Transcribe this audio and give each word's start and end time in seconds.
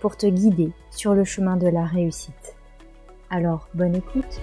pour 0.00 0.16
te 0.16 0.26
guider 0.26 0.72
sur 0.90 1.14
le 1.14 1.24
chemin 1.24 1.56
de 1.56 1.68
la 1.68 1.84
réussite. 1.84 2.56
Alors, 3.30 3.68
bonne 3.74 3.94
écoute 3.94 4.40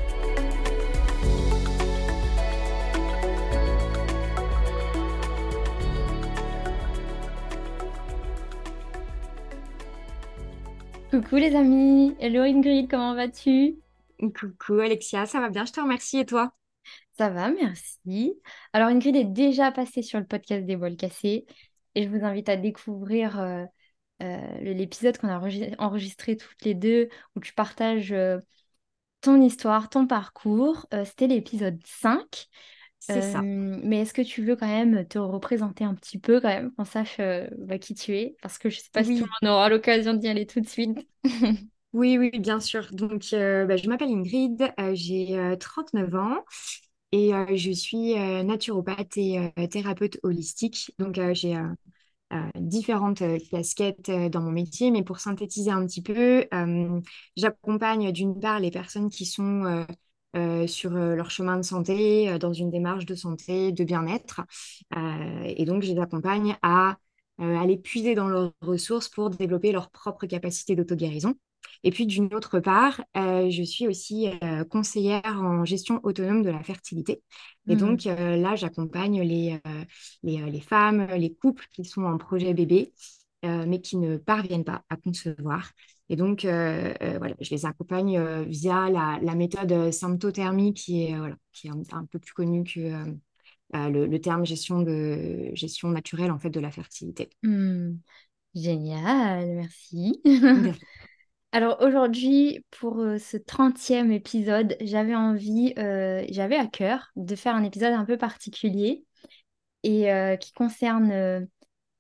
Coucou 11.12 11.38
les 11.38 11.56
amis, 11.56 12.16
hello 12.20 12.42
Ingrid, 12.44 12.90
comment 12.90 13.16
vas-tu? 13.16 13.78
Coucou 14.20 14.74
Alexia, 14.74 15.26
ça 15.26 15.40
va 15.40 15.50
bien, 15.50 15.66
je 15.66 15.72
te 15.72 15.80
remercie 15.80 16.20
et 16.20 16.26
toi? 16.26 16.52
Ça 17.18 17.30
va, 17.30 17.50
merci. 17.50 18.40
Alors 18.74 18.90
Ingrid 18.90 19.16
est 19.16 19.24
déjà 19.24 19.72
passée 19.72 20.04
sur 20.04 20.20
le 20.20 20.26
podcast 20.26 20.66
des 20.66 20.76
bols 20.76 20.96
cassés 20.96 21.46
et 21.96 22.04
je 22.04 22.10
vous 22.10 22.24
invite 22.24 22.50
à 22.50 22.58
découvrir 22.58 23.40
euh, 23.40 23.66
euh, 24.22 24.60
l'épisode 24.62 25.18
qu'on 25.18 25.30
a 25.30 25.40
enregistré 25.78 26.38
toutes 26.38 26.64
les 26.64 26.74
deux, 26.74 27.10
où 27.36 27.40
tu 27.40 27.54
partages 27.54 28.12
euh, 28.12 28.40
ton 29.22 29.42
histoire, 29.42 29.90
ton 29.90 30.08
parcours. 30.08 30.88
Euh, 30.94 31.06
c'était 31.06 31.28
l'épisode 31.28 31.80
5. 31.86 32.48
C'est 33.00 33.22
ça. 33.22 33.42
Mais 33.42 34.02
est-ce 34.02 34.14
que 34.14 34.22
tu 34.22 34.44
veux 34.44 34.56
quand 34.56 34.68
même 34.68 35.08
te 35.08 35.18
représenter 35.18 35.84
un 35.84 35.94
petit 35.94 36.18
peu, 36.18 36.42
quand 36.42 36.50
même, 36.50 36.72
qu'on 36.74 36.84
sache 36.84 37.22
bah, 37.58 37.78
qui 37.78 37.94
tu 37.94 38.18
es? 38.18 38.36
Parce 38.42 38.58
que 38.58 38.70
je 38.70 38.78
ne 38.78 38.82
sais 38.82 38.90
pas 38.92 39.04
si 39.04 39.20
tout 39.20 39.26
le 39.26 39.48
monde 39.48 39.56
aura 39.56 39.70
l'occasion 39.70 40.14
d'y 40.14 40.28
aller 40.28 40.46
tout 40.46 40.60
de 40.60 40.68
suite. 40.68 41.08
oui, 41.94 42.18
oui, 42.18 42.32
bien 42.40 42.60
sûr. 42.60 42.90
Donc, 42.92 43.22
bah, 43.32 43.78
je 43.78 43.88
m'appelle 43.88 44.10
Ingrid, 44.10 44.74
j'ai 44.94 45.56
39 45.60 46.16
ans. 46.16 46.44
Et 47.14 47.32
je 47.56 47.72
suis 47.72 48.16
naturopathe 48.44 49.16
et 49.16 49.54
thérapeute 49.70 50.20
holistique. 50.24 50.92
Donc, 51.00 51.18
j'ai 51.34 51.56
différentes 52.56 53.22
euh, 53.22 53.38
casquettes 53.52 54.10
euh, 54.10 54.30
dans 54.30 54.42
mon 54.42 54.52
métier, 54.52 54.92
mais 54.92 55.04
pour 55.04 55.20
synthétiser 55.20 55.72
un 55.72 55.86
petit 55.86 56.02
peu, 56.02 56.46
j'accompagne 57.36 58.12
d'une 58.12 58.40
part 58.40 58.60
les 58.60 58.72
personnes 58.72 59.10
qui 59.10 59.26
sont 59.26 59.86
sur 60.68 60.92
leur 60.92 61.32
chemin 61.32 61.58
de 61.58 61.64
santé, 61.64 62.38
dans 62.38 62.54
une 62.54 62.70
démarche 62.70 63.06
de 63.06 63.16
santé, 63.16 63.72
de 63.72 63.84
bien-être. 63.84 64.42
et 65.46 65.66
donc, 65.66 65.82
je 65.82 65.92
les 65.94 66.00
accompagne 66.00 66.56
à 66.62 66.98
aller 67.40 67.78
puiser 67.78 68.14
dans 68.14 68.28
leurs 68.28 68.54
ressources 68.62 69.10
pour 69.10 69.30
développer 69.32 69.72
leur 69.72 69.90
propre 69.90 70.28
capacité 70.28 70.76
d'auto-guérison. 70.76 71.34
Et 71.84 71.92
puis 71.92 72.06
d'une 72.06 72.34
autre 72.34 72.60
part, 72.60 73.04
euh, 73.16 73.50
je 73.50 73.64
suis 73.64 73.88
aussi 73.88 74.30
euh, 74.44 74.64
conseillère 74.64 75.22
en 75.26 75.66
gestion 75.66 76.00
autonome 76.04 76.44
de 76.44 76.50
la 76.50 76.64
fertilité. 76.64 77.22
Et 77.68 77.76
mmh. 77.76 77.80
donc 77.80 78.08
euh, 78.08 78.36
là, 78.36 78.56
j'accompagne 78.56 79.22
les, 79.22 79.60
les, 80.24 80.62
femmes, 80.62 81.08
les 81.16 81.34
couples 81.34 81.66
qui 81.72 81.86
sont 81.86 82.04
en 82.04 82.18
projet 82.18 82.54
bébé, 82.54 82.94
mais 83.44 83.80
qui 83.80 83.98
ne 83.98 84.18
parviennent 84.18 84.66
pas 84.66 84.84
à 84.90 84.98
concevoir. 84.98 85.72
Et 86.10 86.16
donc, 86.16 86.42
voilà, 86.42 87.36
je 87.40 87.50
les 87.52 87.66
accompagne 87.66 88.44
via 88.44 88.90
la, 88.90 89.36
méthode 89.36 89.92
symptothermie 89.92 90.74
qui 90.74 91.04
est, 91.04 91.16
voilà, 91.16 91.36
qui 91.54 91.68
est 91.68 91.94
un, 91.94 92.06
peu 92.06 92.20
plus 92.20 92.34
connue 92.34 92.64
que 92.64 93.06
le, 93.74 94.18
terme 94.18 94.46
gestion, 94.46 94.82
de, 94.82 95.52
gestion 95.54 95.90
naturelle 95.90 96.32
en 96.32 96.40
fait, 96.40 96.50
de 96.50 96.60
la 96.60 96.72
fertilité. 96.72 97.30
Mmh. 97.44 97.94
Génial, 98.56 99.48
merci. 99.48 100.22
Alors 101.52 101.82
aujourd'hui, 101.82 102.66
pour 102.72 103.00
euh, 103.00 103.18
ce 103.18 103.38
30e 103.38 104.12
épisode, 104.12 104.76
j'avais 104.82 105.16
envie, 105.16 105.74
euh, 105.78 106.26
j'avais 106.30 106.58
à 106.58 106.68
cœur 106.68 107.12
de 107.16 107.36
faire 107.36 107.56
un 107.56 107.64
épisode 107.64 107.94
un 107.94 108.06
peu 108.06 108.18
particulier 108.18 109.06
et 109.84 110.12
euh, 110.12 110.36
qui 110.36 110.52
concerne 110.52 111.48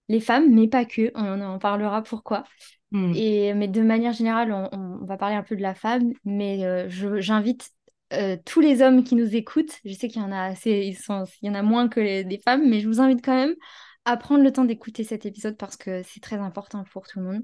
les 0.09 0.19
femmes, 0.19 0.53
mais 0.53 0.67
pas 0.67 0.85
que, 0.85 1.11
on 1.15 1.41
en 1.41 1.59
parlera 1.59 2.03
pourquoi. 2.03 2.43
Hmm. 2.91 3.13
Et, 3.15 3.53
mais 3.53 3.67
de 3.67 3.81
manière 3.81 4.13
générale, 4.13 4.51
on, 4.51 5.05
va 5.05 5.17
parler 5.17 5.35
un 5.35 5.43
peu 5.43 5.55
de 5.55 5.61
la 5.61 5.75
femme, 5.75 6.11
mais 6.25 6.89
j'invite 6.89 7.71
tous 8.45 8.59
les 8.59 8.81
hommes 8.81 9.03
qui 9.03 9.15
nous 9.15 9.35
écoutent, 9.35 9.79
je 9.85 9.93
sais 9.93 10.07
qu'il 10.07 10.21
y 10.21 10.25
en 10.25 10.31
a 10.31 10.41
assez, 10.41 10.71
ils 10.71 10.97
sont, 10.97 11.25
il 11.41 11.47
y 11.47 11.49
en 11.49 11.55
a 11.55 11.61
moins 11.61 11.87
que 11.87 11.99
les, 11.99 12.23
des 12.23 12.39
femmes, 12.39 12.67
mais 12.69 12.79
je 12.79 12.87
vous 12.87 12.99
invite 12.99 13.23
quand 13.23 13.35
même 13.35 13.55
à 14.05 14.17
prendre 14.17 14.43
le 14.43 14.51
temps 14.51 14.65
d'écouter 14.65 15.03
cet 15.03 15.25
épisode 15.25 15.57
parce 15.57 15.77
que 15.77 16.01
c'est 16.03 16.21
très 16.21 16.37
important 16.37 16.83
pour 16.91 17.07
tout 17.07 17.19
le 17.19 17.25
monde. 17.25 17.43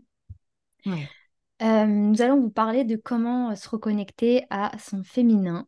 Ouais. 0.86 1.08
Euh, 1.62 1.86
nous 1.86 2.22
allons 2.22 2.40
vous 2.40 2.50
parler 2.50 2.84
de 2.84 2.96
comment 2.96 3.52
euh, 3.52 3.56
se 3.56 3.70
reconnecter 3.70 4.46
à 4.50 4.72
son 4.80 5.04
féminin. 5.04 5.68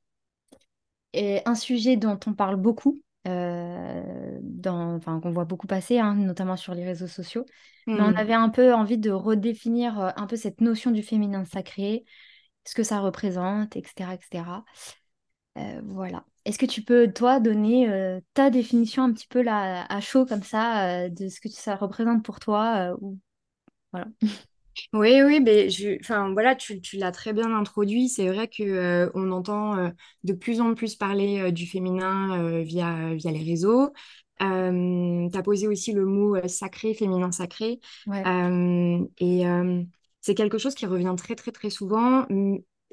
Et 1.13 1.41
un 1.45 1.55
sujet 1.55 1.95
dont 1.95 2.19
on 2.25 2.33
parle 2.33 2.57
beaucoup, 2.57 2.99
euh, 3.27 4.39
enfin, 4.65 5.21
qu'on 5.21 5.31
voit 5.31 5.45
beaucoup 5.45 5.67
passer, 5.67 5.99
hein, 5.99 6.15
notamment 6.15 6.57
sur 6.57 6.73
les 6.73 6.83
réseaux 6.83 7.07
sociaux. 7.07 7.45
Mais 7.87 8.01
on 8.01 8.11
hmm. 8.11 8.17
avait 8.17 8.33
un 8.33 8.49
peu 8.49 8.73
envie 8.73 8.97
de 8.97 9.11
redéfinir 9.11 10.13
un 10.17 10.27
peu 10.27 10.35
cette 10.35 10.59
notion 10.59 10.91
du 10.91 11.03
féminin 11.03 11.45
sacré, 11.45 12.03
ce 12.65 12.75
que 12.75 12.83
ça 12.83 12.99
représente, 12.99 13.77
etc. 13.77 14.13
etc. 14.13 14.65
voilà. 15.83 16.25
Est-ce 16.43 16.59
que 16.59 16.65
tu 16.65 16.81
peux, 16.81 17.13
toi, 17.13 17.39
donner 17.39 18.19
ta 18.33 18.49
définition 18.49 19.03
un 19.03 19.13
petit 19.13 19.27
peu 19.27 19.41
là, 19.41 19.85
à 19.87 20.01
chaud, 20.01 20.25
comme 20.25 20.43
ça, 20.43 21.09
de 21.09 21.29
ce 21.29 21.39
que 21.39 21.47
ça 21.47 21.75
représente 21.75 22.25
pour 22.25 22.39
toi 22.39 22.97
ou... 22.99 23.17
Voilà. 23.93 24.07
Oui, 24.93 25.21
oui, 25.23 25.39
mais 25.39 25.69
je, 25.69 25.97
enfin, 25.99 26.31
voilà, 26.33 26.55
tu, 26.55 26.79
l'as 26.93 27.11
très 27.11 27.33
bien 27.33 27.53
introduit. 27.55 28.09
C'est 28.09 28.27
vrai 28.27 28.47
qu'on 28.47 28.63
euh, 28.63 29.09
on 29.13 29.31
entend 29.31 29.77
euh, 29.77 29.89
de 30.23 30.33
plus 30.33 30.61
en 30.61 30.73
plus 30.73 30.95
parler 30.95 31.39
euh, 31.39 31.51
du 31.51 31.65
féminin 31.67 32.61
via, 32.63 33.13
via 33.13 33.31
les 33.31 33.43
réseaux. 33.43 33.93
tu 34.39 34.45
as 34.45 35.43
posé 35.43 35.67
aussi 35.67 35.93
le 35.93 36.05
mot 36.05 36.35
sacré, 36.47 36.93
féminin 36.93 37.31
sacré. 37.31 37.79
et 38.07 39.43
c'est 40.21 40.35
quelque 40.35 40.57
chose 40.57 40.75
qui 40.75 40.85
revient 40.87 41.13
très, 41.17 41.35
très, 41.35 41.51
très 41.51 41.69
souvent. 41.69 42.25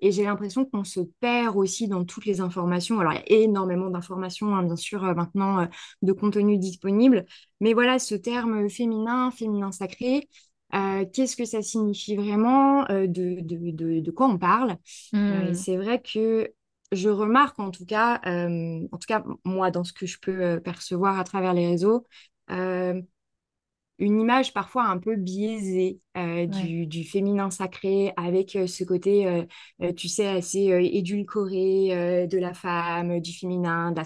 Et 0.05 0.11
j'ai 0.11 0.25
l'impression 0.25 0.65
qu'on 0.65 0.83
se 0.83 1.01
perd 1.21 1.57
aussi 1.57 1.87
dans 1.87 2.05
toutes 2.05 2.27
les 2.27 2.41
informations. 2.41 2.99
Alors, 2.99 3.13
il 3.13 3.33
y 3.33 3.39
a 3.39 3.43
énormément 3.43 3.89
d'informations, 3.89 4.55
hein, 4.55 4.65
bien 4.65 4.75
sûr, 4.77 5.03
maintenant, 5.15 5.69
de 6.03 6.13
contenu 6.13 6.59
disponible. 6.59 7.25
Mais 7.61 7.73
voilà, 7.73 8.01
ce 8.01 8.17
terme 8.17 8.69
féminin, 8.69 9.31
féminin 9.31 9.71
sacré, 9.71 10.29
euh, 10.75 11.05
qu'est-ce 11.13 11.37
que 11.37 11.45
ça 11.45 11.63
signifie 11.63 12.17
vraiment, 12.17 12.89
euh, 12.91 13.07
de, 13.07 13.41
de, 13.41 14.01
de, 14.01 14.11
quoi 14.11 14.29
on 14.29 14.39
parle? 14.39 14.77
Euh, 15.15 15.51
mmh. 15.51 15.55
c'est 15.55 15.77
vrai 15.77 16.01
que 16.01 16.53
je 16.93 17.09
remarque 17.09 17.59
en 17.59 17.71
tout 17.71 17.87
cas, 17.87 18.21
en 18.25 18.99
tout 18.99 19.07
cas 19.09 19.25
moi 19.45 19.71
dans 19.71 19.85
ce 19.85 19.93
que 19.95 20.07
je 20.07 20.19
peux 20.21 20.61
percevoir 20.61 21.19
à 21.19 21.25
travers 21.25 21.55
les 21.55 21.67
réseaux, 21.67 22.07
une 22.51 24.21
image 24.21 24.53
parfois 24.53 24.85
un 24.85 24.99
peu 24.99 25.17
biaisée 25.17 26.01
euh, 26.15 26.47
du, 26.47 27.05
féminin 27.05 27.51
sacré 27.51 28.13
avec 28.19 28.55
euh, 28.55 28.67
ce 28.67 28.85
côté, 28.85 29.27
euh, 29.27 29.93
tu 29.95 30.09
sais, 30.09 30.27
assez 30.27 30.61
édulcoré 30.93 32.27
de 32.29 32.39
la 32.39 32.53
femme, 32.53 33.21
du 33.21 33.33
féminin, 33.33 33.93
de 33.93 33.97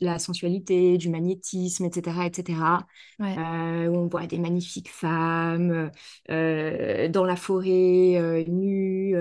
la, 0.00 0.18
sensualité, 0.18 0.96
du 0.96 1.10
magnétisme, 1.10 1.84
etc., 1.84 2.24
etc. 2.24 2.58
où 3.20 3.24
on 3.24 4.06
voit 4.06 4.26
des 4.26 4.38
magnifiques 4.38 4.90
femmes 4.90 5.90
dans 6.28 7.24
la 7.24 7.36
forêt, 7.36 8.44
nues, 8.48 9.14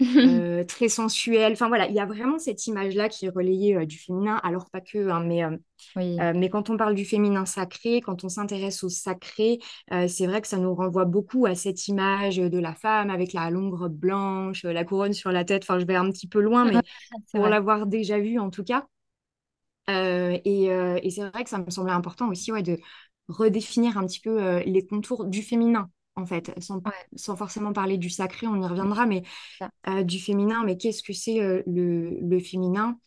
très 0.68 0.88
sensuelles. 0.88 1.52
Enfin 1.52 1.68
voilà, 1.68 1.86
il 1.88 1.94
y 1.94 2.00
a 2.00 2.06
vraiment 2.06 2.38
cette 2.38 2.66
image-là 2.66 3.08
qui 3.08 3.26
est 3.26 3.30
relayée 3.30 3.86
du 3.86 3.98
féminin, 3.98 4.40
alors 4.42 4.68
pas 4.70 4.80
que, 4.80 5.08
hein, 5.10 5.22
mais 5.24 5.44
euh, 5.96 6.32
mais 6.34 6.48
quand 6.48 6.70
on 6.70 6.76
parle 6.76 6.94
du 6.94 7.04
féminin 7.04 7.46
sacré, 7.46 8.00
quand 8.00 8.24
on 8.24 8.28
s'intéresse 8.28 8.82
au 8.84 8.88
sacré, 8.88 9.58
euh, 9.92 10.08
c'est 10.08 10.26
vrai 10.26 10.40
que 10.40 10.48
ça 10.48 10.58
nous 10.58 10.74
renvoie 10.74 11.04
beaucoup 11.04 11.46
à 11.46 11.54
cette 11.54 11.83
image 11.88 12.36
de 12.36 12.58
la 12.58 12.74
femme 12.74 13.10
avec 13.10 13.32
la 13.32 13.50
longue 13.50 13.74
robe 13.74 13.94
blanche, 13.94 14.64
la 14.64 14.84
couronne 14.84 15.12
sur 15.12 15.32
la 15.32 15.44
tête. 15.44 15.62
Enfin, 15.62 15.78
je 15.78 15.84
vais 15.84 15.96
un 15.96 16.10
petit 16.10 16.28
peu 16.28 16.40
loin, 16.40 16.64
mais 16.64 16.74
pour 17.32 17.46
l'avoir 17.46 17.86
déjà 17.86 18.18
vu 18.18 18.38
en 18.38 18.50
tout 18.50 18.64
cas. 18.64 18.86
Euh, 19.90 20.38
et, 20.44 21.10
c'est 21.10 21.28
vrai 21.28 21.44
que 21.44 21.50
ça 21.50 21.58
me 21.58 21.70
semblait 21.70 21.92
important 21.92 22.28
aussi 22.28 22.52
ouais, 22.52 22.62
de 22.62 22.78
redéfinir 23.28 23.98
un 23.98 24.06
petit 24.06 24.20
peu 24.20 24.60
les 24.60 24.86
contours 24.86 25.24
du 25.26 25.42
féminin 25.42 25.90
en 26.16 26.26
fait, 26.26 26.52
sans, 26.62 26.80
sans, 27.16 27.36
forcément 27.36 27.72
parler 27.72 27.98
du 27.98 28.08
sacré, 28.08 28.46
on 28.46 28.62
y 28.62 28.66
reviendra, 28.66 29.04
mais 29.04 29.22
du 30.04 30.20
féminin. 30.20 30.62
Mais 30.64 30.76
qu'est-ce 30.76 31.02
que 31.02 31.12
c'est 31.12 31.62
le, 31.66 32.18
le, 32.20 32.38
féminin? 32.38 32.98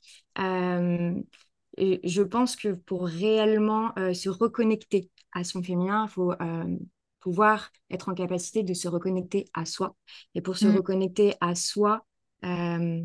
Et 1.77 2.01
je 2.03 2.23
pense 2.23 2.55
que 2.55 2.69
pour 2.69 3.05
réellement 3.05 3.91
euh, 3.97 4.13
se 4.13 4.29
reconnecter 4.29 5.09
à 5.31 5.43
son 5.43 5.61
féminin, 5.61 6.05
il 6.07 6.11
faut, 6.11 6.31
euh, 6.31 6.77
pouvoir 7.27 7.71
être 7.91 8.09
en 8.09 8.13
capacité 8.15 8.63
de 8.63 8.73
se 8.73 8.87
reconnecter 8.87 9.45
à 9.53 9.65
soi. 9.65 9.95
Et 10.35 10.41
pour 10.41 10.57
se 10.57 10.67
Mm. 10.67 10.69
reconnecter 10.69 11.35
à 11.41 11.55
soi, 11.55 12.05
euh, 12.45 13.03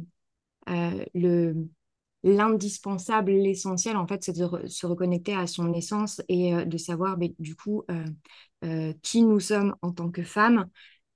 euh, 0.69 1.05
le, 1.15 1.57
l'indispensable, 2.25 3.33
l'essentiel, 3.33 3.97
en 3.97 4.07
fait, 4.07 4.25
c'est 4.25 4.33
de 4.39 4.45
re- 4.45 4.69
se 4.69 4.87
reconnecter 4.87 5.35
à 5.35 5.47
son 5.47 5.73
essence 5.75 6.23
et 6.29 6.55
euh, 6.55 6.65
de 6.65 6.79
savoir, 6.79 7.19
mais, 7.19 7.35
du 7.39 7.57
coup, 7.57 7.85
qui 9.03 9.23
nous 9.23 9.41
sommes 9.41 9.75
en 9.83 9.93
tant 9.93 10.11
que 10.11 10.23
femmes. 10.23 10.69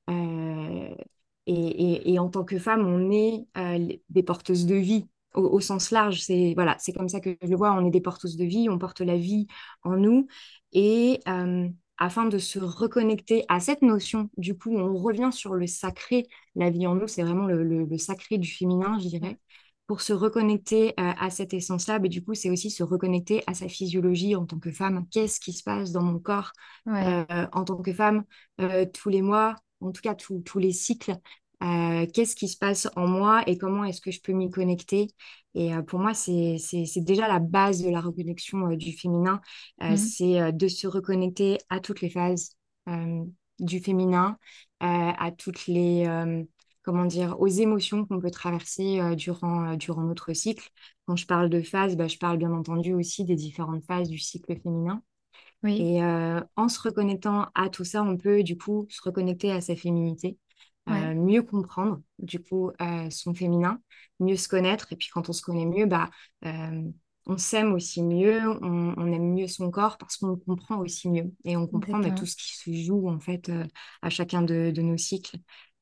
Et, 0.09 1.55
et- 1.55 2.13
et 2.13 2.19
en 2.19 2.29
tant 2.29 2.45
que 2.45 2.59
femme, 2.59 2.87
on 2.87 3.11
est 3.13 3.47
des 4.11 4.23
porteuses 4.23 4.67
de 4.67 4.75
vie 4.75 5.07
au, 5.35 5.43
au 5.43 5.61
sens 5.61 5.91
large. 5.93 6.21
C'est 6.23 6.55
voilà, 6.55 6.77
c'est 6.81 6.93
comme 6.93 7.09
ça 7.09 7.21
que 7.21 7.37
je 7.43 7.49
le 7.49 7.57
vois. 7.57 7.73
On 7.75 7.87
est 7.87 7.91
des 7.91 8.01
porteuses 8.01 8.37
de 8.37 8.45
vie, 8.45 8.69
on 8.69 8.79
porte 8.79 9.01
la 9.01 9.17
vie 9.17 9.47
en 9.83 9.97
nous. 9.97 10.27
Et 10.73 11.21
afin 11.99 12.27
de 12.27 12.39
se 12.39 12.59
reconnecter 12.59 13.45
à 13.49 13.61
cette 13.61 13.83
notion, 13.83 14.31
du 14.37 14.57
coup, 14.57 14.77
on 14.77 14.97
revient 14.97 15.31
sur 15.33 15.55
le 15.55 15.67
sacré. 15.67 16.27
La 16.55 16.71
vie 16.71 16.87
en 16.87 16.95
nous, 16.95 17.09
c'est 17.09 17.23
vraiment 17.23 17.47
le, 17.47 17.63
le- 17.65 17.85
le 17.85 17.99
sacré 17.99 18.39
du 18.39 18.51
féminin, 18.51 18.99
je 19.01 19.09
dirais. 19.09 19.39
Pour 19.87 20.01
se 20.01 20.13
reconnecter 20.13 20.91
euh, 20.99 21.13
à 21.19 21.31
cette 21.31 21.55
essence-là, 21.55 21.99
mais 22.01 22.09
du 22.09 22.25
coup, 22.25 22.35
c'est 22.35 22.51
aussi 22.51 22.71
se 22.71 22.83
reconnecter 22.83 23.43
à 23.47 23.55
sa 23.55 23.69
physiologie 23.69 24.35
en 24.35 24.45
tant 24.47 24.59
que 24.59 24.73
femme. 24.73 25.07
Qu'est-ce 25.11 25.39
qui 25.41 25.53
se 25.53 25.63
passe 25.63 25.93
dans 25.93 26.03
mon 26.03 26.19
corps 26.19 26.53
Ouais. 26.87 27.17
euh, 27.31 27.47
en 27.53 27.65
tant 27.65 27.77
que 27.77 27.93
femme 27.93 28.25
euh, 28.61 28.85
tous 28.93 29.09
les 29.11 29.23
mois, 29.23 29.57
en 29.81 29.93
tout 29.93 30.03
cas 30.03 30.15
tous 30.15 30.41
tous 30.41 30.59
les 30.59 30.73
cycles? 30.73 31.15
Euh, 31.63 32.07
qu'est-ce 32.13 32.37
qui 32.37 32.49
se 32.49 32.57
passe 32.59 32.89
en 32.97 33.07
moi 33.07 33.43
et 33.47 33.57
comment 33.57 33.85
est-ce 33.85 34.01
que 34.01 34.11
je 34.11 34.21
peux 34.21 34.33
m'y 34.33 34.51
connecter? 34.51 35.09
Et 35.55 35.75
euh, 35.75 35.83
pour 35.83 35.99
moi, 35.99 36.13
c'est, 36.13 36.59
déjà 36.97 37.29
la 37.29 37.39
base 37.39 37.83
de 37.83 37.89
la 37.89 38.01
reconnexion 38.01 38.71
euh, 38.73 38.77
du 38.77 38.93
féminin, 38.93 39.41
Euh, 39.83 39.93
Mm. 39.93 39.97
c'est 39.97 40.53
de 40.53 40.69
se 40.69 40.87
reconnecter 40.87 41.59
à 41.71 41.81
toutes 41.81 42.01
les 42.03 42.11
phases 42.11 42.57
du 43.59 43.81
féminin, 43.81 44.39
à 44.81 45.31
toutes 45.37 45.67
les, 45.67 46.07
comment 46.83 47.05
dire, 47.05 47.41
aux 47.41 47.49
émotions 47.49 48.05
qu'on 48.05 48.21
peut 48.21 48.31
traverser 48.31 49.01
durant, 49.17 49.75
durant 49.75 50.03
notre 50.03 50.33
cycle. 50.35 50.69
Quand 51.07 51.17
je 51.17 51.27
parle 51.27 51.49
de 51.49 51.63
phases, 51.63 51.97
bah, 51.97 52.07
je 52.07 52.19
parle 52.19 52.39
bien 52.39 52.53
entendu 52.53 52.93
aussi 52.93 53.25
des 53.25 53.35
différentes 53.35 53.85
phases 53.85 54.09
du 54.09 54.19
cycle 54.19 54.57
féminin. 54.61 55.03
Oui. 55.65 55.81
Et 55.81 56.03
en 56.03 56.69
se 56.69 56.81
reconnectant 56.81 57.49
à 57.55 57.69
tout 57.71 57.85
ça, 57.85 58.03
on 58.03 58.17
peut 58.17 58.43
du 58.43 58.57
coup 58.57 58.87
se 58.89 59.03
reconnecter 59.03 59.51
à 59.51 59.61
sa 59.61 59.75
féminité, 59.75 60.39
Ouais. 60.87 61.11
euh, 61.11 61.15
mieux 61.15 61.43
comprendre 61.43 62.01
du 62.19 62.41
coup 62.43 62.71
euh, 62.81 63.11
son 63.11 63.35
féminin, 63.35 63.81
mieux 64.21 64.37
se 64.37 64.49
connaître. 64.49 64.93
Et 64.93 64.97
puis 64.97 65.09
quand 65.13 65.29
on 65.29 65.33
se 65.33 65.43
connaît 65.43 65.67
mieux, 65.67 65.87
bah, 65.87 66.11
euh, 66.45 66.83
on 67.27 67.39
s'aime 67.39 67.73
aussi 67.75 68.03
mieux, 68.03 68.41
on, 68.63 68.95
on 68.97 69.13
aime 69.13 69.35
mieux 69.35 69.49
son 69.49 69.71
corps 69.71 69.99
parce 69.99 70.17
qu'on 70.17 70.29
le 70.29 70.37
comprend 70.37 70.79
aussi 70.79 71.09
mieux. 71.11 71.33
Et 71.45 71.57
on 71.57 71.67
comprend 71.67 71.99
bah, 72.01 72.13
tout 72.13 72.27
ce 72.27 72.37
qui 72.37 72.57
se 72.57 72.73
joue 72.87 73.09
en 73.09 73.19
fait 73.21 73.51
à 74.03 74.11
chacun 74.11 74.43
de, 74.43 74.71
de 74.71 74.83
nos 74.83 74.97
cycles. 74.97 75.37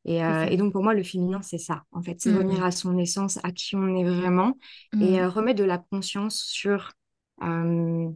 Et, 0.06 0.22
euh, 0.24 0.54
donc 0.56 0.72
pour 0.72 0.82
moi, 0.82 0.94
le 0.94 1.02
féminin, 1.02 1.40
c'est 1.42 1.58
ça. 1.58 1.84
En 1.92 2.02
fait, 2.02 2.20
c'est 2.20 2.32
revenir 2.32 2.62
Mm. 2.62 2.64
à 2.64 2.70
son 2.70 2.98
essence, 2.98 3.38
à 3.42 3.52
qui 3.52 3.74
on 3.76 3.96
est 3.96 4.04
vraiment, 4.04 4.58
et 5.00 5.18
Mm. 5.18 5.20
euh, 5.20 5.28
remettre 5.28 5.58
de 5.58 5.64
la 5.64 5.78
conscience 5.78 6.42
sur... 6.44 6.92
euh, 7.42 8.08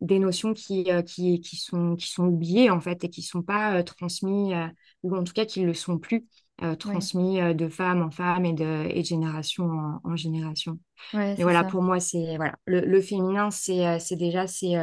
des 0.00 0.18
notions 0.18 0.54
qui, 0.54 0.90
euh, 0.90 1.02
qui, 1.02 1.40
qui 1.40 1.56
sont, 1.56 1.96
qui 1.96 2.08
sont 2.08 2.26
oubliées 2.26 2.70
en 2.70 2.80
fait 2.80 3.04
et 3.04 3.10
qui 3.10 3.22
sont 3.22 3.42
pas 3.42 3.78
euh, 3.78 3.82
transmises, 3.82 4.52
euh, 4.54 4.66
ou 5.02 5.16
en 5.16 5.24
tout 5.24 5.32
cas 5.32 5.44
qui 5.46 5.60
ne 5.62 5.66
le 5.66 5.74
sont 5.74 5.98
plus, 5.98 6.26
euh, 6.62 6.76
Ouais. 6.84 7.04
transmis 7.04 7.40
euh, 7.40 7.54
de 7.54 7.68
femme 7.68 8.02
en 8.02 8.10
femme 8.10 8.44
et 8.44 8.52
de, 8.52 8.86
et 8.90 9.00
de 9.02 9.06
génération 9.06 9.64
en, 9.66 10.00
en 10.04 10.16
génération. 10.16 10.78
Ouais, 11.12 11.36
c'est 11.36 11.50
voilà, 11.50 11.64
ça. 11.64 11.64
pour 11.64 11.82
moi, 11.82 12.00
c'est 12.00 12.36
voilà, 12.36 12.56
le, 12.66 12.80
le 12.80 13.00
féminin, 13.00 13.50
c'est 13.50 14.16
déjà 14.16 14.46
c'est 14.46 14.74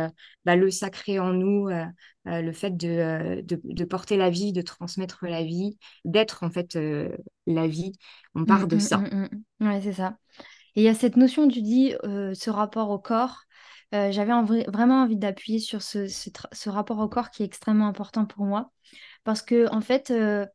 bah, 0.46 0.56
le 0.56 0.72
sacré 0.72 1.20
en 1.20 1.34
nous, 1.34 1.68
euh, 1.70 1.86
le 2.26 2.52
fait 2.54 2.72
de, 2.78 3.42
de, 3.42 3.60
de 3.64 3.86
porter 3.86 4.18
la 4.18 4.30
vie, 4.30 4.54
de 4.54 4.62
transmettre 4.62 5.26
la 5.28 5.44
vie, 5.44 5.78
d'être 6.06 6.44
en 6.44 6.50
fait 6.52 6.76
euh, 6.76 7.16
la 7.48 7.68
vie. 7.68 7.94
On 8.36 8.46
Mm, 8.46 8.52
part 8.56 8.68
de 8.68 8.78
mm, 8.78 8.80
ça. 8.80 9.06
mm, 9.12 9.30
mm. 9.62 9.68
Ouais, 9.68 9.82
c'est 9.82 9.94
ça. 9.94 10.18
Et 10.76 10.82
il 10.82 10.86
y 10.86 10.90
a 10.90 10.96
cette 10.96 11.18
notion, 11.18 11.48
tu 11.50 11.62
dis, 11.64 11.94
ce 12.04 12.52
rapport 12.52 12.92
au 12.92 13.00
corps. 13.00 13.45
Euh, 13.94 14.12
j'avais 14.12 14.34
en 14.34 14.44
vrai- 14.44 14.66
vraiment 14.68 15.04
envie 15.04 15.18
d'appuyer 15.18 15.60
sur 15.60 15.82
ce, 15.82 16.08
ce 16.08 16.30
tra- 16.30 16.48
ce 16.54 16.70
rapport 16.70 17.00
au 17.00 17.08
corps 17.08 17.30
qui 17.30 17.44
est 17.44 17.46
extrêmement 17.46 17.88
important 17.88 18.26
pour 18.26 18.46
moi. 18.46 18.72
Parce 19.24 19.42
que, 19.42 19.70
en 19.74 19.82
fait, 19.82 20.12
euh, 20.12 20.46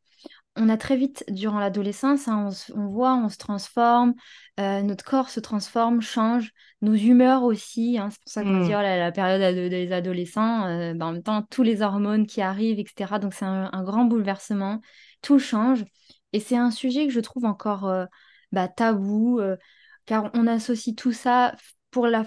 on 0.56 0.68
a 0.68 0.76
très 0.76 0.96
vite, 0.96 1.24
durant 1.28 1.58
l'adolescence, 1.60 2.28
hein, 2.28 2.48
on, 2.74 2.86
voit, 2.88 3.14
on 3.14 3.28
se 3.28 3.38
transforme, 3.38 4.14
euh, 4.58 4.82
notre 4.82 5.04
corps 5.04 5.30
se 5.30 5.40
transforme, 5.40 6.00
change, 6.02 6.52
nos 6.82 6.94
humeurs 6.94 7.44
aussi. 7.44 7.98
hein. 7.98 8.10
c'est 8.10 8.20
pour 8.22 8.32
ça 8.32 8.44
qu'on 8.44 8.58
dit, 8.58 8.70
Mm. 8.72 8.76
oh 8.78 8.82
la 8.82 9.12
période 9.12 9.40
ado- 9.42 9.68
des 9.68 9.92
adolescents, 9.92 10.66
euh, 10.66 10.92
ben, 10.94 11.06
en 11.06 11.12
même 11.12 11.22
temps, 11.22 11.42
tous 11.50 11.62
les 11.62 11.82
hormones 11.82 12.26
qui 12.26 12.42
arrivent, 12.42 12.78
etc. 12.80 13.18
Donc, 13.18 13.32
c'est 13.34 13.44
un, 13.44 13.70
un 13.72 13.82
grand 13.84 14.04
bouleversement. 14.04 14.80
Tout 15.22 15.38
change. 15.38 15.84
Et 16.32 16.40
c'est 16.40 16.56
un 16.56 16.70
sujet 16.70 17.06
que 17.06 17.12
je 17.12 17.20
trouve 17.20 17.44
encore 17.44 17.86
euh, 17.88 18.06
bah, 18.52 18.68
tabou, 18.68 19.40
car 20.06 20.30
on 20.34 20.46
associe 20.46 20.94
tout 20.96 21.12
ça 21.12 21.54
pour 21.90 22.06
la, 22.06 22.24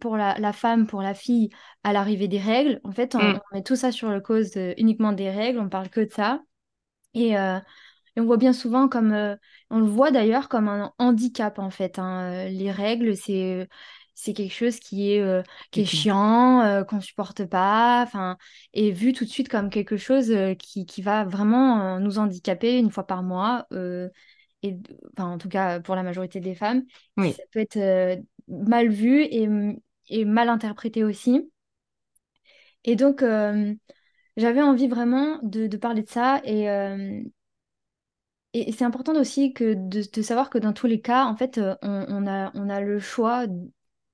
pour 0.00 0.16
la, 0.16 0.38
la 0.38 0.52
femme, 0.52 0.86
pour 0.86 1.02
la 1.02 1.14
fille, 1.14 1.50
à 1.84 1.92
l'arrivée 1.92 2.28
des 2.28 2.38
règles. 2.40 2.80
En 2.84 2.92
fait, 2.92 3.14
on, 3.14 3.18
Mm. 3.20 3.38
on 3.52 3.54
met 3.56 3.62
tout 3.62 3.76
ça 3.76 3.92
sur 3.92 4.10
le 4.10 4.20
cause 4.20 4.56
euh, 4.56 4.74
uniquement 4.78 5.12
des 5.12 5.30
règles, 5.30 5.58
on 5.60 5.68
parle 5.68 5.88
que 5.90 6.00
de 6.00 6.10
ça. 6.10 6.42
Et, 7.14 7.36
euh, 7.38 7.58
et 8.16 8.20
on 8.20 8.24
voit 8.26 8.36
bien 8.38 8.52
souvent 8.52 8.88
comme, 8.88 9.12
euh, 9.12 9.36
on 9.70 9.80
le 9.80 9.86
voit 9.86 10.10
d'ailleurs 10.10 10.48
comme 10.48 10.68
un 10.68 10.92
handicap 10.98 11.58
en 11.58 11.70
fait. 11.70 11.98
hein. 11.98 12.46
Euh, 12.46 12.50
Les 12.50 12.70
règles, 12.72 13.16
c'est 13.16 13.68
c'est 14.14 14.34
quelque 14.34 14.54
chose 14.54 14.78
qui 14.80 15.12
est, 15.12 15.20
euh, 15.20 15.42
qui 15.72 15.82
est 15.82 15.84
chiant, 15.86 16.84
qu'on 16.88 17.00
supporte 17.00 17.44
pas, 17.46 18.02
enfin, 18.04 18.36
et 18.74 18.92
vu 18.92 19.12
tout 19.12 19.24
de 19.24 19.30
suite 19.30 19.48
comme 19.48 19.70
quelque 19.70 19.96
chose 19.96 20.32
qui, 20.58 20.86
qui 20.86 21.02
va 21.02 21.24
vraiment 21.24 21.98
nous 22.00 22.18
handicaper 22.18 22.78
une 22.78 22.90
fois 22.92 23.06
par 23.06 23.22
mois. 23.24 23.66
et 24.62 24.76
enfin, 25.16 25.30
en 25.32 25.38
tout 25.38 25.48
cas 25.48 25.80
pour 25.80 25.94
la 25.96 26.02
majorité 26.02 26.40
des 26.40 26.54
femmes, 26.54 26.84
Oui. 27.16 27.32
ça 27.36 27.42
peut 27.52 27.60
être 27.60 27.76
euh, 27.76 28.16
mal 28.52 28.88
vu 28.90 29.22
et, 29.24 29.48
et 30.10 30.24
mal 30.24 30.48
interprété 30.48 31.04
aussi. 31.04 31.50
Et 32.84 32.96
donc, 32.96 33.22
euh, 33.22 33.74
j'avais 34.36 34.62
envie 34.62 34.88
vraiment 34.88 35.38
de, 35.42 35.66
de 35.66 35.76
parler 35.76 36.02
de 36.02 36.10
ça 36.10 36.40
et, 36.44 36.70
euh, 36.70 37.22
et 38.54 38.72
c'est 38.72 38.84
important 38.84 39.14
aussi 39.16 39.52
que 39.54 39.74
de, 39.74 40.02
de 40.12 40.22
savoir 40.22 40.50
que 40.50 40.58
dans 40.58 40.72
tous 40.72 40.86
les 40.86 41.00
cas, 41.00 41.24
en 41.24 41.36
fait, 41.36 41.58
euh, 41.58 41.74
on, 41.82 42.04
on 42.08 42.26
a, 42.26 42.50
on 42.54 42.68
a 42.68 42.80
le 42.80 42.98
choix, 43.00 43.46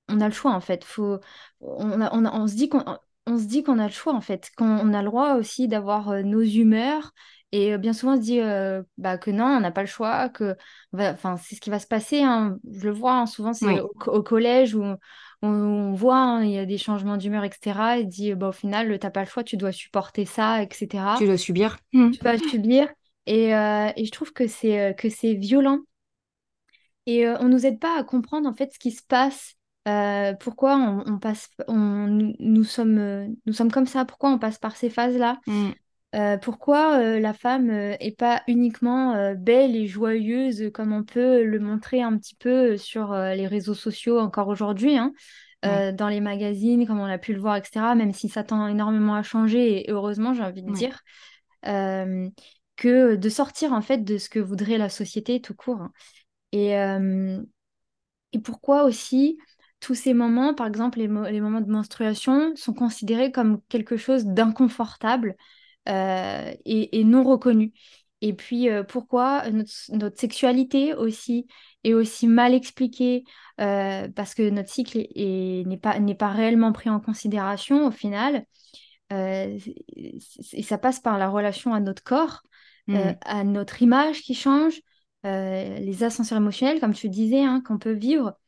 on 0.09 0.21
a 0.21 0.27
le 0.27 0.33
choix 0.33 0.53
en 0.53 0.61
fait. 0.61 0.83
Faut, 0.85 1.19
on 1.61 2.01
on 2.01 2.25
on 2.25 2.47
se 2.47 2.55
dit 2.55 2.69
qu'on, 2.69 2.83
on 3.27 3.37
se 3.37 3.45
dit 3.45 3.63
qu'on 3.63 3.79
a 3.79 3.87
le 3.87 3.91
choix 3.93 4.13
en 4.13 4.21
fait, 4.21 4.51
qu'on 4.57 4.93
a 4.93 5.01
le 5.01 5.07
droit 5.09 5.35
aussi 5.35 5.67
d'avoir 5.67 6.23
nos 6.23 6.41
humeurs. 6.41 7.13
Et 7.51 7.77
bien 7.79 7.93
souvent, 7.93 8.13
on 8.13 8.15
se 8.17 8.21
dit 8.21 8.39
euh, 8.41 8.83
bah, 8.97 9.17
que 9.17 9.31
non, 9.31 9.45
on 9.45 9.59
n'a 9.61 9.71
pas 9.71 9.81
le 9.81 9.87
choix, 9.87 10.29
que, 10.29 10.55
enfin, 10.93 11.37
c'est 11.37 11.55
ce 11.55 11.61
qui 11.61 11.69
va 11.71 11.79
se 11.79 11.87
passer. 11.87 12.21
hein. 12.21 12.59
Je 12.71 12.87
le 12.87 12.91
vois 12.93 13.13
hein, 13.13 13.25
souvent, 13.25 13.53
c'est 13.53 13.67
Oui. 13.67 13.81
au, 13.81 13.87
co- 13.99 14.11
au 14.13 14.21
collège 14.23 14.75
où 14.75 14.83
on, 14.83 14.97
on 15.41 15.93
voit, 15.93 16.17
hein, 16.17 16.43
il 16.43 16.51
y 16.51 16.57
a 16.59 16.65
des 16.65 16.77
changements 16.77 17.17
d'humeur, 17.17 17.43
etc. 17.43 17.97
Et 17.97 18.05
dit 18.05 18.33
bah, 18.35 18.49
au 18.49 18.51
final, 18.51 18.99
t'as 18.99 19.09
pas 19.09 19.21
le 19.23 19.29
choix, 19.29 19.43
tu 19.43 19.57
dois 19.57 19.71
supporter 19.71 20.25
ça, 20.25 20.61
etc 20.61 21.03
Tu 21.17 21.25
dois 21.25 21.37
subir. 21.37 21.77
Tu 22.11 22.23
vas 22.23 22.37
subir. 22.39 22.87
Et, 23.25 23.55
euh, 23.55 23.91
et 23.95 24.05
je 24.05 24.11
trouve 24.11 24.33
que 24.33 24.47
c'est 24.47 24.95
que 24.97 25.09
c'est 25.09 25.33
violent. 25.35 25.79
Et 27.05 27.25
euh, 27.27 27.37
on 27.39 27.49
nous 27.49 27.65
aide 27.65 27.79
pas 27.79 27.97
à 27.99 28.03
comprendre 28.03 28.47
en 28.49 28.53
fait 28.53 28.73
ce 28.73 28.79
qui 28.79 28.91
se 28.91 29.03
passe, 29.03 29.55
pourquoi 30.39 30.75
on, 30.77 31.03
on 31.13 31.17
passe, 31.19 31.49
on, 31.67 32.07
nous, 32.39 32.63
sommes, 32.63 33.35
nous 33.45 33.53
sommes 33.53 33.71
comme 33.71 33.87
ça, 33.87 34.05
pourquoi 34.05 34.29
on 34.31 34.37
passe 34.39 34.59
par 34.59 34.75
ces 34.75 34.89
phases-là, 34.89 35.39
Mm. 35.47 35.73
Euh, 36.15 36.37
pourquoi 36.37 36.97
euh, 36.99 37.19
la 37.19 37.33
femme 37.33 37.69
euh, 37.69 37.95
est 37.99 38.17
pas 38.17 38.41
uniquement 38.47 39.13
euh, 39.15 39.35
belle 39.35 39.75
et 39.75 39.87
joyeuse 39.87 40.71
comme 40.73 40.91
on 40.93 41.03
peut 41.03 41.43
le 41.43 41.59
montrer 41.59 42.01
un 42.01 42.17
petit 42.17 42.35
peu 42.35 42.77
sur 42.77 43.13
euh, 43.13 43.35
les 43.35 43.45
réseaux 43.47 43.75
sociaux 43.75 44.19
encore 44.19 44.47
aujourd'hui, 44.47 44.97
hein, 44.97 45.13
euh, 45.65 45.91
dans 45.91 46.07
les 46.09 46.21
magazines, 46.21 46.87
comme 46.87 46.99
on 46.99 47.05
a 47.05 47.17
pu 47.19 47.33
le 47.33 47.39
voir, 47.41 47.57
etc., 47.57 47.95
même 47.95 48.13
si 48.13 48.29
ça 48.29 48.43
tend 48.43 48.67
énormément 48.67 49.15
à 49.15 49.23
changer, 49.23 49.87
et 49.87 49.91
heureusement, 49.91 50.33
j'ai 50.33 50.43
envie 50.43 50.63
de 50.63 50.71
Oui. 50.71 50.73
dire 50.73 51.01
euh, 51.67 52.29
que 52.77 53.15
de 53.15 53.29
sortir 53.29 53.73
en 53.73 53.81
fait 53.81 53.99
de 54.03 54.17
ce 54.17 54.29
que 54.29 54.39
voudrait 54.39 54.77
la 54.77 54.89
société 54.89 55.41
tout 55.41 55.55
court. 55.55 55.81
hein. 55.81 55.91
Et, 56.53 56.77
euh, 56.77 57.41
et 58.33 58.39
pourquoi 58.39 58.83
aussi 58.83 59.37
tous 59.79 59.95
ces 59.95 60.13
moments, 60.13 60.53
par 60.53 60.67
exemple 60.67 60.99
les, 60.99 61.07
mo- 61.07 61.23
les 61.25 61.41
moments 61.41 61.61
de 61.61 61.71
menstruation, 61.71 62.55
sont 62.55 62.73
considérés 62.73 63.31
comme 63.31 63.61
quelque 63.69 63.97
chose 63.97 64.25
d'inconfortable 64.25 65.35
euh, 65.89 66.53
et, 66.65 66.99
et 66.99 67.03
non 67.03 67.23
reconnu. 67.23 67.73
Et 68.21 68.33
puis 68.33 68.69
euh, 68.69 68.83
pourquoi 68.83 69.49
notre, 69.49 69.71
notre 69.93 70.19
sexualité 70.19 70.93
aussi 70.93 71.47
est 71.83 71.93
aussi 71.93 72.27
mal 72.27 72.53
expliquée 72.53 73.23
euh, 73.61 74.07
parce 74.09 74.33
que 74.35 74.49
notre 74.49 74.69
cycle 74.69 74.97
est- 74.99 75.09
est- 75.15 75.63
n'est 75.67 75.77
pas, 75.77 75.99
n'est 75.99 76.15
pas 76.15 76.29
réellement 76.29 76.71
pris 76.73 76.89
en 76.89 76.99
considération 76.99 77.87
au 77.87 77.91
final. 77.91 78.45
Et 79.11 80.63
ça 80.63 80.77
passe 80.77 80.99
par 80.99 81.17
la 81.17 81.29
relation 81.29 81.73
à 81.73 81.79
notre 81.79 82.03
corps, 82.03 82.41
euh, 82.93 83.11
Mm. 83.13 83.17
à 83.21 83.43
notre 83.43 83.81
image 83.81 84.21
qui 84.21 84.33
change, 84.35 84.81
les 85.23 86.03
ascenseurs 86.03 86.37
émotionnels, 86.37 86.79
comme 86.79 86.93
tu 86.93 87.09
disais, 87.09 87.43
hein, 87.43 87.61
qu'on 87.65 87.77
peut 87.77 87.91
vivre. 87.93 88.38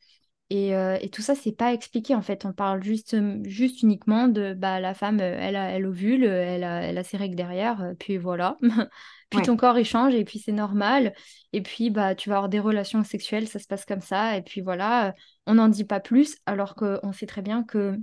Et, 0.54 0.74
euh, 0.76 0.98
et 1.00 1.08
tout 1.08 1.22
ça, 1.22 1.34
c'est 1.34 1.52
pas 1.56 1.72
expliqué 1.72 2.14
en 2.14 2.20
fait. 2.20 2.44
On 2.44 2.52
parle 2.52 2.82
juste, 2.82 3.16
juste 3.44 3.82
uniquement 3.82 4.28
de 4.28 4.52
bah, 4.54 4.80
la 4.80 4.92
femme, 4.92 5.18
euh, 5.20 5.36
elle, 5.40 5.56
a, 5.56 5.70
elle 5.70 5.86
ovule, 5.86 6.24
elle 6.24 6.64
a, 6.64 6.82
elle 6.82 6.98
a 6.98 7.04
ses 7.04 7.16
règles 7.16 7.36
derrière, 7.36 7.80
euh, 7.82 7.94
puis 7.98 8.18
voilà. 8.18 8.58
puis 9.30 9.40
Ouais. 9.40 9.46
ton 9.46 9.56
corps 9.56 9.78
il 9.78 9.86
change 9.86 10.14
et 10.14 10.24
puis 10.24 10.38
c'est 10.38 10.52
normal. 10.52 11.14
Et 11.54 11.62
puis 11.62 11.88
bah, 11.90 12.14
tu 12.14 12.28
vas 12.28 12.36
avoir 12.36 12.48
des 12.50 12.60
relations 12.60 13.02
sexuelles, 13.02 13.48
ça 13.48 13.58
se 13.60 13.66
passe 13.66 13.86
comme 13.86 14.02
ça. 14.02 14.36
Et 14.36 14.42
puis 14.42 14.60
voilà, 14.60 15.14
on 15.46 15.54
n'en 15.54 15.68
dit 15.68 15.84
pas 15.84 16.00
plus 16.00 16.36
alors 16.44 16.74
qu'on 16.74 17.12
sait 17.12 17.26
très 17.26 17.42
bien 17.42 17.62
que 17.64 17.96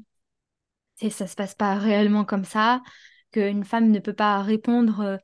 ça 1.10 1.28
se 1.28 1.36
passe 1.36 1.56
pas 1.56 1.76
réellement 1.76 2.26
comme 2.26 2.44
ça, 2.44 2.82
qu'une 3.32 3.64
femme 3.64 3.90
ne 3.92 4.00
peut 4.00 4.14
pas 4.14 4.42
répondre 4.42 5.20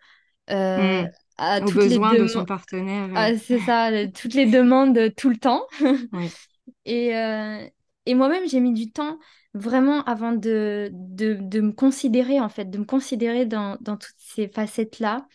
euh, 0.51 1.03
Mm. 1.03 1.09
à 1.37 1.61
Aux 1.61 1.65
toutes 1.65 1.85
les 1.85 1.99
besoins 1.99 2.15
de 2.15 2.27
demandes. 2.27 2.27
son 2.27 2.45
partenaire. 2.45 3.09
Ah, 3.13 3.37
c'est 3.37 3.59
ça, 3.59 3.91
toutes 4.09 4.33
les 4.35 4.45
demandes 4.47 4.99
tout 5.17 5.29
le 5.29 5.37
temps. 5.37 5.65
ouais. 6.11 6.35
Et, 6.85 7.15
euh, 7.17 7.67
et 8.05 8.13
moi-même, 8.15 8.47
j'ai 8.47 8.59
mis 8.59 8.73
du 8.73 8.91
temps 8.91 9.19
vraiment 9.53 10.03
avant 10.03 10.33
de, 10.33 10.89
de, 10.93 11.35
de 11.39 11.61
me 11.61 11.71
considérer, 11.71 12.39
en 12.39 12.49
fait, 12.49 12.65
de 12.65 12.77
me 12.77 12.85
considérer 12.85 13.45
dans, 13.45 13.77
dans 13.81 13.97
toutes 13.97 14.15
ces 14.17 14.47
facettes-là, 14.47 15.27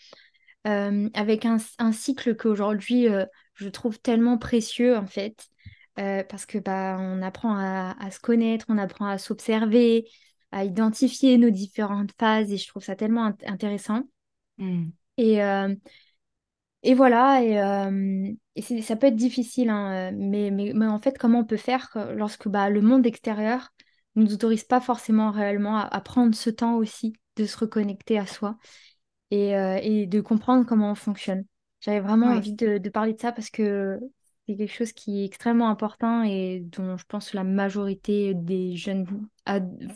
euh, 0.67 1.09
avec 1.15 1.45
un, 1.47 1.59
un 1.79 1.93
cycle 1.93 2.37
qu'aujourd'hui, 2.37 3.09
euh, 3.09 3.25
je 3.55 3.69
trouve 3.69 3.99
tellement 4.01 4.39
précieux, 4.39 4.97
en 4.97 5.07
fait, 5.07 5.49
euh, 5.99 6.23
parce 6.25 6.47
que 6.47 6.59
bah, 6.59 6.97
on 7.01 7.23
apprend 7.23 7.57
à, 7.57 7.97
à 8.01 8.11
se 8.11 8.21
connaître, 8.21 8.67
on 8.69 8.79
apprend 8.79 9.07
à 9.07 9.19
s'observer, 9.19 10.09
à 10.53 10.65
identifier 10.65 11.39
nos 11.39 11.51
différentes 11.51 12.13
phases, 12.19 12.53
et 12.53 12.57
je 12.59 12.69
trouve 12.69 12.85
ça 12.85 12.97
tellement 12.97 13.31
int- 13.31 13.47
intéressant. 13.51 14.05
Mm. 14.59 14.93
Et, 15.17 15.41
et 16.83 16.95
voilà, 16.95 17.43
et, 17.43 17.61
euh, 17.61 18.33
et 18.57 18.83
ça 18.83 18.97
peut 18.97 19.09
être 19.09 19.17
difficile, 19.17 19.69
hein, 19.71 20.13
mais, 20.15 20.51
mais, 20.51 20.73
mais 20.75 20.87
en 20.87 20.99
fait, 21.01 21.19
comment 21.19 21.41
on 21.41 21.45
peut 21.45 21.57
faire 21.59 21.91
que- 21.91 22.13
lorsque 22.15 22.49
bah, 22.49 22.71
le 22.71 22.81
monde 22.81 23.07
extérieur 23.07 23.69
ne 24.17 24.25
nous 24.25 24.33
autorise 24.35 24.65
pas 24.65 24.81
forcément 24.81 25.31
réellement 25.31 25.77
à, 25.77 25.83
à 25.83 26.01
prendre 26.01 26.35
ce 26.35 26.49
temps 26.51 26.77
aussi 26.77 27.13
de 27.37 27.45
se 27.45 27.59
reconnecter 27.59 28.19
à 28.19 28.27
soi 28.27 28.57
et, 29.31 29.57
euh, 29.57 29.79
et 29.83 30.07
de 30.07 30.21
comprendre 30.21 30.67
comment 30.67 30.93
on 30.93 30.95
fonctionne? 30.97 31.45
J'avais 31.81 32.01
vraiment 32.01 32.29
Ouais. 32.29 32.37
envie 32.37 32.55
de, 32.55 32.79
de 32.79 32.91
parler 32.91 33.15
de 33.15 33.21
ça 33.21 33.33
parce 33.33 33.51
que 33.51 34.01
c'est 34.49 34.57
quelque 34.57 34.73
chose 34.75 34.93
qui 34.93 35.23
est 35.23 35.27
extrêmement 35.27 35.69
important 35.71 36.23
et 36.25 36.61
dont 36.61 36.97
je 36.97 37.05
pense 37.09 37.31
que 37.31 37.37
la 37.37 37.45
majorité 37.45 38.35
des 38.35 38.77
jeunes 38.77 39.07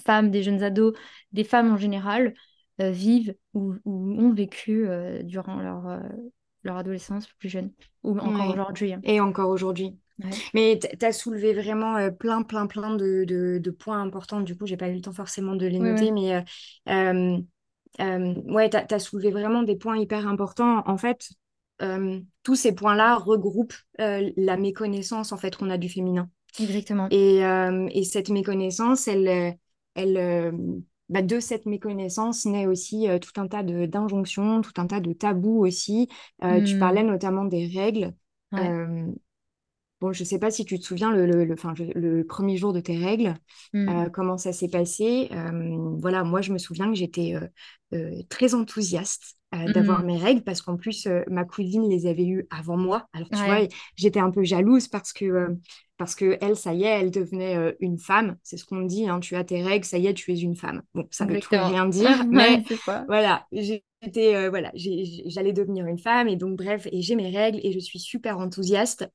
femmes, 0.04 0.30
des 0.30 0.42
jeunes 0.42 0.62
ados, 0.62 0.94
des 1.32 1.44
femmes 1.44 1.72
en 1.72 1.76
général, 1.76 2.34
euh, 2.80 2.90
vivent 2.90 3.34
ou, 3.54 3.74
ou 3.84 4.12
ont 4.20 4.32
vécu 4.34 4.86
durant 5.24 5.56
leur, 5.60 6.02
leur 6.64 6.76
adolescence 6.76 7.28
plus 7.38 7.48
jeune, 7.48 7.70
ou 8.02 8.18
encore 8.18 8.48
Ouais. 8.48 8.52
aujourd'hui. 8.52 8.94
hein. 8.94 9.00
Et 9.04 9.20
encore 9.20 9.50
aujourd'hui. 9.50 9.96
Ouais. 10.22 10.30
Mais 10.54 10.78
tu 10.78 11.04
as 11.04 11.12
soulevé 11.12 11.52
vraiment 11.52 11.96
euh, 11.96 12.10
plein, 12.10 12.42
plein, 12.42 12.66
plein 12.66 12.94
de, 12.94 13.24
de- 13.24 13.58
de 13.58 13.70
points 13.70 14.00
importants. 14.00 14.40
Du 14.40 14.56
coup, 14.56 14.66
j'ai 14.66 14.76
pas 14.76 14.88
eu 14.88 14.94
le 14.94 15.00
temps 15.00 15.12
forcément 15.12 15.56
de 15.56 15.66
les 15.66 15.78
noter, 15.78 16.12
ouais. 16.12 16.44
mais 16.86 17.40
euh, 18.00 18.34
ouais, 18.46 18.70
tu 18.70 18.76
as, 18.76 18.98
soulevé 18.98 19.30
vraiment 19.30 19.62
des 19.62 19.76
points 19.76 19.98
hyper 19.98 20.26
importants. 20.26 20.82
En 20.86 20.96
fait, 20.96 21.30
tous 22.42 22.54
ces 22.54 22.74
points-là 22.74 23.16
regroupent 23.16 23.74
euh, 24.00 24.30
la 24.36 24.56
méconnaissance 24.56 25.32
en 25.32 25.36
fait 25.36 25.56
qu'on 25.56 25.70
a 25.70 25.78
du 25.78 25.88
féminin. 25.88 26.30
Exactement. 26.60 27.08
Et, 27.10 27.40
et 27.40 28.04
cette 28.04 28.30
méconnaissance, 28.30 29.08
elle, 29.08 29.56
elle, 29.96 30.54
bah, 31.08 31.22
de 31.22 31.40
cette 31.40 31.66
méconnaissance 31.66 32.44
naît 32.46 32.66
aussi 32.66 33.08
euh, 33.08 33.18
tout 33.18 33.38
un 33.40 33.46
tas 33.48 33.62
d'injonctions, 33.62 34.60
tout 34.62 34.72
un 34.78 34.86
tas 34.86 35.00
de 35.00 35.12
tabous 35.12 35.58
aussi. 35.66 36.08
Euh, 36.42 36.60
tu 36.62 36.76
Hmm. 36.76 36.78
parlais 36.78 37.02
notamment 37.02 37.44
des 37.44 37.66
règles. 37.66 38.14
Ouais. 38.52 38.78
Euh, 38.78 39.06
bon, 40.00 40.12
je 40.12 40.22
ne 40.22 40.26
sais 40.28 40.38
pas 40.38 40.50
si 40.50 40.64
tu 40.64 40.78
te 40.78 40.84
souviens 40.84 41.12
le, 41.12 41.26
le, 41.26 41.44
le, 41.44 41.56
le 41.94 42.24
premier 42.26 42.56
jour 42.56 42.72
de 42.72 42.80
tes 42.80 42.98
règles, 42.98 43.34
euh, 43.88 44.08
comment 44.10 44.38
ça 44.38 44.52
s'est 44.52 44.68
passé? 44.68 45.30
Voilà, 46.00 46.24
moi, 46.24 46.40
je 46.42 46.52
me 46.52 46.58
souviens 46.58 46.88
que 46.90 46.94
j'étais 46.96 47.34
très 48.28 48.54
enthousiaste 48.54 49.36
d'avoir 49.68 50.02
Hmm. 50.02 50.04
mes 50.04 50.18
règles 50.18 50.42
parce 50.42 50.62
qu'en 50.62 50.76
plus, 50.76 51.06
euh, 51.06 51.22
ma 51.28 51.44
cousine 51.44 51.88
les 51.88 52.06
avait 52.08 52.26
eues 52.26 52.44
avant 52.50 52.76
moi. 52.76 53.06
Alors, 53.12 53.30
tu 53.30 53.42
Ouais. 53.42 53.44
vois, 53.44 53.68
j'étais 53.96 54.18
un 54.18 54.32
peu 54.32 54.42
jalouse 54.42 54.88
parce 54.88 55.12
que, 55.12 55.24
euh, 55.24 55.48
parce 55.96 56.14
que 56.14 56.36
elle, 56.40 56.56
ça 56.56 56.74
y 56.74 56.84
est, 56.84 57.00
elle 57.00 57.10
devenait 57.10 57.56
euh, 57.56 57.72
une 57.80 57.98
femme. 57.98 58.36
C'est 58.42 58.56
ce 58.56 58.64
qu'on 58.64 58.82
dit, 58.82 59.08
hein, 59.08 59.20
tu 59.20 59.36
as 59.36 59.44
tes 59.44 59.62
règles, 59.62 59.84
ça 59.84 59.98
y 59.98 60.06
est, 60.06 60.14
tu 60.14 60.32
es 60.32 60.38
une 60.38 60.56
femme. 60.56 60.82
Bon, 60.94 61.06
ça 61.10 61.24
veut 61.24 61.38
tout 61.40 61.50
rien 61.52 61.86
dire, 61.88 62.24
mais 62.26 62.62
voilà, 63.06 63.46
j'étais, 63.52 64.34
euh, 64.34 64.50
voilà, 64.50 64.72
j'allais 64.74 65.52
devenir 65.52 65.86
une 65.86 65.98
femme 65.98 66.28
et 66.28 66.36
donc, 66.36 66.56
bref, 66.56 66.86
et 66.90 67.02
j'ai 67.02 67.14
mes 67.14 67.30
règles 67.30 67.60
et 67.62 67.72
je 67.72 67.78
suis 67.78 68.00
super 68.00 68.38
enthousiaste. 68.38 69.08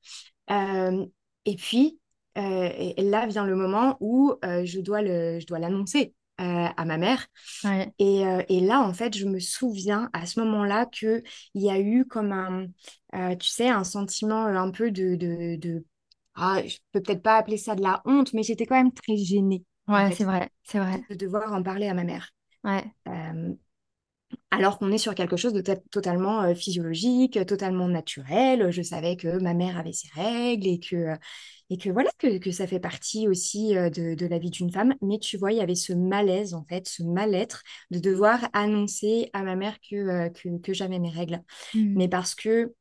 Euh, 0.50 1.04
et 1.44 1.56
puis, 1.56 1.98
et 2.36 3.02
là 3.02 3.26
vient 3.26 3.44
le 3.44 3.54
moment 3.54 3.98
où 4.00 4.34
je 4.42 4.80
dois 4.80 5.02
le, 5.02 5.40
je 5.40 5.46
dois 5.46 5.58
l'annoncer 5.58 6.14
à 6.38 6.84
ma 6.86 6.96
mère. 6.96 7.26
Ouais. 7.64 7.92
Et, 7.98 8.22
et 8.48 8.60
là, 8.60 8.80
en 8.80 8.94
fait, 8.94 9.14
je 9.14 9.26
me 9.26 9.38
souviens 9.38 10.08
à 10.14 10.24
ce 10.24 10.40
moment-là 10.40 10.86
qu'il 10.86 11.22
y 11.54 11.68
a 11.70 11.78
eu 11.78 12.06
comme 12.06 12.32
un, 12.32 12.66
tu 13.36 13.48
sais, 13.48 13.68
un 13.68 13.84
sentiment 13.84 14.46
un 14.46 14.70
peu 14.70 14.90
de, 14.90 15.16
de, 15.16 15.56
de... 15.56 15.84
Ah, 16.34 16.62
je 16.66 16.78
peux 16.92 17.00
peut-être 17.02 17.22
pas 17.22 17.36
appeler 17.36 17.56
ça 17.58 17.74
de 17.74 17.82
la 17.82 18.02
honte, 18.04 18.32
mais 18.32 18.42
j'étais 18.42 18.66
quand 18.66 18.76
même 18.76 18.92
très 18.92 19.16
gênée, 19.16 19.64
en 19.92 20.04
Ouais, 20.04 20.10
c'est 20.12 20.24
vrai, 20.24 20.50
c'est 20.64 20.78
vrai. 20.78 21.02
de 21.10 21.14
devoir 21.16 21.52
en 21.52 21.62
parler 21.62 21.88
à 21.88 21.94
ma 21.94 22.04
mère. 22.04 22.30
Ouais. 22.64 22.84
Euh, 23.08 23.54
alors 24.50 24.78
qu'on 24.78 24.92
est 24.92 24.98
sur 24.98 25.14
quelque 25.14 25.36
chose 25.36 25.52
de 25.52 25.60
to- 25.60 25.74
totalement 25.90 26.42
euh, 26.42 26.54
physiologique, 26.54 27.38
totalement 27.46 27.88
naturel. 27.88 28.70
Je 28.70 28.82
savais 28.82 29.16
que 29.16 29.38
ma 29.40 29.54
mère 29.54 29.78
avait 29.78 29.92
ses 29.92 30.08
règles 30.14 30.66
et 30.68 30.80
que, 30.80 30.96
euh, 30.96 31.16
et 31.70 31.78
que 31.78 31.90
voilà, 31.90 32.10
que, 32.18 32.38
que 32.38 32.50
ça 32.50 32.66
fait 32.66 32.80
partie 32.80 33.28
aussi 33.28 33.76
euh, 33.76 33.90
de, 33.90 34.14
de 34.14 34.26
la 34.26 34.38
vie 34.38 34.50
d'une 34.50 34.72
femme. 34.72 34.94
Mais 35.02 35.18
tu 35.18 35.36
vois, 35.36 35.52
il 35.52 35.58
y 35.58 35.60
avait 35.60 35.74
ce 35.76 35.92
malaise, 35.92 36.54
en 36.54 36.64
fait, 36.64 36.88
ce 36.88 37.02
mal-être 37.02 37.62
de 37.90 37.98
devoir 38.00 38.40
annoncer 38.52 39.30
à 39.32 39.42
ma 39.42 39.56
mère 39.56 39.78
que, 39.88 39.96
euh, 39.96 40.28
que, 40.30 40.58
que 40.60 40.72
j'avais 40.74 40.98
mes 40.98 41.10
règles. 41.10 41.42
Hmm. 41.74 41.96
Mais 41.96 42.08
parce 42.08 42.34
que 42.34 42.74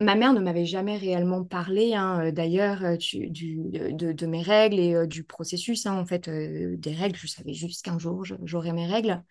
ma 0.00 0.14
mère 0.14 0.32
ne 0.32 0.40
m'avait 0.40 0.64
jamais 0.66 0.96
réellement 0.96 1.44
parlé, 1.44 1.94
hein, 1.94 2.26
euh, 2.26 2.30
d'ailleurs, 2.32 2.84
euh, 2.84 2.96
du, 2.96 3.58
de, 3.70 4.12
de 4.12 4.26
mes 4.26 4.42
règles 4.42 4.78
et 4.78 4.94
euh, 4.94 5.06
du 5.06 5.24
processus, 5.24 5.86
hein, 5.86 5.98
en 5.98 6.06
fait, 6.06 6.28
euh, 6.28 6.76
des 6.78 6.92
règles. 6.92 7.16
Je 7.18 7.26
savais 7.26 7.54
juste 7.54 7.84
qu'un 7.84 7.98
jour, 7.98 8.24
j'aurais 8.44 8.72
mes 8.72 8.86
règles. 8.86 9.22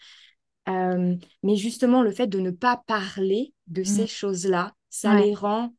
Euh, 0.70 1.16
mais 1.44 1.56
justement, 1.58 2.02
le 2.04 2.12
fait 2.12 2.28
de 2.28 2.40
ne 2.40 2.52
pas 2.52 2.78
parler 2.88 3.54
de 3.68 3.84
Hmm. 3.86 3.86
ces 3.86 4.08
choses-là, 4.08 4.74
ça 4.90 5.14
Ouais. 5.14 5.16
les 5.16 5.34
rend 5.36 5.74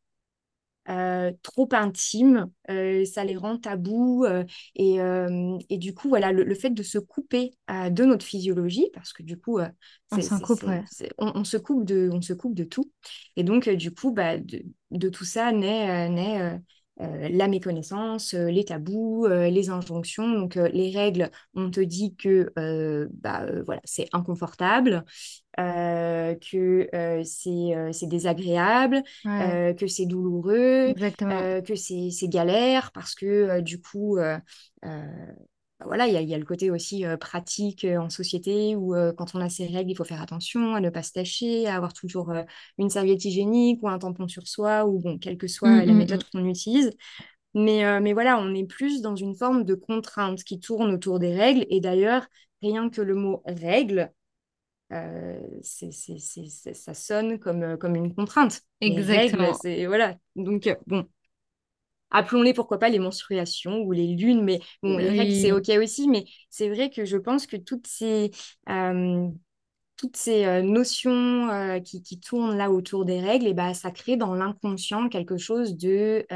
euh, 0.88 1.32
trop 1.42 1.68
intimes, 1.72 2.46
euh, 2.70 3.04
ça 3.04 3.24
les 3.24 3.36
rend 3.36 3.58
tabous. 3.58 4.24
euh, 4.24 4.44
et, 4.74 4.98
et 5.70 5.78
du 5.78 5.94
coup, 5.94 6.08
voilà, 6.08 6.32
le, 6.32 6.44
le 6.44 6.54
fait 6.54 6.70
de 6.70 6.82
se 6.82 6.98
couper 6.98 7.52
de 7.68 8.04
notre 8.04 8.24
physiologie, 8.26 8.88
parce 8.94 9.12
que 9.12 9.22
du 9.22 9.38
coup, 9.38 9.58
On 10.10 10.20
coupe, 10.38 10.62
ouais. 10.66 10.84
se 11.44 11.56
coupe 11.56 11.84
de, 11.84 12.10
on 12.12 12.20
se 12.22 12.32
coupe 12.32 12.54
de 12.54 12.64
tout. 12.64 12.90
Et 13.36 13.44
donc, 13.44 13.68
du 13.68 13.92
coup, 13.92 14.12
bah, 14.12 14.38
de, 14.38 14.62
de 14.90 15.08
tout 15.08 15.24
ça 15.24 15.52
naît, 15.52 16.08
naît 16.10 16.58
euh, 17.00 17.28
la 17.28 17.48
méconnaissance, 17.48 18.34
euh, 18.34 18.50
les 18.50 18.64
tabous, 18.64 19.26
euh, 19.26 19.50
les 19.50 19.70
injonctions. 19.70 20.28
Donc, 20.32 20.54
les 20.56 20.90
règles, 20.90 21.30
on 21.54 21.70
te 21.70 21.80
dit 21.80 22.14
que 22.16 22.52
bah, 23.22 23.46
voilà, 23.66 23.80
c'est 23.84 24.08
inconfortable 24.12 25.04
euh, 25.60 26.34
que 26.34 26.88
euh, 26.94 27.22
c'est 27.24 27.76
euh, 27.76 27.92
c'est 27.92 28.06
désagréable, 28.06 29.02
Ouais. 29.24 29.74
que 29.78 29.86
c'est 29.86 30.06
douloureux, 30.06 30.94
que 30.94 31.74
c'est 31.76 32.28
galère 32.28 32.90
parce 32.92 33.14
que 33.14 33.60
du 33.60 33.80
coup, 33.80 34.16
bah 34.16 34.40
voilà, 35.86 36.06
il 36.06 36.14
y 36.14 36.16
a, 36.16 36.20
il 36.22 36.28
y 36.28 36.34
a 36.34 36.38
le 36.38 36.44
côté 36.44 36.70
aussi 36.70 37.04
pratique 37.20 37.84
en 37.84 38.08
société 38.08 38.76
où 38.76 38.94
quand 39.16 39.34
on 39.34 39.40
a 39.40 39.48
ses 39.50 39.66
règles, 39.66 39.90
il 39.90 39.96
faut 39.96 40.04
faire 40.04 40.22
attention 40.22 40.74
à 40.74 40.80
ne 40.80 40.88
pas 40.88 41.02
se 41.02 41.12
tâcher, 41.12 41.66
à 41.66 41.76
avoir 41.76 41.92
toujours 41.92 42.32
une 42.78 42.90
serviette 42.90 43.24
hygiénique 43.24 43.82
ou 43.82 43.88
un 43.88 43.98
tampon 43.98 44.28
sur 44.28 44.46
soi 44.46 44.86
ou 44.86 45.00
bon, 45.00 45.18
quelle 45.18 45.36
que 45.36 45.48
Hmm, 45.62 45.78
soit 45.78 45.84
la 45.84 45.92
hmm, 45.92 45.96
méthode 45.96 46.22
hmm. 46.22 46.30
qu'on 46.32 46.44
utilise. 46.46 46.90
Mais, 47.54 48.00
mais 48.00 48.12
voilà, 48.12 48.38
on 48.38 48.54
est 48.54 48.64
plus 48.66 49.00
dans 49.00 49.16
une 49.16 49.34
forme 49.34 49.64
de 49.64 49.74
contrainte 49.74 50.42
qui 50.44 50.58
tourne 50.60 50.92
autour 50.92 51.18
des 51.20 51.34
règles. 51.34 51.66
Et 51.70 51.80
d'ailleurs, 51.80 52.26
rien 52.62 52.90
que 52.90 53.00
le 53.00 53.14
mot 53.14 53.42
règle, 53.46 54.12
euh, 54.94 55.40
ça 55.62 56.94
sonne 56.94 57.38
comme, 57.38 57.62
euh, 57.62 57.76
comme 57.76 57.96
une 57.96 58.14
contrainte. 58.14 58.62
Règles, 58.80 58.98
Exactement. 58.98 59.54
c'est... 59.54 59.86
Voilà. 59.86 60.16
Donc, 60.36 60.66
euh, 60.66 60.76
bon, 60.86 61.06
appelons-les 62.10 62.54
pourquoi 62.54 62.78
pas 62.78 62.88
les 62.88 62.98
menstruations 62.98 63.80
ou 63.82 63.92
les 63.92 64.08
lunes, 64.14 64.42
mais 64.44 64.60
bon, 64.82 64.96
les 64.98 65.10
règles, 65.10 65.34
c'est. 65.34 65.52
OK 65.52 65.68
aussi. 65.82 66.08
Mais 66.08 66.24
c'est 66.50 66.68
vrai 66.68 66.90
que 66.90 67.04
je 67.04 67.16
pense 67.16 67.46
que 67.46 67.56
toutes 67.56 67.86
ces... 67.86 68.30
euh, 68.68 69.28
toutes 69.96 70.16
ces 70.16 70.60
notions 70.62 71.48
euh, 71.50 71.78
qui, 71.78 72.02
qui 72.02 72.18
tournent 72.18 72.56
là 72.58 72.68
autour 72.70 73.04
des 73.04 73.20
règles, 73.20 73.46
et 73.46 73.54
bah, 73.54 73.74
ça 73.74 73.92
crée 73.92 74.16
dans 74.16 74.34
l'inconscient 74.34 75.08
quelque 75.08 75.36
chose 75.38 75.76
de, 75.76 76.26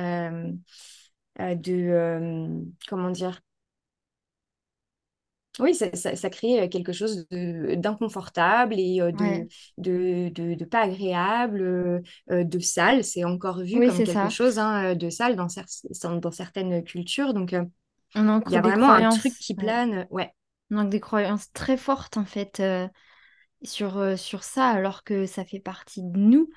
de 1.38 2.62
comment 2.88 3.10
dire, 3.10 3.40
oui, 5.60 5.74
ça, 5.74 5.94
ça, 5.94 6.14
ça 6.16 6.30
crée 6.30 6.68
quelque 6.68 6.92
chose 6.92 7.26
d'inconfortable 7.30 8.74
et 8.78 9.00
de, 9.12 9.12
Ouais, 9.12 9.48
de, 9.78 10.28
de, 10.30 10.54
de 10.54 10.64
pas 10.64 10.82
agréable, 10.82 12.02
de 12.30 12.58
sale. 12.60 13.04
C'est 13.04 13.24
encore 13.24 13.60
vu 13.62 13.80
oui, 13.80 13.82
comme 13.82 14.04
quelque 14.04 14.28
ça. 14.28 14.30
chose 14.30 14.58
hein, 14.58 14.94
de 14.94 15.10
sale 15.10 15.36
dans, 15.36 15.46
cer- 15.48 16.20
dans 16.20 16.30
certaines 16.30 16.84
cultures. 16.84 17.34
Donc, 17.34 17.54
On 18.14 18.40
il 18.46 18.52
y 18.52 18.56
a 18.56 18.62
vraiment 18.62 18.92
un 18.92 19.06
truc 19.06 19.38
qui 19.38 19.54
plane. 19.56 20.06
Ouais, 20.10 20.32
On 20.70 20.84
des 20.84 21.00
croyances 21.00 21.52
très 21.52 21.76
fortes, 21.76 22.16
en 22.16 22.24
fait, 22.24 22.60
euh, 22.60 22.88
sur, 23.62 23.98
euh, 23.98 24.16
sur 24.16 24.44
ça, 24.44 24.68
alors 24.70 25.04
que 25.04 25.26
ça 25.26 25.44
fait 25.44 25.60
partie 25.60 26.02
de 26.02 26.18
nous. 26.18 26.50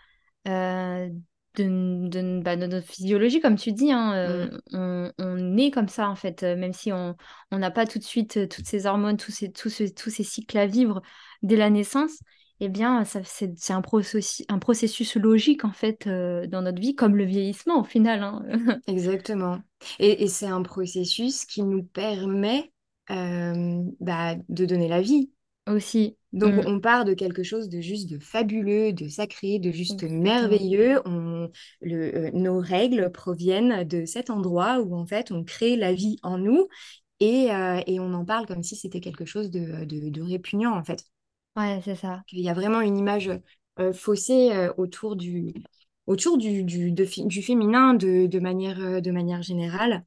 euh, 0.48 1.10
de, 1.56 2.08
de- 2.10 2.42
bah, 2.42 2.56
de 2.56 2.66
notre 2.66 2.88
physiologie, 2.88 3.40
comme 3.42 3.56
tu 3.58 3.72
dis, 3.74 3.92
hein, 3.92 4.14
Mm, 4.14 4.50
euh, 4.54 4.60
on, 4.74 5.12
on 5.20 5.58
est 5.58 5.72
comme 5.72 5.88
ça 5.88 6.10
en 6.10 6.16
fait, 6.16 6.44
euh, 6.44 6.56
même 6.56 6.74
si 6.74 6.92
on 6.94 7.16
on 7.52 7.58
n'a 7.60 7.72
pas 7.72 7.86
tout 7.86 8.00
de 8.00 8.04
suite 8.04 8.38
euh, 8.38 8.48
toutes 8.48 8.66
ces 8.68 8.86
hormones, 8.86 9.18
tous 9.18 9.32
ces, 9.32 9.52
tous 9.52 9.70
ce- 9.70 9.92
tous 9.94 10.10
ces 10.10 10.24
cycles 10.24 10.58
à 10.58 10.66
vivre 10.68 11.02
dès 11.44 11.56
la 11.58 11.70
naissance, 11.70 12.12
eh 12.60 12.70
bien, 12.70 13.04
c'est, 13.06 13.72
un 13.72 13.82
processus, 13.82 14.46
un 14.50 14.60
processus 14.60 15.16
logique 15.16 15.66
en 15.66 15.72
fait 15.72 16.08
dans 16.08 16.62
notre 16.62 16.80
vie, 16.80 16.94
comme 16.96 17.16
le 17.16 17.26
vieillissement 17.26 17.80
au 17.82 17.84
final. 17.84 18.22
hein. 18.24 18.44
exactement. 18.88 19.62
Et, 20.00 20.24
et 20.24 20.28
c'est 20.28 20.48
un 20.48 20.62
processus 20.64 21.46
qui 21.46 21.64
nous 21.64 21.84
permet 21.84 22.72
bah, 24.00 24.36
de 24.50 24.66
donner 24.66 24.88
la 24.88 25.02
vie. 25.02 25.32
Aussi. 25.72 26.18
Donc, 26.34 26.56
Mm, 26.56 26.66
on 26.66 26.80
part 26.80 27.06
de 27.06 27.14
quelque 27.14 27.44
chose 27.44 27.70
de 27.70 27.82
juste 27.82 28.10
de 28.10 28.18
fabuleux, 28.20 28.94
de 28.94 29.08
sacré, 29.08 29.60
de 29.60 29.72
juste 29.72 30.04
merveilleux. 30.04 31.02
On, 31.06 31.50
le, 31.82 32.16
euh, 32.28 32.32
nos 32.34 32.60
règles 32.60 33.12
proviennent 33.12 33.84
de 33.88 34.06
cet 34.06 34.30
endroit 34.30 34.80
où, 34.80 34.96
en 34.96 35.06
fait, 35.06 35.32
on 35.32 35.44
crée 35.44 35.76
la 35.76 35.94
vie 35.94 36.18
en 36.24 36.38
nous 36.38 36.68
et, 37.20 37.52
euh, 37.52 37.82
et 37.88 38.00
on 38.00 38.14
en 38.14 38.26
parle 38.26 38.48
comme 38.48 38.64
si 38.64 38.76
c'était 38.76 39.02
quelque 39.02 39.26
chose 39.26 39.52
de, 39.52 39.86
de, 39.86 40.10
de 40.10 40.22
répugnant, 40.22 40.76
en 40.76 40.84
fait. 40.84 41.06
Ouais, 41.58 41.82
c'est 41.84 41.96
ça. 41.96 42.24
Il 42.32 42.40
y 42.42 42.50
a 42.50 42.54
vraiment 42.54 42.82
une 42.82 42.98
image 42.98 43.30
euh, 43.80 43.94
faussée 43.94 44.70
autour 44.78 45.16
du, 45.16 45.54
autour 46.08 46.38
du, 46.38 46.64
du, 46.64 46.92
de 46.92 47.06
du 47.28 47.42
féminin 47.44 47.94
de, 47.94 48.26
de 48.28 48.40
manière, 48.40 49.02
de 49.02 49.12
manière 49.12 49.42
générale, 49.44 50.06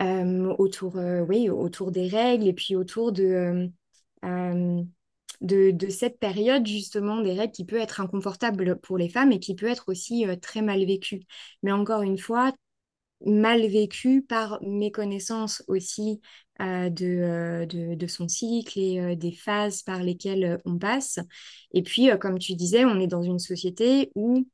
Euh, 0.00 0.54
autour, 0.58 0.96
euh, 0.98 1.22
oui, 1.22 1.50
autour 1.50 1.90
des 1.90 2.08
règles 2.08 2.46
et 2.46 2.52
puis 2.52 2.76
autour 2.76 3.12
de... 3.12 3.70
euh, 4.24 4.82
de, 5.40 5.70
de 5.70 5.88
cette 5.88 6.18
période, 6.18 6.66
justement, 6.66 7.20
des 7.22 7.32
règles 7.34 7.52
qui 7.52 7.64
peut 7.64 7.76
être 7.78 8.00
inconfortable 8.00 8.78
pour 8.80 8.98
les 8.98 9.08
femmes 9.08 9.32
et 9.32 9.40
qui 9.40 9.54
peut 9.54 9.66
être 9.68 9.88
aussi 9.88 10.26
euh, 10.26 10.36
très 10.36 10.62
mal 10.62 10.84
vécue. 10.84 11.22
Mais 11.62 11.72
encore 11.72 12.02
une 12.02 12.18
fois, 12.18 12.52
mal 13.26 13.66
vécue 13.66 14.22
par 14.22 14.60
méconnaissance 14.62 15.62
aussi 15.68 16.20
euh, 16.60 16.88
de, 16.90 17.06
euh, 17.06 17.66
de, 17.66 17.94
de 17.94 18.06
son 18.06 18.28
cycle 18.28 18.78
et 18.78 19.00
euh, 19.00 19.16
des 19.16 19.32
phases 19.32 19.82
par 19.82 20.02
lesquelles 20.02 20.60
on 20.64 20.78
passe. 20.78 21.18
Et 21.72 21.82
puis, 21.82 22.10
comme 22.20 22.38
tu 22.38 22.54
disais, 22.54 22.84
on 22.84 23.00
est 23.00 23.06
dans 23.08 23.22
une 23.22 23.38
société 23.40 24.10
où 24.14 24.46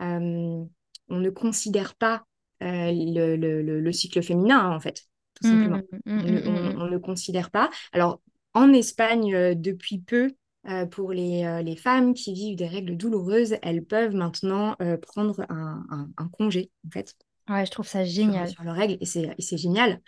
on 0.00 0.68
ne 1.08 1.30
considère 1.30 1.94
pas 1.94 2.24
le, 2.60 3.36
le, 3.36 3.62
le, 3.62 3.80
le 3.80 3.92
cycle 3.92 4.22
féminin, 4.22 4.58
hein, 4.58 4.76
en 4.76 4.80
fait, 4.80 5.02
tout 5.34 5.44
simplement. 5.46 5.80
mm, 6.06 6.12
On 6.20 6.28
ne, 6.28 6.40
mm, 6.40 6.44
mm, 6.44 6.74
on, 6.76 6.80
on 6.82 6.86
ne 6.88 6.98
considère 6.98 7.50
pas. 7.50 7.70
Alors, 7.92 8.20
en 8.54 8.72
Espagne, 8.72 9.34
euh, 9.34 9.54
depuis 9.54 9.98
peu, 9.98 10.32
euh, 10.68 10.86
pour 10.86 11.12
les, 11.12 11.44
euh, 11.44 11.62
les 11.62 11.76
femmes 11.76 12.14
qui 12.14 12.34
vivent 12.34 12.56
des 12.56 12.66
règles 12.66 12.96
douloureuses, 12.96 13.56
elles 13.62 13.84
peuvent 13.84 14.14
maintenant 14.14 14.76
euh, 14.82 14.96
prendre 14.96 15.40
un, 15.48 15.84
un, 15.90 16.08
un 16.16 16.28
congé, 16.28 16.70
en 16.86 16.90
fait 16.90 17.16
Ouais, 17.48 17.66
je 17.66 17.70
trouve 17.72 17.86
ça 17.86 18.04
génial. 18.04 18.54
sur 18.54 18.62
leurs 18.62 18.76
règles 18.76 18.96
et 19.00 19.06
c'est 19.06 19.56
génial 19.58 20.00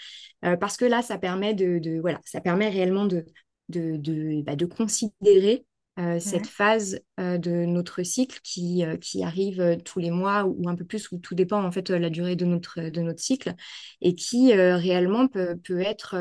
parce 0.61 0.77
que 0.77 0.85
là 0.85 1.03
ça 1.03 1.19
permet 1.19 1.55
de, 1.55 1.79
de- 1.79 2.01
voilà 2.01 2.21
ça 2.25 2.41
permet 2.41 2.69
réellement 2.69 3.07
de 3.07 3.25
de, 3.71 3.97
de, 3.97 4.43
bah, 4.43 4.57
de 4.57 4.67
considérer 4.67 5.67
cette 6.21 6.47
phase 6.47 7.01
de 7.19 7.65
notre 7.65 8.03
cycle 8.03 8.41
qui, 8.43 8.85
qui 9.01 9.23
arrive 9.25 9.79
tous 9.85 10.01
les 10.01 10.11
mois 10.11 10.45
ou, 10.45 10.57
ou 10.65 10.69
un 10.69 10.75
peu 10.77 10.85
plus 10.85 11.11
ou 11.13 11.19
tout 11.19 11.35
dépend 11.35 11.65
en 11.65 11.73
fait 11.73 11.91
la 11.91 12.11
durée 12.11 12.37
de 12.37 12.45
notre 12.45 12.81
de 12.91 13.01
notre 13.01 13.21
cycle 13.21 13.55
et 14.03 14.15
qui 14.15 14.53
réellement 14.55 15.29
peut, 15.29 15.57
peut 15.65 15.81
être 15.81 16.17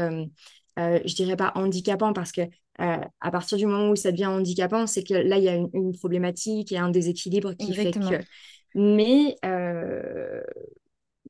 euh, 0.79 0.99
je 1.05 1.15
dirais 1.15 1.35
pas 1.35 1.51
handicapant 1.55 2.13
parce 2.13 2.31
que 2.31 2.41
euh, 2.41 2.97
à 3.21 3.31
partir 3.31 3.57
du 3.57 3.65
moment 3.65 3.89
où 3.89 3.95
ça 3.95 4.11
devient 4.11 4.25
handicapant 4.25 4.87
c'est 4.87 5.03
que 5.03 5.13
là 5.13 5.37
il 5.37 5.43
y 5.43 5.49
a 5.49 5.55
une, 5.55 5.69
une 5.73 5.93
problématique 5.93 6.71
et 6.71 6.77
un 6.77 6.89
déséquilibre 6.89 7.53
qui 7.53 7.73
fait 7.73 7.91
que 7.91 8.23
mais 8.75 9.35
euh, 9.45 10.41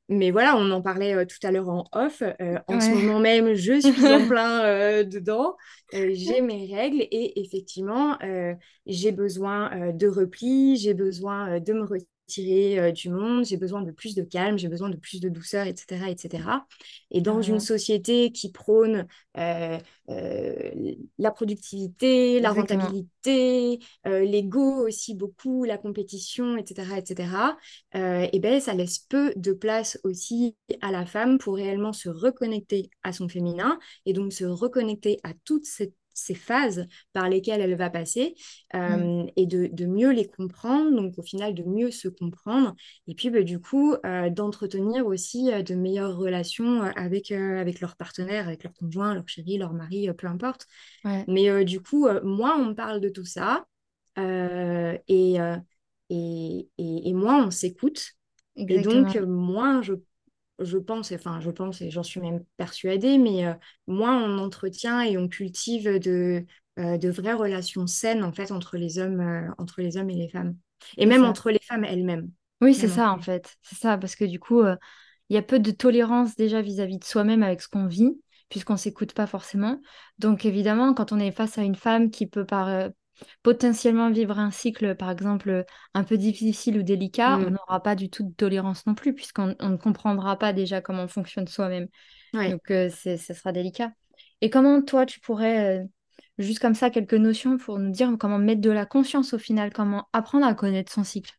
mais 0.09 0.31
voilà, 0.31 0.57
on 0.57 0.69
en 0.71 0.81
parlait 0.81 1.15
euh, 1.15 1.25
tout 1.25 1.37
à 1.47 1.51
l'heure 1.51 1.69
en 1.69 1.85
off. 1.93 2.21
En 2.67 2.79
ce 2.79 2.89
moment 2.89 3.19
même, 3.19 3.53
je 3.53 3.79
suis 3.79 4.05
en 4.07 4.27
plein 4.27 5.03
dedans. 5.03 5.55
J'ai 5.91 6.41
mes 6.41 6.73
règles 6.73 7.01
et 7.09 7.41
effectivement, 7.41 8.17
j'ai 8.85 9.11
besoin 9.11 9.91
de 9.93 10.07
repli, 10.07 10.77
j'ai 10.77 10.93
besoin 10.93 11.59
de 11.59 11.73
me 11.73 11.83
retirer 12.27 12.79
euh, 12.79 12.91
du 12.91 13.09
monde, 13.09 13.45
j'ai 13.45 13.57
besoin 13.57 13.81
de 13.81 13.91
plus 13.91 14.15
de 14.15 14.23
calme, 14.23 14.57
j'ai 14.57 14.69
besoin 14.69 14.89
de 14.89 14.97
plus 14.97 15.19
de 15.21 15.29
douceur, 15.29 15.67
etc., 15.67 16.09
etc. 16.09 16.65
Et 17.11 17.21
dans 17.21 17.41
une 17.41 17.59
Carrément. 17.59 17.59
société 17.59 18.31
qui 18.31 18.51
prône 18.51 19.07
euh, 19.37 19.77
euh, 20.09 20.71
la 21.17 21.31
productivité, 21.31 22.39
la 22.39 22.51
Exactement. 22.51 22.53
rentabilité, 22.53 23.79
euh, 24.07 24.21
l'ego 24.21 24.85
aussi 24.87 25.15
beaucoup, 25.15 25.63
la 25.63 25.77
compétition, 25.77 26.57
etc., 26.57 26.97
etc., 26.97 27.57
et 28.31 28.39
ben, 28.39 28.59
ça 28.59 28.73
laisse 28.73 28.99
peu 28.99 29.33
de 29.35 29.53
place 29.53 29.99
aussi 30.03 30.55
à 30.81 30.91
la 30.91 31.05
femme 31.05 31.37
pour 31.37 31.55
réellement 31.55 31.93
se 31.93 32.09
reconnecter 32.09 32.89
à 33.03 33.13
son 33.13 33.29
féminin 33.29 33.79
et 34.05 34.13
donc 34.13 34.33
se 34.33 34.45
reconnecter 34.45 35.19
à 35.23 35.33
toutes 35.45 35.65
ces, 35.65 35.93
ces 36.13 36.35
phases 36.35 36.85
par 37.13 37.29
lesquelles 37.29 37.61
elle 37.61 37.75
va 37.75 37.89
passer 37.89 38.35
Mm. 38.87 39.13
euh, 39.15 39.25
et 39.35 39.45
de, 39.45 39.67
de, 39.71 39.85
mieux 39.85 40.11
les 40.11 40.27
comprendre, 40.27 40.95
donc 40.95 41.17
au 41.17 41.23
final 41.23 41.53
de 41.53 41.63
mieux 41.63 41.91
se 41.91 42.07
comprendre 42.07 42.75
et 43.07 43.15
puis 43.15 43.29
ben, 43.29 43.43
du 43.43 43.59
coup 43.59 43.95
euh, 44.05 44.29
d'entretenir 44.29 45.05
aussi 45.07 45.51
euh, 45.51 45.61
de 45.63 45.75
meilleures 45.75 46.15
relations 46.17 46.81
avec, 46.81 47.31
euh, 47.31 47.59
avec 47.59 47.79
leur 47.81 47.95
partenaire, 47.95 48.47
avec 48.47 48.63
leur 48.63 48.73
conjoint, 48.73 49.13
leur 49.13 49.27
chéri, 49.27 49.57
leur 49.57 49.73
mari, 49.73 50.09
peu 50.17 50.27
importe. 50.27 50.67
Ouais, 51.03 51.27
Mais 51.27 51.65
du 51.65 51.81
coup, 51.81 52.07
moins 52.23 52.57
on 52.59 52.75
parle 52.75 52.99
de 53.01 53.09
tout 53.09 53.25
ça 53.25 53.65
et, 54.17 54.21
et, 55.07 55.37
et, 56.77 57.09
et 57.09 57.13
moins 57.13 57.45
on 57.47 57.51
s'écoute. 57.51 58.11
Et 58.67 58.79
donc, 58.79 59.15
moins 59.15 59.81
je, 59.81 59.93
je 60.59 60.77
pense, 60.77 61.11
enfin, 61.11 61.39
je 61.39 61.49
pense 61.49 61.81
et 61.81 61.89
j'en 61.89 62.03
suis 62.03 62.19
même 62.19 62.43
persuadée, 62.57 63.17
mais 63.17 63.45
euh, 63.45 63.53
moins 63.87 64.23
on 64.23 64.37
entretient 64.37 65.01
et 65.01 65.17
on 65.17 65.27
cultive 65.27 65.99
de, 65.99 66.45
euh, 66.79 66.97
de 66.97 67.09
vraies 67.09 67.33
relations 67.33 67.87
saines, 67.87 68.23
en 68.23 68.31
fait, 68.31 68.51
entre 68.51 68.77
les 68.77 68.99
hommes, 68.99 69.19
euh, 69.19 69.51
entre 69.57 69.81
les 69.81 69.97
hommes 69.97 70.09
et 70.09 70.15
les 70.15 70.29
femmes. 70.29 70.55
Et 70.97 71.05
même 71.05 71.21
ça. 71.21 71.27
entre 71.27 71.49
les 71.51 71.59
femmes 71.59 71.85
elles-mêmes. 71.85 72.29
Oui, 72.61 72.73
c'est 72.73 72.87
ça 72.87 73.11
en 73.11 73.19
fait. 73.19 73.55
C'est 73.61 73.77
ça, 73.77 73.97
parce 73.97 74.15
que 74.15 74.25
du 74.25 74.39
coup, 74.39 74.61
euh, 74.61 74.75
il 75.29 75.35
y 75.35 75.37
a 75.37 75.41
peu 75.41 75.59
de 75.59 75.71
tolérance 75.71 76.35
déjà 76.35 76.61
vis-à-vis 76.61 76.97
de 76.97 77.03
soi-même 77.03 77.43
avec 77.43 77.61
ce 77.61 77.67
qu'on 77.67 77.87
vit, 77.87 78.11
puisqu'on 78.49 78.73
ne 78.73 78.77
s'écoute 78.77 79.13
pas 79.13 79.27
forcément. 79.27 79.81
Donc 80.19 80.45
évidemment, 80.45 80.93
quand 80.93 81.11
on 81.11 81.19
est 81.19 81.31
face 81.31 81.57
à 81.57 81.63
une 81.63 81.75
femme 81.75 82.09
qui 82.11 82.27
peut 82.27 82.45
par, 82.45 82.89
potentiellement 83.41 84.11
vivre 84.11 84.39
un 84.39 84.51
cycle, 84.51 84.95
par 84.95 85.11
exemple, 85.11 85.65
un 85.93 86.03
peu 86.03 86.17
difficile 86.17 86.77
ou 86.77 86.83
délicat, 86.83 87.37
on 87.37 87.49
Mm. 87.49 87.53
n'aura 87.53 87.83
pas 87.83 87.95
du 87.95 88.09
tout 88.09 88.23
de 88.23 88.33
tolérance 88.33 88.85
non 88.85 88.95
plus, 88.95 89.13
puisqu'on 89.13 89.55
on 89.59 89.69
ne 89.69 89.77
comprendra 89.77 90.37
pas 90.37 90.53
déjà 90.53 90.81
comment 90.81 91.07
fonctionne 91.07 91.47
soi-même. 91.47 91.87
Ouais. 92.33 92.51
Donc 92.51 92.71
euh, 92.71 92.89
ce 92.89 93.17
sera 93.17 93.51
délicat. 93.51 93.91
Et 94.41 94.49
comment 94.49 94.81
toi, 94.81 95.05
tu 95.05 95.19
pourrais, 95.19 95.79
euh, 95.79 95.83
juste 96.37 96.59
comme 96.59 96.73
ça, 96.75 96.89
quelques 96.89 97.13
notions 97.13 97.57
pour 97.57 97.79
nous 97.79 97.91
dire 97.91 98.11
comment 98.19 98.39
mettre 98.39 98.61
de 98.61 98.71
la 98.71 98.85
conscience 98.85 99.33
au 99.33 99.37
final, 99.37 99.71
comment 99.71 100.07
apprendre 100.13 100.45
à 100.45 100.53
connaître 100.53 100.91
son 100.91 101.03
cycle? 101.03 101.31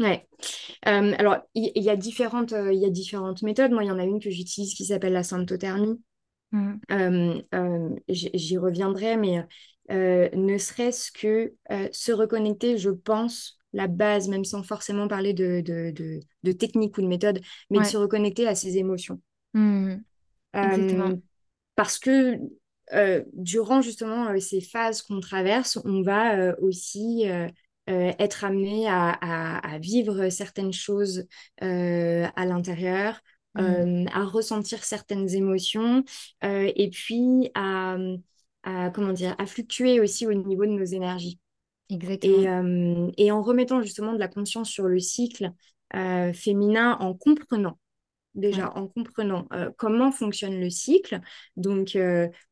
Ouais. 0.00 0.26
Euh, 0.88 1.14
alors, 1.18 1.38
il 1.54 1.70
y, 1.82 1.90
a 1.90 1.96
différentes, 1.96 2.52
euh, 2.52 2.72
il 2.72 2.80
y 2.80 2.86
a 2.86 2.90
différentes 2.90 3.42
méthodes. 3.42 3.70
Moi, 3.70 3.84
il 3.84 3.88
y 3.88 3.90
en 3.90 3.98
a 3.98 4.04
une 4.04 4.20
que 4.20 4.30
j'utilise 4.30 4.74
qui 4.74 4.84
s'appelle 4.84 5.12
la 5.12 5.22
symptothermie. 5.22 6.00
Mm. 6.50 6.72
Euh, 6.90 7.42
euh, 7.54 7.88
j'y 8.08 8.58
reviendrai, 8.58 9.16
mais 9.16 9.46
euh, 9.90 10.28
ne 10.34 10.58
serait-ce 10.58 11.10
que 11.12 11.52
euh, 11.70 11.88
se 11.92 12.12
reconnecter, 12.12 12.78
je 12.78 12.90
pense, 12.90 13.58
la 13.72 13.86
base, 13.88 14.28
même 14.28 14.44
sans 14.44 14.62
forcément 14.62 15.08
parler 15.08 15.32
de, 15.32 15.60
de, 15.60 15.90
de, 15.90 16.20
de 16.42 16.52
technique 16.52 16.96
ou 16.98 17.02
de 17.02 17.06
méthode, 17.06 17.40
mais 17.70 17.78
de 17.78 17.84
se 17.84 17.96
reconnecter 17.96 18.46
à 18.46 18.54
ses 18.54 18.76
émotions. 18.76 19.20
Mm. 19.54 19.94
Euh, 20.56 21.16
parce 21.74 21.98
que 21.98 22.38
durant 23.32 23.80
justement 23.80 24.38
ces 24.38 24.60
phases 24.60 25.02
qu'on 25.02 25.20
traverse, 25.20 25.78
on 25.84 26.02
va 26.02 26.58
aussi 26.60 27.24
être 27.86 28.44
amené 28.44 28.86
à, 28.88 29.10
à- 29.10 29.74
à 29.74 29.78
vivre 29.78 30.28
certaines 30.28 30.72
choses 30.72 31.26
à 31.60 32.44
l'intérieur, 32.46 33.20
Mm. 33.54 33.60
euh, 33.60 34.04
à 34.14 34.24
ressentir 34.24 34.82
certaines 34.82 35.28
émotions, 35.34 36.04
et 36.42 36.90
puis 36.90 37.50
à, 37.54 37.96
à, 38.62 38.90
comment 38.90 39.12
dire, 39.12 39.34
à 39.38 39.46
fluctuer 39.46 40.00
aussi 40.00 40.26
au 40.26 40.34
niveau 40.34 40.64
de 40.66 40.70
nos 40.70 40.84
énergies. 40.84 41.38
Et, 41.90 41.94
Exactement. 41.94 42.46
euh, 42.46 43.10
et 43.16 43.30
en 43.30 43.42
remettant 43.42 43.82
justement 43.82 44.12
de 44.12 44.18
la 44.18 44.28
conscience 44.28 44.70
sur 44.70 44.84
le 44.84 44.98
cycle 44.98 45.50
euh, 45.94 46.32
féminin, 46.32 46.96
en 47.00 47.14
comprenant. 47.14 47.78
déjà 48.34 48.72
en 48.76 48.88
comprenant 48.88 49.46
comment 49.76 50.10
fonctionne 50.10 50.58
le 50.58 50.70
cycle. 50.70 51.20
Donc, 51.56 51.98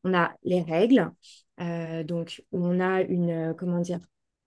on 0.03 0.13
a 0.13 0.33
les 0.43 0.61
règles, 0.61 1.11
donc 1.57 2.43
on 2.51 2.79
a 2.79 3.01
une, 3.01 3.55
comment 3.57 3.79
dire, 3.79 3.99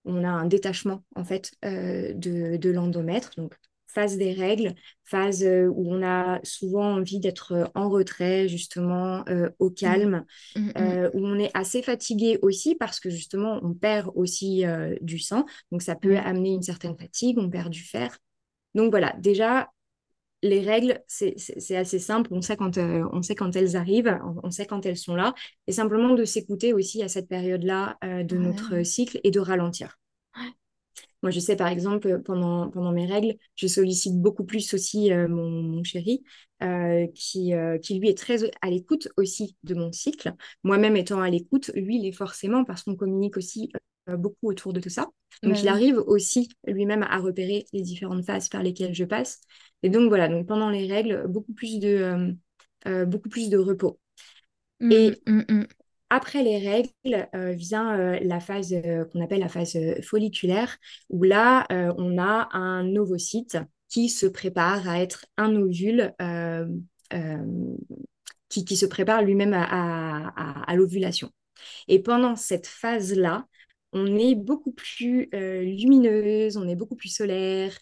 on 0.05 0.23
a 0.23 0.29
un 0.29 0.45
détachement 0.45 1.03
en 1.15 1.25
fait 1.25 1.51
de, 1.63 2.57
de 2.57 2.69
l'endomètre. 2.69 3.31
Donc, 3.37 3.55
phase 3.95 4.17
des 4.17 4.33
règles, 4.33 4.75
phase 5.05 5.43
euh, 5.43 5.67
où 5.73 5.91
on 5.91 6.03
a 6.03 6.39
souvent 6.43 6.95
envie 6.95 7.19
d'être 7.19 7.53
euh, 7.53 7.65
en 7.73 7.89
retrait, 7.89 8.47
justement, 8.47 9.23
euh, 9.29 9.49
au 9.57 9.69
mmh. 9.69 9.73
calme, 9.73 10.25
mmh, 10.55 10.59
mmh. 10.59 11.09
où 11.13 11.25
on 11.25 11.39
est 11.39 11.51
assez 11.53 11.81
fatigué 11.81 12.37
aussi 12.41 12.75
parce 12.75 12.99
que 12.99 13.09
justement, 13.09 13.59
on 13.63 13.73
perd 13.73 14.11
aussi 14.15 14.63
du 15.01 15.17
sang. 15.17 15.45
Donc, 15.71 15.81
ça 15.81 15.95
peut 15.95 16.17
amener 16.17 16.49
une 16.53 16.61
certaine 16.61 16.97
fatigue, 16.97 17.37
on 17.39 17.49
perd 17.49 17.69
du 17.69 17.83
fer. 17.83 18.17
Donc, 18.73 18.91
voilà, 18.91 19.15
déjà, 19.19 19.69
les 20.41 20.59
règles, 20.59 21.01
c'est 21.07 21.75
assez 21.75 21.99
simple. 21.99 22.29
On 22.33 22.41
sait, 22.41 22.57
quand, 22.57 22.77
on 22.77 23.21
sait 23.21 23.35
quand 23.35 23.55
elles 23.55 23.75
arrivent, 23.77 24.19
on 24.43 24.51
sait 24.51 24.65
quand 24.65 24.85
elles 24.85 24.97
sont 24.97 25.15
là. 25.15 25.33
Et 25.67 25.71
simplement 25.71 26.13
de 26.13 26.25
s'écouter 26.25 26.73
aussi 26.73 27.01
à 27.01 27.07
cette 27.07 27.29
période-là 27.29 27.97
de 28.01 28.37
notre 28.37 28.83
cycle 28.83 29.19
et 29.23 29.31
de 29.31 29.39
ralentir. 29.39 29.97
Moi, 31.25 31.31
je 31.31 31.39
sais 31.39 31.55
par 31.55 31.69
exemple, 31.69 32.21
pendant, 32.23 32.69
pendant 32.69 32.91
mes 32.91 33.07
règles, 33.07 33.33
je 33.55 33.65
sollicite 33.65 34.21
beaucoup 34.21 34.43
plus 34.43 34.71
aussi 34.75 35.11
euh, 35.11 35.27
mon, 35.27 35.83
chéri, 35.83 36.23
euh, 36.61 37.07
qui, 37.15 37.55
euh, 37.55 37.79
qui 37.79 37.97
lui 37.97 38.09
est 38.09 38.17
très 38.17 38.43
à 38.61 38.69
l'écoute 38.69 39.07
aussi 39.17 39.57
de 39.63 39.73
mon 39.73 39.91
cycle. 39.91 40.35
Moi-même 40.61 40.95
étant 40.95 41.19
à 41.23 41.31
l'écoute, 41.31 41.71
lui, 41.73 41.97
il 41.97 42.05
est 42.05 42.11
forcément 42.11 42.63
parce 42.63 42.83
qu'on 42.83 42.95
communique 42.95 43.37
aussi 43.37 43.71
beaucoup 44.07 44.49
autour 44.49 44.71
de 44.71 44.79
tout 44.79 44.89
ça. 44.89 45.07
Donc, 45.41 45.59
il 45.63 45.67
arrive 45.67 45.97
aussi 45.97 46.47
lui-même 46.67 47.01
à 47.01 47.17
repérer 47.17 47.65
les 47.73 47.81
différentes 47.81 48.23
phases 48.23 48.47
par 48.47 48.61
lesquelles 48.61 48.93
je 48.93 49.03
passe. 49.03 49.41
Et 49.81 49.89
donc, 49.89 50.09
voilà, 50.09 50.27
donc 50.27 50.45
pendant 50.45 50.69
les 50.69 50.85
règles, 50.85 51.25
beaucoup 51.27 51.53
plus 51.53 51.79
de, 51.79 52.35
beaucoup 53.07 53.29
plus 53.29 53.49
de 53.49 53.57
repos. 53.57 53.99
Mmh, 54.79 54.91
et 54.91 55.11
mmh, 55.25 55.41
mmh. 55.49 55.65
Après 56.15 56.43
les 56.43 56.59
règles 56.59 57.27
euh, 57.35 57.51
vient 57.51 57.99
euh, 57.99 58.17
la 58.21 58.39
phase 58.39 58.71
euh, 58.71 59.03
qu'on 59.03 59.21
appelle 59.21 59.41
la 59.41 59.49
phase 59.49 59.77
folliculaire, 60.01 60.77
où 61.09 61.23
là, 61.23 61.67
on 61.97 62.17
a 62.17 62.47
un 62.53 62.95
ovocyte 62.95 63.57
qui 63.89 64.07
se 64.07 64.25
prépare 64.25 64.87
à 64.87 65.01
être 65.01 65.25
un 65.35 65.53
ovule, 65.57 66.13
qui, 68.47 68.63
qui, 68.63 68.77
se 68.77 68.85
prépare 68.85 69.23
lui-même 69.23 69.53
à, 69.53 70.29
à, 70.65 70.75
l'ovulation. 70.77 71.31
Et 71.89 72.01
pendant 72.01 72.37
cette 72.37 72.67
phase-là, 72.67 73.45
on 73.91 74.15
est 74.15 74.35
beaucoup 74.35 74.71
plus 74.71 75.29
lumineuse, 75.33 76.55
on 76.55 76.67
est 76.69 76.75
beaucoup 76.77 76.95
plus 76.95 77.09
solaire, 77.09 77.77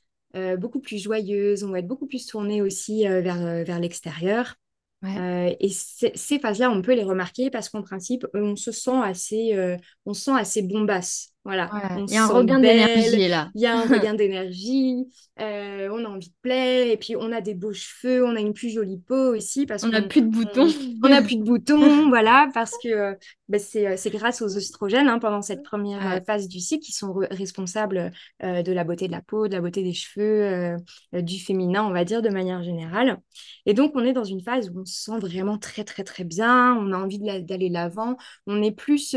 beaucoup 0.57 0.79
plus 0.79 0.97
joyeuse, 0.97 1.63
on 1.63 1.69
va 1.69 1.79
être 1.79 1.87
beaucoup 1.87 2.07
plus 2.07 2.25
tournée 2.25 2.63
aussi 2.63 3.03
vers, 3.03 3.63
vers 3.63 3.79
l'extérieur. 3.79 4.55
Euh, 5.03 5.53
et 5.59 5.69
ces 5.69 6.39
phases-là, 6.39 6.71
on 6.71 6.81
peut 6.81 6.93
les 6.95 7.03
remarquer 7.03 7.49
parce 7.49 7.69
qu'en 7.69 7.81
principe, 7.81 8.25
on 8.33 8.55
se 8.55 8.71
sent 8.71 9.01
assez, 9.03 9.55
euh, 9.55 9.77
on 10.05 10.13
sent 10.13 10.31
assez 10.31 10.61
bombasse. 10.61 11.32
Voilà. 11.45 11.69
il 12.07 12.13
y 12.13 12.17
a 12.17 12.23
un 12.23 12.27
regain 12.27 12.59
d'énergie 12.59 13.27
là. 13.27 13.49
Il 13.53 13.61
y 13.61 13.65
a 13.65 13.77
un 13.77 13.81
regain 13.81 14.13
d'énergie. 14.15 15.05
Euh, 15.41 15.89
on 15.91 16.05
a 16.05 16.07
envie 16.07 16.29
de 16.29 16.35
plaire. 16.41 16.87
Et 16.87 16.95
puis, 16.95 17.15
on 17.17 17.31
a 17.33 17.41
des 17.41 17.53
beaux 17.53 17.73
cheveux. 17.73 18.25
On 18.25 18.35
a 18.35 18.39
une 18.39 18.53
plus 18.53 18.69
jolie 18.69 18.99
peau 18.99 19.35
aussi. 19.35 19.65
Parce 19.65 19.83
on 19.83 19.89
n'a 19.89 20.01
plus 20.01 20.21
de 20.21 20.27
boutons. 20.27 20.69
On 21.03 21.09
n'a 21.09 21.21
plus 21.21 21.35
de 21.37 21.43
boutons. 21.43 22.07
voilà. 22.07 22.49
Parce 22.53 22.73
que 22.81 23.17
bah, 23.49 23.59
c'est 23.59 24.09
grâce 24.11 24.41
aux 24.41 24.55
oestrogènes 24.55 25.09
hein, 25.09 25.19
pendant 25.19 25.41
cette 25.41 25.63
première 25.63 26.21
phase 26.25 26.47
du 26.47 26.59
cycle 26.59 26.85
qui 26.85 26.93
sont 26.93 27.13
responsables 27.31 28.11
de 28.41 28.71
la 28.71 28.83
beauté 28.85 29.07
de 29.07 29.11
la 29.11 29.21
peau, 29.21 29.47
de 29.47 29.53
la 29.53 29.61
beauté 29.61 29.83
des 29.83 29.93
cheveux, 29.93 30.77
du 31.11 31.39
féminin, 31.39 31.83
on 31.83 31.91
va 31.91 32.05
dire, 32.05 32.21
de 32.21 32.29
manière 32.29 32.63
générale. 32.63 33.19
Et 33.65 33.73
donc, 33.73 33.93
on 33.95 34.03
est 34.05 34.13
dans 34.13 34.23
une 34.23 34.41
phase 34.41 34.69
où 34.69 34.81
on 34.81 34.85
se 34.85 35.03
sent 35.03 35.19
vraiment 35.19 35.57
très, 35.57 35.83
très, 35.83 36.03
très 36.03 36.23
bien. 36.23 36.75
On 36.75 36.93
a 36.93 36.97
envie 36.97 37.19
d'aller 37.19 37.69
l'avant. 37.69 38.15
On 38.47 38.61
est 38.61 38.71
plus 38.71 39.15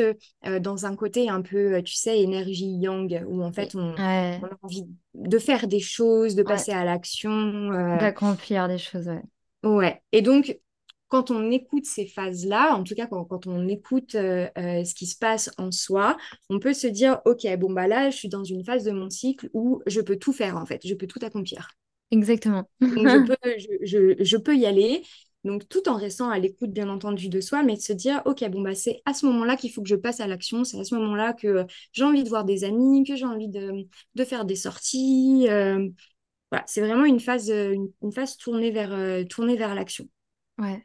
dans 0.60 0.86
un 0.86 0.96
côté 0.96 1.28
un 1.28 1.42
peu, 1.42 1.82
tu 1.84 1.94
sais, 1.94 2.15
énergie 2.22 2.78
yang, 2.78 3.24
où 3.28 3.42
en 3.42 3.52
fait 3.52 3.74
on, 3.74 3.94
a 3.96 4.38
envie 4.62 4.86
de 5.14 5.38
faire 5.38 5.66
des 5.66 5.80
choses, 5.80 6.34
de 6.34 6.42
passer 6.42 6.72
à 6.72 6.84
l'action. 6.84 7.30
Euh. 7.30 7.98
D'accomplir 7.98 8.68
des 8.68 8.78
choses, 8.78 9.08
ouais. 9.08 9.22
Ouais. 9.68 10.02
Et 10.12 10.22
donc, 10.22 10.58
quand 11.08 11.30
on 11.30 11.50
écoute 11.50 11.84
ces 11.86 12.06
phases-là, 12.06 12.74
en 12.74 12.82
tout 12.82 12.94
cas 12.94 13.06
quand, 13.06 13.24
quand 13.24 13.46
on 13.46 13.68
écoute 13.68 14.14
euh, 14.14 14.48
euh, 14.58 14.84
ce 14.84 14.94
qui 14.94 15.06
se 15.06 15.16
passe 15.16 15.50
en 15.58 15.70
soi, 15.70 16.16
on 16.50 16.58
peut 16.58 16.74
se 16.74 16.86
dire, 16.86 17.20
OK, 17.24 17.46
bon, 17.58 17.72
bah 17.72 17.86
là, 17.86 18.10
je 18.10 18.16
suis 18.16 18.28
dans 18.28 18.44
une 18.44 18.64
phase 18.64 18.84
de 18.84 18.90
mon 18.90 19.10
cycle 19.10 19.48
où 19.52 19.82
je 19.86 20.00
peux 20.00 20.16
tout 20.16 20.32
faire, 20.32 20.56
en 20.56 20.66
fait, 20.66 20.86
je 20.86 20.94
peux 20.94 21.06
tout 21.06 21.20
accomplir. 21.22 21.70
Exactement. 22.10 22.68
Donc, 22.80 23.08
je 23.08 23.26
peux, 23.26 23.76
je, 23.82 24.16
je 24.22 24.36
peux 24.36 24.56
y 24.56 24.66
aller. 24.66 25.02
Donc, 25.46 25.68
tout 25.68 25.88
en 25.88 25.94
restant 25.94 26.28
à 26.28 26.38
l'écoute, 26.40 26.72
bien 26.72 26.88
entendu, 26.88 27.28
de 27.28 27.40
soi, 27.40 27.62
mais 27.62 27.76
de 27.76 27.80
se 27.80 27.92
dire, 27.92 28.20
OK, 28.24 28.44
bon, 28.50 28.62
bah, 28.62 28.74
c'est 28.74 29.00
à 29.04 29.14
ce 29.14 29.26
moment-là 29.26 29.56
qu'il 29.56 29.70
faut 29.72 29.80
que 29.80 29.88
je 29.88 29.94
passe 29.94 30.18
à 30.18 30.26
l'action. 30.26 30.64
C'est 30.64 30.80
à 30.80 30.84
ce 30.84 30.94
moment-là 30.96 31.34
que 31.34 31.64
j'ai 31.92 32.02
envie 32.02 32.24
de 32.24 32.28
voir 32.28 32.44
des 32.44 32.64
amis, 32.64 33.04
que 33.04 33.14
j'ai 33.14 33.24
envie 33.24 33.48
de, 33.48 33.86
faire 34.24 34.44
des 34.44 34.56
sorties. 34.56 35.46
Euh, 35.48 35.88
voilà, 36.50 36.64
c'est 36.66 36.80
vraiment 36.80 37.04
une 37.04 37.20
phase, 37.20 37.48
une, 37.48 38.12
phase 38.12 38.36
tournée 38.36 38.72
vers, 38.72 38.92
euh, 38.92 39.22
tournée 39.22 39.56
vers 39.56 39.74
l'action. 39.76 40.08
Ouais. 40.58 40.84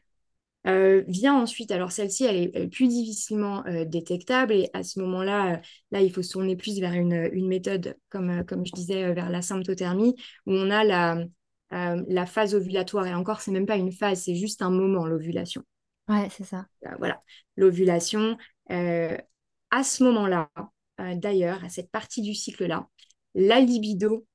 Euh, 0.68 1.04
vient 1.08 1.34
ensuite, 1.34 1.72
alors 1.72 1.92
celle-ci, 1.92 2.26
elle, 2.26 2.38
est 2.38 2.68
plus 2.68 2.88
difficilement 2.88 3.64
détectable 3.88 4.54
et 4.54 4.70
à 4.74 4.84
ce 4.84 5.00
moment-là, 5.00 5.60
là, 5.90 6.02
il 6.02 6.14
faut 6.14 6.22
se 6.22 6.34
tourner 6.34 6.56
plus 6.56 6.80
vers 6.80 6.94
une, 6.94 7.30
une 7.34 7.48
méthode, 7.48 7.98
comme, 8.10 8.46
comme 8.46 8.64
je 8.64 8.74
disais, 8.74 9.12
vers 9.14 9.32
la 9.32 9.42
symptothermie, 9.42 10.14
où 10.46 10.54
on 10.54 10.70
a 10.70 10.84
la, 10.84 11.18
euh, 11.74 12.04
la 12.08 12.26
phase 12.26 12.56
ovulatoire. 12.56 13.08
Et 13.08 13.14
encore, 13.14 13.42
c'est 13.42 13.52
même 13.52 13.66
pas 13.66 13.78
une 13.78 13.92
phase, 13.92 14.24
c'est 14.24 14.36
juste 14.36 14.62
un 14.62 14.70
moment, 14.70 15.06
l'ovulation. 15.06 15.64
Ouais, 16.08 16.28
c'est 16.30 16.44
ça. 16.44 16.66
Euh, 16.86 16.96
voilà, 17.00 17.22
l'ovulation. 17.56 18.38
Euh, 18.72 19.18
à 19.70 19.84
ce 19.84 20.04
moment-là, 20.04 20.50
d'ailleurs, 21.16 21.64
à 21.64 21.70
cette 21.70 21.90
partie 21.90 22.22
du 22.22 22.34
cycle-là, 22.34 22.88
la 23.34 23.60
libido 23.60 24.26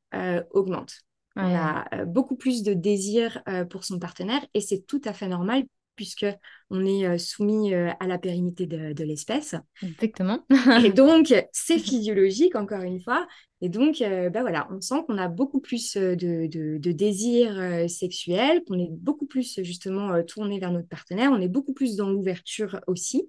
augmente. 0.51 1.03
On 1.39 1.55
a 1.55 2.07
beaucoup 2.07 2.37
plus 2.37 2.63
de 2.63 2.73
désir 2.73 3.43
pour 3.69 3.85
son 3.85 3.99
partenaire 3.99 4.41
et 4.55 4.63
c'est 4.63 4.87
tout 4.87 5.03
à 5.05 5.13
fait 5.13 5.29
normal 5.29 5.65
puisque 5.97 6.27
on 6.71 6.85
est 6.85 7.19
soumis 7.19 7.75
à 7.75 8.07
la 8.07 8.19
pérennité 8.19 8.67
de, 8.67 9.05
l'espèce. 9.05 9.55
Exactement. 9.83 10.45
et 10.85 10.93
donc, 10.93 11.35
c'est 11.53 11.79
physiologique, 11.79 12.55
encore 12.57 12.83
une 12.83 13.01
fois. 13.01 13.27
Et 13.61 13.69
donc, 13.69 13.97
bah 14.01 14.43
voilà, 14.43 14.69
on 14.71 14.81
sent 14.81 15.03
qu'on 15.07 15.19
a 15.19 15.29
beaucoup 15.29 15.61
plus 15.61 15.97
de, 15.97 16.47
de, 16.47 16.93
désirs 16.93 17.89
sexuels, 17.89 18.63
qu'on 18.67 18.79
est 18.79 18.91
beaucoup 18.91 19.27
plus 19.27 19.61
justement 19.63 20.23
tourné 20.23 20.59
vers 20.59 20.73
notre 20.73 20.89
partenaire, 20.89 21.33
on 21.33 21.41
est 21.41 21.49
beaucoup 21.49 21.73
plus 21.73 21.97
dans 21.97 22.11
l'ouverture 22.11 22.81
aussi. 22.87 23.29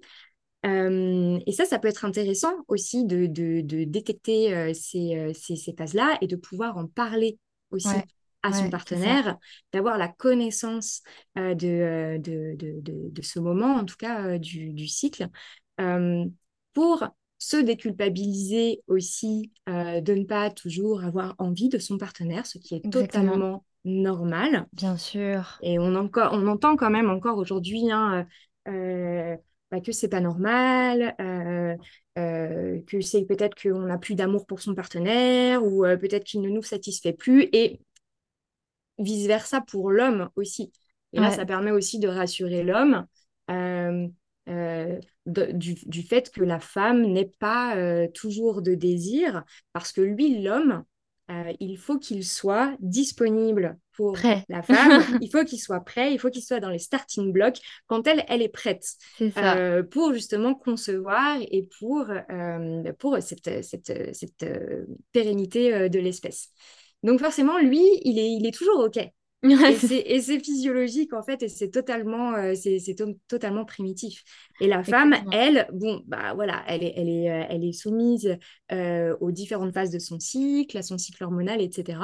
et 0.64 1.52
ça, 1.52 1.64
ça 1.64 1.78
peut 1.78 1.88
être 1.88 2.04
intéressant 2.04 2.52
aussi 2.68 3.04
de, 3.04 3.26
détecter 3.84 4.74
ces, 4.74 5.32
ces, 5.34 5.74
phases-là 5.76 6.18
et 6.20 6.26
de 6.26 6.36
pouvoir 6.36 6.76
en 6.76 6.86
parler 6.86 7.38
aussi 7.70 7.88
à 8.42 8.52
son 8.52 8.70
partenaire, 8.70 9.36
d'avoir 9.72 9.98
la 9.98 10.08
connaissance 10.08 11.02
de, 11.36 12.18
de, 12.18 12.56
de, 12.58 13.22
ce 13.22 13.38
moment, 13.40 13.74
en 13.74 13.84
tout 13.84 13.96
cas 13.96 14.38
du, 14.38 14.72
du, 14.72 14.86
cycle, 14.86 15.28
pour 16.72 17.04
se 17.38 17.56
déculpabiliser 17.56 18.82
aussi 18.86 19.52
de 19.66 20.14
ne 20.14 20.24
pas 20.24 20.50
toujours 20.50 21.04
avoir 21.04 21.34
envie 21.38 21.68
de 21.68 21.78
son 21.78 21.98
partenaire, 21.98 22.46
ce 22.46 22.58
qui 22.58 22.74
est 22.74 22.90
totalement 22.90 23.64
normal. 23.84 24.66
Bien 24.72 24.96
sûr. 24.96 25.58
Et 25.62 25.78
on, 25.78 25.94
encore, 25.94 26.30
on 26.32 26.46
entend 26.46 26.76
quand 26.76 26.90
même 26.90 27.10
encore 27.10 27.38
aujourd'hui 27.38 27.90
hein, 27.90 28.26
bah, 28.66 29.80
que 29.80 29.92
c'est 29.92 30.08
pas 30.08 30.20
normal, 30.20 31.14
que 32.16 33.00
c'est 33.00 33.24
peut-être 33.24 33.60
qu'on 33.60 33.80
n'a 33.80 33.98
plus 33.98 34.14
d'amour 34.14 34.46
pour 34.46 34.60
son 34.60 34.74
partenaire 34.74 35.64
ou 35.64 35.82
peut-être 35.82 36.24
qu'il 36.24 36.40
ne 36.40 36.48
nous 36.48 36.62
satisfait 36.62 37.12
plus. 37.12 37.48
Et 37.52 37.80
vice-versa 38.98 39.60
pour 39.60 39.90
l'homme 39.90 40.28
aussi. 40.36 40.72
Et 41.12 41.20
là, 41.20 41.30
ça 41.30 41.46
permet 41.46 41.70
aussi 41.70 41.98
de 41.98 42.08
rassurer 42.08 42.62
l'homme 42.62 43.06
euh, 43.50 44.06
euh, 44.48 44.98
du, 45.26 46.02
fait 46.02 46.30
que 46.30 46.42
la 46.42 46.58
femme 46.58 47.02
n'ait 47.02 47.30
pas 47.38 47.76
euh, 47.76 48.08
toujours 48.14 48.62
de 48.62 48.74
désir, 48.74 49.44
parce 49.74 49.92
que 49.92 50.00
lui, 50.00 50.42
l'homme, 50.42 50.84
il 51.60 51.76
faut 51.76 51.98
qu'il 51.98 52.24
soit 52.24 52.74
disponible 52.80 53.78
pour 53.92 54.16
la 54.48 54.62
femme, 54.62 55.02
il 55.20 55.28
faut 55.30 55.44
qu'il 55.44 55.60
soit 55.60 55.84
prêt, 55.84 56.14
il 56.14 56.18
faut 56.18 56.30
qu'il 56.30 56.42
soit 56.42 56.60
dans 56.60 56.70
les 56.70 56.78
starting 56.78 57.30
blocks 57.30 57.58
quand 57.86 58.06
elle, 58.06 58.24
elle 58.28 58.40
est 58.40 58.48
prête 58.48 58.86
pour 59.90 60.14
justement 60.14 60.54
concevoir 60.54 61.36
et 61.50 61.68
pour, 61.78 62.06
pour 62.98 63.18
cette, 63.20 63.62
cette, 63.62 64.14
cette 64.14 64.46
pérennité 65.12 65.90
de 65.90 65.98
l'espèce. 65.98 66.50
Donc 67.02 67.20
forcément, 67.20 67.58
lui, 67.58 67.82
il 68.02 68.18
est, 68.18 68.32
il 68.32 68.46
est 68.46 68.54
toujours 68.54 68.80
OK. 68.80 68.98
et 69.44 70.20
c'est 70.20 70.40
physiologique 70.40 71.12
en 71.12 71.22
fait 71.22 71.44
et 71.44 71.48
c'est 71.48 71.70
totalement 71.70 72.34
euh, 72.34 72.54
c'est 72.56 72.96
totalement 73.28 73.64
primitif. 73.64 74.24
Et 74.60 74.66
la 74.66 74.82
femme 74.82 75.14
elle 75.30 75.68
bon 75.72 76.02
bah 76.06 76.34
voilà 76.34 76.64
elle 76.66 76.82
est 76.82 76.92
elle 76.96 77.08
est 77.08 77.30
euh, 77.30 77.44
elle 77.48 77.64
est 77.64 77.72
soumise 77.72 78.36
euh, 78.72 79.16
aux 79.20 79.30
différentes 79.30 79.72
phases 79.72 79.90
de 79.90 80.00
son 80.00 80.18
cycle 80.18 80.76
à 80.76 80.82
son 80.82 80.98
cycle 80.98 81.22
hormonal 81.22 81.60
etc 81.60 82.00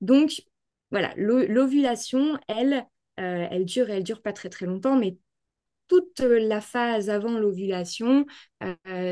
donc 0.00 0.42
voilà 0.90 1.12
l'ovulation 1.16 2.36
elle 2.48 2.84
elle 3.16 3.64
dure 3.64 3.88
et 3.88 3.94
elle 3.94 4.04
dure 4.04 4.20
pas 4.20 4.32
très 4.32 4.50
très 4.50 4.66
longtemps, 4.66 4.96
mais 4.96 5.16
toute 5.88 6.20
la 6.20 6.60
phase 6.60 7.10
avant 7.10 7.38
l'ovulation, 7.38 8.26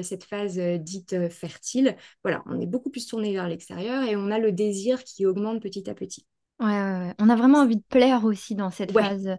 cette 0.03 0.25
phase 0.25 0.59
dite 0.59 1.29
fertile, 1.31 1.97
voilà, 2.23 2.43
on 2.47 2.61
est 2.61 2.67
beaucoup 2.67 2.91
plus 2.91 3.07
tourné 3.07 3.33
vers 3.33 3.49
l'extérieur 3.49 4.03
et 4.05 4.17
on 4.17 4.31
a 4.31 4.39
le 4.39 4.53
désir 4.53 5.03
qui 5.05 5.27
augmente 5.27 5.63
petit 5.63 5.89
à 5.89 5.95
petit. 5.95 6.27
Ouais, 6.61 6.67
ouais, 6.67 7.15
On 7.19 7.29
a 7.29 7.37
vraiment 7.37 7.59
envie 7.59 7.77
de 7.77 7.83
plaire 7.89 8.25
aussi 8.25 8.55
dans 8.55 8.71
cette 8.71 8.93
phase. 8.93 9.37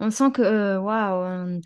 On 0.00 0.10
sent 0.10 0.32
que, 0.32 0.78
waouh, 0.78 1.60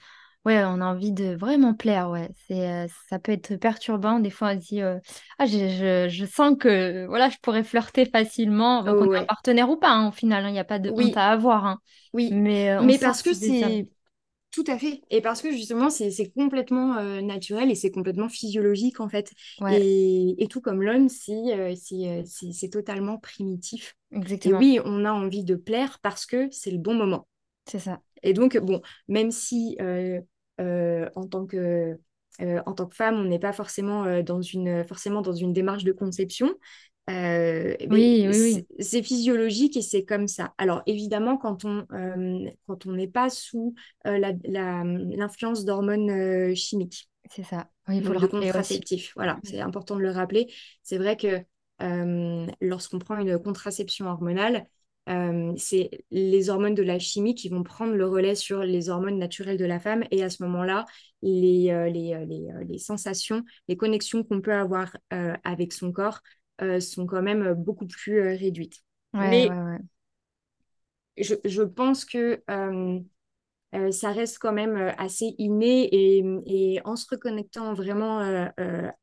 Ouais, 0.45 0.63
on 0.65 0.81
a 0.83 0.87
envie 0.87 1.13
de 1.13 1.35
vraiment 1.37 1.75
plaire, 1.75 2.11
ouais. 2.11 2.31
C'est, 2.47 2.69
euh, 2.69 2.87
ça 3.09 3.19
peut 3.19 3.33
être 3.33 3.57
perturbant. 3.57 4.21
Des 4.21 4.31
fois, 4.31 4.51
on 4.51 4.61
se 4.61 4.67
dit, 4.67 4.83
euh, 4.83 4.99
ah, 5.39 5.47
je, 5.47 5.53
je, 5.71 6.09
je 6.11 6.25
sens 6.27 6.57
que 6.61 7.07
voilà, 7.07 7.31
je 7.31 7.39
pourrais 7.43 7.65
flirter 7.65 8.05
facilement, 8.05 8.83
rencontrer 8.83 9.21
un 9.21 9.25
partenaire 9.25 9.71
ou 9.71 9.77
pas, 9.79 9.91
hein, 9.91 10.09
au 10.09 10.13
final. 10.13 10.45
Hein. 10.45 10.49
Il 10.51 10.53
n'y 10.53 10.59
a 10.59 10.65
pas 10.65 10.79
de 10.79 10.91
honte 10.91 11.17
à 11.17 11.31
avoir. 11.31 11.65
hein. 11.67 11.81
oui. 12.13 12.31
Mais 12.31 12.71
euh, 12.71 12.83
Mais 12.83 12.99
parce 12.99 13.23
que 13.23 13.33
c'est 13.33 13.89
tout 14.55 14.65
à 14.69 14.79
fait. 14.79 15.03
Et 15.11 15.21
parce 15.21 15.43
que 15.43 15.51
justement, 15.51 15.91
c'est 15.91 16.31
complètement 16.33 17.03
naturel 17.23 17.71
et 17.71 17.75
c'est 17.75 17.91
complètement 17.91 18.29
physiologique 18.29 19.01
en 19.01 19.09
fait. 19.09 19.33
Ouais, 19.59 19.81
Et, 19.81 20.37
et 20.43 20.47
tout 20.49 20.61
comme 20.61 20.83
l'homme, 20.83 21.09
c'est 21.09 21.75
c'est- 21.77 22.25
c'est 22.53 22.69
totalement 22.71 23.19
primitif. 23.19 23.97
Et 24.45 24.53
exactement. 24.53 24.55
oui, 24.55 24.79
on 24.85 25.05
a 25.05 25.13
envie 25.13 25.45
de 25.45 25.57
plaire 25.57 25.99
parce 26.03 26.27
que 26.27 26.49
c'est 26.53 26.71
le 26.71 26.79
bon 26.79 26.95
moment. 26.95 27.27
C'est 27.67 27.79
ça. 27.81 28.01
Et 28.23 28.33
donc, 28.33 28.57
bon, 28.59 28.83
même 29.09 29.31
si 29.31 29.77
euh, 30.61 31.09
en 31.17 31.27
tant 31.27 31.47
que, 31.47 31.99
euh, 32.41 32.63
en 32.67 32.73
tant 32.75 32.87
que 32.87 32.95
femme, 32.97 33.17
on 33.17 33.25
n'est 33.25 33.39
pas 33.39 33.53
forcément, 33.53 34.05
euh, 34.05 34.23
dans 34.23 34.41
une, 34.43 34.85
forcément 34.85 35.23
dans 35.23 35.33
une 35.35 35.53
démarche 35.53 35.85
de 35.85 35.93
conception. 35.93 36.55
Mais 37.09 37.77
Oui, 37.91 38.27
oui, 38.29 38.41
oui. 38.41 38.67
c'est 38.81 39.03
physiologique 39.03 39.77
et 39.77 39.83
c'est 39.83 40.05
comme 40.05 40.27
ça. 40.27 40.55
Alors 40.59 40.83
évidemment, 40.87 41.37
quand 41.37 41.65
on 41.65 41.87
quand 42.67 42.87
on 42.87 42.93
n'est 42.93 43.09
pas 43.09 43.31
sous 43.31 43.75
la, 44.05 44.33
la, 44.45 44.85
l'influence 44.85 45.65
d'hormones 45.65 46.55
chimiques, 46.55 47.09
C'est 47.31 47.45
ça. 47.45 47.69
Oui, 47.89 47.99
il 47.99 48.05
faut 48.05 48.13
le 48.13 48.19
de 48.19 48.19
rappeler 48.19 48.53
aussi. 48.53 48.81
contraceptifs, 48.81 49.13
voilà, 49.17 49.39
c'est 49.45 49.61
important 49.61 49.97
de 49.97 50.01
le 50.01 50.11
rappeler. 50.11 50.53
C'est 50.83 50.99
vrai 50.99 51.17
que 51.17 51.43
lorsqu'on 52.61 52.99
prend 52.99 53.19
une 53.19 53.39
contraception 53.39 54.07
hormonale, 54.07 54.67
euh, 55.09 55.53
c'est 55.59 55.91
les 56.11 56.49
hormones 56.49 56.75
de 56.75 56.83
la 56.83 56.99
chimie 56.99 57.35
qui 57.35 57.51
vont 57.51 57.63
prendre 57.63 57.93
le 57.93 58.07
relais 58.09 58.35
sur 58.35 58.63
les 58.63 58.89
hormones 58.89 59.19
naturelles 59.19 59.59
de 59.59 59.65
la 59.67 59.79
femme. 59.79 60.05
Et 60.11 60.23
à 60.23 60.31
ce 60.31 60.43
moment-là, 60.45 60.87
les, 61.23 61.71
euh, 61.71 61.91
les, 61.91 62.15
euh, 62.15 62.25
les, 62.25 62.49
les, 62.67 62.79
sensations, 62.79 63.45
les 63.69 63.77
connexions 63.77 64.25
qu'on 64.25 64.41
peut 64.41 64.55
avoir 64.55 64.97
avec 65.11 65.73
son 65.73 65.93
corps 65.93 66.21
sont 66.81 67.07
quand 67.07 67.23
même 67.23 67.55
beaucoup 67.55 67.87
plus 67.87 68.21
réduites. 68.21 68.83
Ouais, 69.13 69.21
Mais 69.21 69.49
ouais, 69.49 69.63
ouais. 69.63 69.79
je, 71.17 71.35
je 71.45 71.63
pense 71.63 72.05
que 72.05 72.43
ça 73.91 74.13
reste 74.13 74.39
quand 74.39 74.53
même 74.53 74.77
assez 74.99 75.35
inné 75.39 75.89
et, 75.93 76.25
et 76.47 76.81
en 76.85 76.97
se 76.97 77.07
reconnectant 77.11 77.75
vraiment 77.75 78.19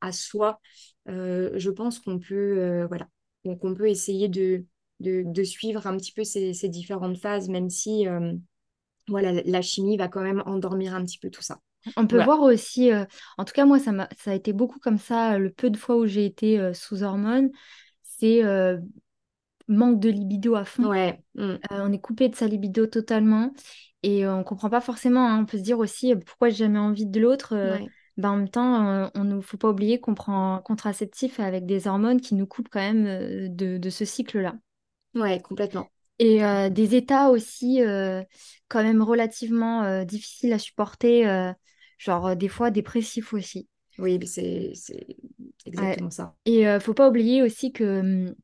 à 0.01 0.11
soi, 0.11 0.59
je 1.07 1.69
pense 1.69 1.99
qu'on 1.99 2.19
peut, 2.19 2.85
voilà, 2.87 3.07
donc 3.43 3.63
on 3.63 3.73
peut 3.73 3.89
essayer 3.89 4.29
de 4.29 4.65
de, 5.01 5.43
suivre 5.43 5.87
un 5.87 5.97
petit 5.97 6.11
peu 6.13 6.23
ces, 6.23 6.53
différentes 6.69 7.17
phases, 7.17 7.49
même 7.49 7.69
si 7.69 8.07
euh, 8.07 8.33
voilà, 9.07 9.33
la 9.33 9.61
chimie 9.61 9.97
va 9.97 10.07
quand 10.07 10.21
même 10.21 10.43
endormir 10.45 10.95
un 10.95 11.03
petit 11.03 11.19
peu 11.19 11.29
tout 11.29 11.41
ça. 11.41 11.59
On 11.95 12.07
peut 12.07 12.23
voir 12.23 12.41
aussi, 12.41 12.91
euh, 12.91 13.05
en 13.37 13.45
tout 13.45 13.53
cas 13.53 13.65
moi 13.65 13.79
ça, 13.79 13.91
ça 14.17 14.31
a 14.31 14.33
été 14.33 14.53
beaucoup 14.53 14.79
comme 14.79 14.97
ça, 14.97 15.37
le 15.37 15.49
peu 15.49 15.69
de 15.69 15.77
fois 15.77 15.97
où 15.97 16.05
j'ai 16.05 16.25
été 16.25 16.59
euh, 16.59 16.73
sous 16.73 17.03
hormones, 17.03 17.49
c'est 18.03 18.43
manque 19.67 19.99
de 19.99 20.09
libido 20.09 20.55
à 20.55 20.65
fond. 20.65 20.89
Ouais. 20.89 21.23
Mm. 21.35 21.55
on 21.71 21.93
est 21.93 22.01
coupé 22.01 22.27
de 22.27 22.35
sa 22.35 22.47
libido 22.47 22.87
totalement 22.87 23.53
et 24.03 24.27
on 24.27 24.43
comprend 24.43 24.69
pas 24.69 24.81
forcément. 24.81 25.27
Hein. 25.27 25.39
On 25.41 25.45
peut 25.45 25.57
se 25.57 25.63
dire 25.63 25.79
aussi 25.79 26.13
pourquoi 26.15 26.49
j'ai 26.49 26.57
jamais 26.65 26.79
envie 26.79 27.05
de 27.05 27.19
l'autre. 27.19 27.55
Ben, 28.17 28.31
en 28.31 28.37
même 28.37 28.49
temps, 28.49 29.09
on 29.15 29.23
ne 29.23 29.39
faut 29.39 29.57
pas 29.57 29.69
oublier 29.69 30.01
qu'on 30.01 30.13
prend 30.13 30.55
un 30.55 30.61
contraceptif 30.61 31.39
avec 31.39 31.65
des 31.65 31.87
hormones 31.87 32.19
qui 32.19 32.35
nous 32.35 32.45
coupent 32.45 32.67
quand 32.69 32.81
même 32.81 33.55
de, 33.55 33.77
de 33.77 33.89
ce 33.89 34.03
cycle-là. 34.03 34.55
Ouais, 35.15 35.39
complètement. 35.39 35.87
Et 36.21 36.43
euh, 36.43 36.69
des 36.69 36.93
états 36.93 37.31
aussi 37.31 37.81
euh, 37.81 38.21
quand 38.67 38.83
même 38.83 39.01
relativement 39.01 39.81
euh, 39.81 40.03
difficiles 40.03 40.53
à 40.53 40.59
supporter, 40.59 41.25
genre 42.01 42.35
des 42.35 42.47
fois 42.47 42.71
dépressifs 42.71 43.33
aussi. 43.33 43.67
Oui, 43.99 44.19
c'est 44.25 44.73
exactement 45.65 46.09
ça. 46.09 46.33
Et 46.45 46.63
il 46.63 46.79
faut 46.79 46.93
pas 46.93 47.09
oublier 47.09 47.43
aussi 47.43 47.71
que 47.71 47.99
hum, 47.99 48.35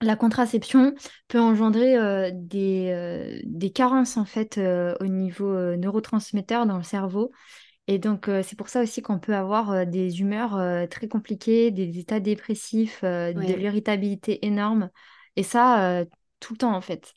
la 0.00 0.16
contraception 0.16 0.94
peut 1.28 1.40
engendrer 1.40 2.30
des, 2.32 3.42
des 3.44 3.70
carences 3.70 4.16
en 4.16 4.24
fait 4.24 4.60
au 5.00 5.06
niveau 5.06 5.76
neurotransmetteur 5.76 6.66
dans 6.66 6.76
le 6.76 6.82
cerveau. 6.82 7.32
Et 7.90 7.98
donc, 7.98 8.30
c'est 8.44 8.54
pour 8.56 8.68
ça 8.68 8.82
aussi 8.82 9.00
qu'on 9.00 9.18
peut 9.18 9.34
avoir 9.34 9.86
des 9.86 10.20
humeurs 10.20 10.88
très 10.90 11.08
compliquées, 11.08 11.70
des 11.70 11.98
états 11.98 12.20
dépressifs, 12.20 13.02
de 13.02 13.54
l'irritabilité 13.54 14.44
énorme. 14.46 14.90
Et 15.36 15.42
ça, 15.42 16.04
tout 16.38 16.52
le 16.52 16.58
temps, 16.58 16.76
en 16.76 16.82
fait. 16.82 17.14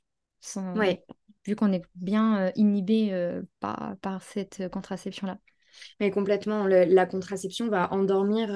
Vu 1.45 1.55
qu'on 1.55 1.73
est 1.73 1.83
bien 1.95 2.51
inhibé 2.55 3.41
par, 3.59 3.95
par 4.01 4.23
cette 4.23 4.69
contraception-là. 4.69 5.37
Mais 5.99 6.11
complètement, 6.11 6.65
la 6.67 7.05
contraception 7.05 7.69
va 7.69 7.91
endormir, 7.93 8.49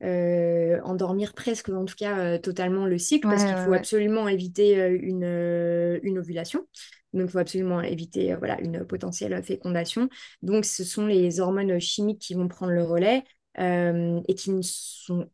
endormir 0.00 1.34
presque, 1.34 1.68
en 1.68 1.84
tout 1.84 1.96
cas 1.96 2.38
totalement 2.38 2.86
le 2.86 2.98
cycle, 2.98 3.28
parce 3.28 3.44
qu'il 3.44 3.56
faut 3.56 3.72
absolument 3.72 4.28
éviter 4.28 4.76
une, 4.88 6.00
une 6.02 6.18
ovulation. 6.18 6.66
Donc, 7.12 7.28
il 7.28 7.30
faut 7.30 7.38
absolument 7.38 7.80
éviter 7.80 8.34
voilà, 8.34 8.60
une 8.60 8.84
potentielle 8.84 9.40
fécondation. 9.44 10.08
Donc, 10.42 10.64
ce 10.64 10.84
sont 10.84 11.06
les 11.06 11.40
hormones 11.40 11.78
chimiques 11.78 12.20
qui 12.20 12.34
vont 12.34 12.48
prendre 12.48 12.72
le 12.72 12.82
relais 12.82 13.24
et 13.56 14.34
qui 14.34 14.50
ne, 14.50 14.62
sont, 14.62 15.28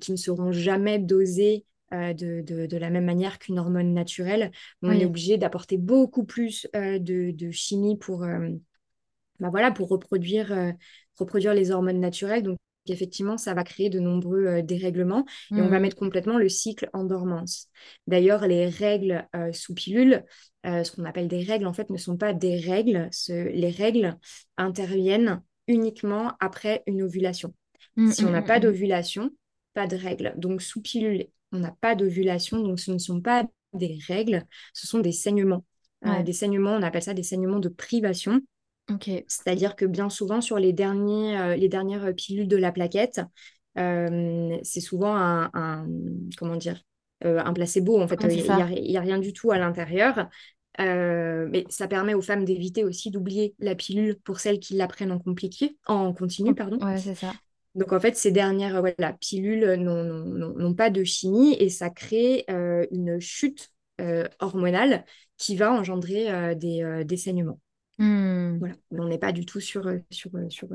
qui 0.00 0.12
ne 0.12 0.16
seront 0.16 0.52
jamais 0.52 0.98
dosées 0.98 1.66
euh, 1.92 2.12
de, 2.12 2.42
de, 2.42 2.76
la 2.76 2.90
même 2.90 3.04
manière 3.04 3.38
qu'une 3.38 3.60
hormone 3.60 3.94
naturelle. 3.94 4.50
On 4.82 4.90
est 4.90 5.04
obligé 5.04 5.38
d'apporter 5.38 5.76
beaucoup 5.76 6.24
plus 6.24 6.66
euh, 6.74 6.98
de, 6.98 7.30
de, 7.30 7.52
chimie 7.52 7.96
pour, 7.96 8.24
euh, 8.24 8.48
bah 9.40 9.48
voilà, 9.50 9.70
pour 9.70 9.88
reproduire, 9.88 10.54
reproduire 11.18 11.54
les 11.54 11.70
hormones 11.70 12.00
naturelles. 12.00 12.42
Donc, 12.42 12.58
effectivement, 12.88 13.36
ça 13.36 13.54
va 13.54 13.64
créer 13.64 13.90
de 13.90 13.98
nombreux 13.98 14.62
dérèglements 14.62 15.24
et 15.50 15.60
on 15.60 15.68
va 15.68 15.78
mmh. 15.78 15.82
mettre 15.82 15.96
complètement 15.96 16.38
le 16.38 16.48
cycle 16.48 16.88
en 16.92 17.04
dormance. 17.04 17.68
D'ailleurs, 18.06 18.46
les 18.46 18.68
règles 18.68 19.26
sous 19.52 19.74
pilule, 19.74 20.24
ce 20.64 20.90
qu'on 20.92 21.04
appelle 21.04 21.28
des 21.28 21.42
règles, 21.42 21.66
en 21.66 21.72
fait, 21.72 21.90
ne 21.90 21.96
sont 21.96 22.16
pas 22.16 22.32
des 22.32 22.56
règles. 22.58 23.10
les 23.28 23.70
règles 23.70 24.16
interviennent 24.56 25.42
uniquement 25.66 26.34
après 26.38 26.82
une 26.86 27.02
ovulation. 27.02 27.52
Mmh, 27.96 28.10
si 28.12 28.24
on 28.24 28.30
n'a 28.30 28.40
mmh, 28.40 28.46
pas 28.46 28.60
d'ovulation, 28.60 29.30
pas 29.74 29.86
de 29.86 29.96
règles. 29.96 30.34
Donc, 30.36 30.62
sous 30.62 30.80
pilule 30.80 31.26
on 31.52 31.58
n'a 31.58 31.74
pas 31.80 31.94
d'ovulation, 31.94 32.60
donc 32.60 32.80
ce 32.80 32.90
ne 32.90 32.98
sont 32.98 33.20
pas 33.20 33.46
des 33.72 33.98
règles, 34.06 34.44
ce 34.72 34.86
sont 34.86 35.00
des 35.00 35.12
saignements. 35.12 35.64
Euh, 36.04 36.22
des 36.22 36.32
saignements, 36.32 36.74
on 36.74 36.82
appelle 36.82 37.02
ça 37.02 37.14
des 37.14 37.22
saignements 37.22 37.58
de 37.58 37.68
privation. 37.68 38.40
C'est-à-dire 39.28 39.76
que 39.76 39.84
bien 39.84 40.08
souvent, 40.08 40.40
sur 40.40 40.58
les, 40.58 40.72
derniers, 40.72 41.38
euh, 41.38 41.56
les 41.56 41.68
dernières 41.68 42.14
pilules 42.14 42.48
de 42.48 42.56
la 42.56 42.72
plaquette, 42.72 43.20
euh, 43.78 44.56
c'est 44.62 44.80
souvent 44.80 45.14
un, 45.16 45.86
comment 46.38 46.56
dire, 46.56 46.82
un 47.22 47.52
placebo. 47.52 48.00
En 48.00 48.08
fait, 48.08 48.18
il 48.22 48.42
n'y 48.42 48.96
a, 48.96 49.00
rien 49.00 49.18
du 49.18 49.32
tout 49.32 49.50
à 49.50 49.58
l'intérieur. 49.58 50.28
mais 50.78 51.64
ça 51.68 51.88
permet 51.88 52.14
aux 52.14 52.22
femmes 52.22 52.44
d'éviter 52.44 52.84
aussi 52.84 53.10
d'oublier 53.10 53.54
la 53.58 53.74
pilule 53.74 54.18
pour 54.24 54.40
celles 54.40 54.60
qui 54.60 54.76
la 54.76 54.86
prennent 54.86 55.12
en, 55.12 55.18
compliqué, 55.18 55.76
en 55.86 56.12
continu. 56.12 56.54
Pardon. 56.54 56.78
Ouais, 56.84 56.98
c'est 56.98 57.14
ça. 57.14 57.32
Donc 57.76 57.92
en 57.92 58.00
fait, 58.00 58.16
ces 58.16 58.32
dernières 58.32 58.80
voilà, 58.80 59.12
pilules 59.12 59.74
n'ont 59.74 60.74
pas 60.74 60.88
de 60.88 61.04
chimie 61.04 61.54
et 61.60 61.68
ça 61.68 61.90
crée 61.90 62.44
euh, 62.48 62.86
une 62.90 63.20
chute 63.20 63.70
euh, 64.00 64.26
hormonale 64.40 65.04
qui 65.36 65.56
va 65.56 65.70
engendrer 65.72 66.30
euh, 66.30 66.54
des, 66.54 67.04
des, 67.04 67.16
saignements. 67.18 67.60
Hmm. 67.98 68.58
Voilà. 68.58 68.74
on 68.90 69.08
n'est 69.08 69.18
pas 69.18 69.32
du 69.32 69.46
tout 69.46 69.60
sur, 69.60 69.90
sur, 70.10 70.30
sur, 70.48 70.68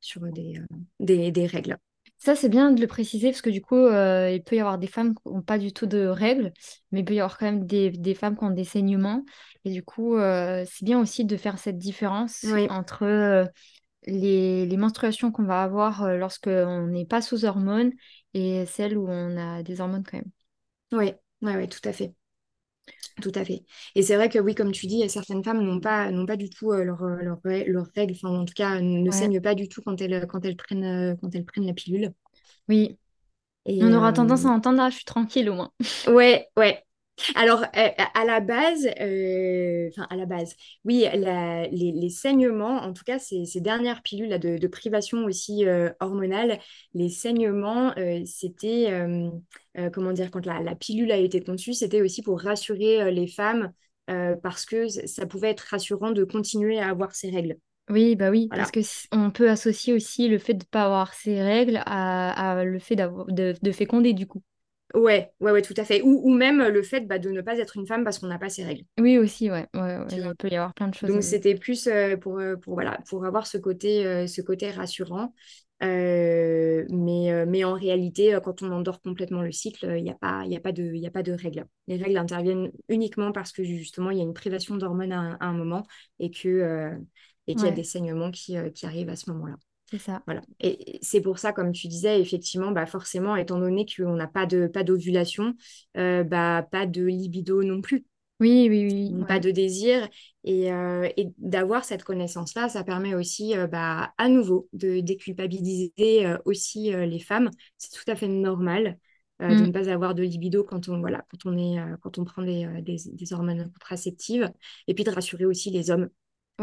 sur 0.00 0.20
des, 0.32 0.60
des, 1.00 1.30
des, 1.30 1.46
règles. 1.46 1.78
Ça, 2.18 2.34
c'est 2.34 2.48
bien 2.48 2.70
de 2.70 2.80
le 2.80 2.86
préciser 2.86 3.30
parce 3.30 3.42
que 3.42 3.50
du 3.50 3.62
coup, 3.62 3.76
il 3.76 4.42
peut 4.44 4.56
y 4.56 4.60
avoir 4.60 4.78
des 4.78 4.86
femmes 4.86 5.14
qui 5.14 5.32
n'ont 5.32 5.42
pas 5.42 5.58
du 5.58 5.72
tout 5.72 5.86
de 5.86 6.06
règles, 6.06 6.52
mais 6.92 7.00
il 7.00 7.04
peut 7.04 7.14
y 7.14 7.20
avoir 7.20 7.38
quand 7.38 7.46
même 7.46 7.66
des, 7.66 7.90
des 7.90 8.14
femmes 8.14 8.36
qui 8.36 8.44
ont 8.44 8.50
des 8.50 8.64
saignements. 8.64 9.24
Et 9.64 9.70
du 9.70 9.82
coup, 9.82 10.16
c'est 10.18 10.84
bien 10.84 11.00
aussi 11.00 11.24
de 11.24 11.36
faire 11.36 11.58
cette 11.58 11.78
différence 11.78 12.44
entre 12.68 13.50
les, 14.06 14.76
menstruations 14.76 15.32
qu'on 15.32 15.44
va 15.44 15.62
avoir 15.62 16.02
euh, 16.04 16.16
lorsqu'on 16.16 16.86
n'est 16.86 17.06
pas 17.06 17.22
sous 17.22 17.44
hormones 17.44 17.92
et 18.34 18.66
celles 18.66 18.96
où 18.96 19.06
on 19.08 19.36
a 19.36 19.62
des 19.62 19.80
hormones 19.80 20.04
quand 20.04 20.18
même. 20.18 20.30
Oui, 20.92 21.12
ouais, 21.42 21.56
ouais, 21.56 21.68
tout 21.68 21.80
à 21.84 21.92
fait. 21.92 22.14
Tout 23.22 23.32
à 23.34 23.44
fait. 23.44 23.64
Et 23.94 24.02
c'est 24.02 24.16
vrai 24.16 24.28
que 24.28 24.38
oui, 24.38 24.54
comme 24.54 24.72
tu 24.72 24.86
dis, 24.86 25.08
certaines 25.08 25.42
femmes 25.42 25.62
n'ont 25.62 25.80
pas, 25.80 26.10
n'ont 26.10 26.26
pas 26.26 26.36
du 26.36 26.50
tout 26.50 26.72
leurs 26.72 27.02
euh, 27.02 27.16
leur, 27.22 27.38
leur 27.44 27.86
règles, 27.94 28.14
enfin 28.14 28.28
en 28.28 28.44
tout 28.44 28.54
cas 28.54 28.80
ne 28.80 29.10
saignent 29.10 29.40
pas 29.40 29.54
du 29.54 29.68
tout 29.68 29.80
quand 29.82 30.00
elles, 30.02 30.26
quand 30.28 30.44
elles, 30.44 30.56
prennent, 30.56 30.84
euh, 30.84 31.14
quand 31.20 31.34
elles 31.34 31.44
prennent 31.44 31.66
la 31.66 31.72
pilule. 31.72 32.12
Oui. 32.68 32.98
Et 33.64 33.82
on 33.82 33.92
aura 33.92 34.12
tendance 34.12 34.44
à 34.44 34.50
entendre, 34.50 34.80
ah, 34.82 34.90
je 34.90 34.96
suis 34.96 35.04
tranquille 35.04 35.50
au 35.50 35.54
moins. 35.54 35.72
Ouais, 36.06 36.48
ouais. 36.56 36.85
Alors, 37.34 37.62
euh, 37.62 37.88
à 38.14 38.24
la 38.26 38.40
base, 38.40 38.86
euh, 39.00 39.88
enfin, 39.90 40.06
à 40.10 40.16
la 40.16 40.26
base, 40.26 40.54
oui, 40.84 41.06
la- 41.14 41.66
les, 41.68 41.92
les 41.92 42.10
saignements, 42.10 42.76
en 42.82 42.92
tout 42.92 43.04
cas, 43.04 43.18
ces, 43.18 43.46
ces 43.46 43.60
dernières 43.60 44.02
pilules 44.02 44.28
là, 44.28 44.38
de, 44.38 44.58
de 44.58 44.66
privation 44.66 45.24
aussi 45.24 45.66
euh, 45.66 45.90
hormonale, 46.00 46.58
les 46.94 47.08
saignements, 47.08 47.94
c'était, 48.26 48.90
comment 49.92 50.12
dire, 50.12 50.30
quand 50.30 50.44
la, 50.46 50.60
la 50.60 50.74
pilule 50.74 51.12
a 51.12 51.16
été 51.16 51.40
conçue, 51.42 51.74
c'était 51.74 52.02
aussi 52.02 52.22
pour 52.22 52.40
rassurer 52.40 53.10
les 53.12 53.26
femmes 53.26 53.72
parce 54.42 54.66
que 54.66 54.88
ça 54.88 55.26
pouvait 55.26 55.50
être 55.50 55.60
rassurant 55.70 56.10
de 56.12 56.24
continuer 56.24 56.78
à 56.78 56.88
avoir 56.90 57.14
ces 57.14 57.30
règles. 57.30 57.56
Oui, 57.88 58.16
bah 58.16 58.30
oui, 58.30 58.50
parce 58.52 58.70
que 58.72 58.80
on 59.12 59.30
peut 59.30 59.48
associer 59.48 59.92
aussi 59.92 60.26
le 60.28 60.38
fait 60.38 60.54
de 60.54 60.64
ne 60.64 60.68
pas 60.68 60.84
avoir 60.86 61.14
ces 61.14 61.40
règles 61.40 61.80
à, 61.86 62.58
à 62.58 62.64
le 62.64 62.78
fait 62.80 62.96
de 62.96 63.72
féconder 63.72 64.12
du 64.12 64.26
coup. 64.26 64.42
Ouais, 64.96 65.30
ouais, 65.40 65.52
ouais, 65.52 65.62
tout 65.62 65.74
à 65.76 65.84
fait. 65.84 66.00
Ou, 66.02 66.22
ou 66.24 66.32
même 66.32 66.62
le 66.62 66.82
fait 66.82 67.02
bah, 67.02 67.18
de 67.18 67.30
ne 67.30 67.42
pas 67.42 67.58
être 67.58 67.76
une 67.76 67.86
femme 67.86 68.02
parce 68.02 68.18
qu'on 68.18 68.28
n'a 68.28 68.38
pas 68.38 68.48
ces 68.48 68.64
règles. 68.64 68.84
Oui, 68.98 69.18
aussi, 69.18 69.50
ouais, 69.50 69.66
il 69.74 70.32
peut 70.38 70.48
y 70.48 70.56
avoir 70.56 70.72
plein 70.72 70.88
de 70.88 70.94
choses. 70.94 71.10
Donc 71.10 71.22
c'était 71.22 71.54
plus 71.54 71.86
euh, 71.86 72.16
pour, 72.16 72.38
euh, 72.38 72.56
pour, 72.56 72.74
voilà, 72.74 72.98
pour 73.08 73.24
avoir 73.26 73.46
ce 73.46 73.58
côté, 73.58 74.06
euh, 74.06 74.26
ce 74.26 74.40
côté 74.40 74.70
rassurant. 74.70 75.34
Euh, 75.82 76.86
mais, 76.88 77.44
mais 77.46 77.64
en 77.64 77.74
réalité, 77.74 78.38
quand 78.42 78.62
on 78.62 78.72
endort 78.72 79.02
complètement 79.02 79.42
le 79.42 79.52
cycle, 79.52 79.84
il 79.98 80.04
n'y 80.04 80.10
a 80.10 80.14
pas, 80.14 80.46
y 80.46 80.56
a 80.56 80.60
pas 80.60 80.72
de, 80.72 80.82
y 80.94 81.06
a 81.06 81.10
pas 81.10 81.22
de 81.22 81.32
règles. 81.32 81.66
Les 81.86 81.98
règles 81.98 82.16
interviennent 82.16 82.72
uniquement 82.88 83.30
parce 83.32 83.52
que 83.52 83.62
justement, 83.62 84.10
il 84.10 84.16
y 84.16 84.20
a 84.20 84.24
une 84.24 84.32
privation 84.32 84.76
d'hormones 84.76 85.12
à, 85.12 85.18
un 85.18 85.32
à 85.34 85.46
un 85.46 85.52
moment 85.52 85.86
et 86.18 86.30
qu'il 86.30 86.56
y 87.46 87.66
a 87.66 87.70
des 87.70 87.84
saignements 87.84 88.30
qui, 88.30 88.56
qui 88.74 88.86
arrivent 88.86 89.10
à 89.10 89.16
ce 89.16 89.30
moment-là. 89.32 89.56
C'est 89.90 89.98
ça. 89.98 90.22
Voilà. 90.26 90.42
Et 90.60 90.98
c'est 91.02 91.20
pour 91.20 91.38
ça, 91.38 91.52
comme 91.52 91.72
tu 91.72 91.88
disais, 91.88 92.20
effectivement, 92.20 92.72
bah 92.72 92.86
forcément, 92.86 93.36
étant 93.36 93.58
donné 93.60 93.86
qu'on 93.86 94.14
n'a 94.16 94.26
pas 94.26 94.46
de, 94.46 94.66
pas 94.66 94.82
d'ovulation, 94.84 95.54
euh, 95.96 96.24
bah, 96.24 96.66
pas 96.70 96.86
de 96.86 97.04
libido 97.04 97.62
non 97.62 97.80
plus 97.80 98.04
Oui, 98.38 98.66
oui, 98.68 98.86
oui, 99.16 99.24
pas 99.24 99.40
de 99.40 99.50
désir. 99.50 100.08
Et, 100.44 100.70
euh, 100.70 101.08
et 101.16 101.28
d'avoir 101.38 101.84
cette 101.86 102.04
connaissance-là, 102.04 102.68
ça 102.68 102.84
permet 102.84 103.14
aussi, 103.14 103.56
euh, 103.56 103.66
bah, 103.66 104.12
à 104.18 104.28
nouveau, 104.28 104.68
de 104.74 105.00
déculpabiliser 105.00 105.92
aussi 106.44 106.90
les 106.92 107.18
femmes. 107.18 107.50
C'est 107.78 107.92
tout 107.92 108.10
à 108.10 108.14
fait 108.14 108.28
normal 108.28 108.98
euh, 109.40 109.54
de 109.54 109.64
Mm, 109.64 109.66
ne 109.66 109.72
pas 109.72 109.88
avoir 109.88 110.14
de 110.14 110.22
libido 110.22 110.64
quand 110.64 110.88
on, 110.90 111.00
voilà, 111.00 111.24
quand 111.30 111.46
on, 111.50 111.56
est, 111.56 111.78
euh, 111.80 111.96
quand 112.02 112.18
on 112.18 112.24
prend 112.24 112.42
des, 112.42 112.66
euh, 112.66 112.82
des, 112.82 112.96
des 113.06 113.32
hormones 113.32 113.70
contraceptives. 113.72 114.50
Et 114.86 114.94
puis 114.94 115.04
de 115.04 115.10
rassurer 115.10 115.46
aussi 115.46 115.70
les 115.70 115.90
hommes 115.90 116.10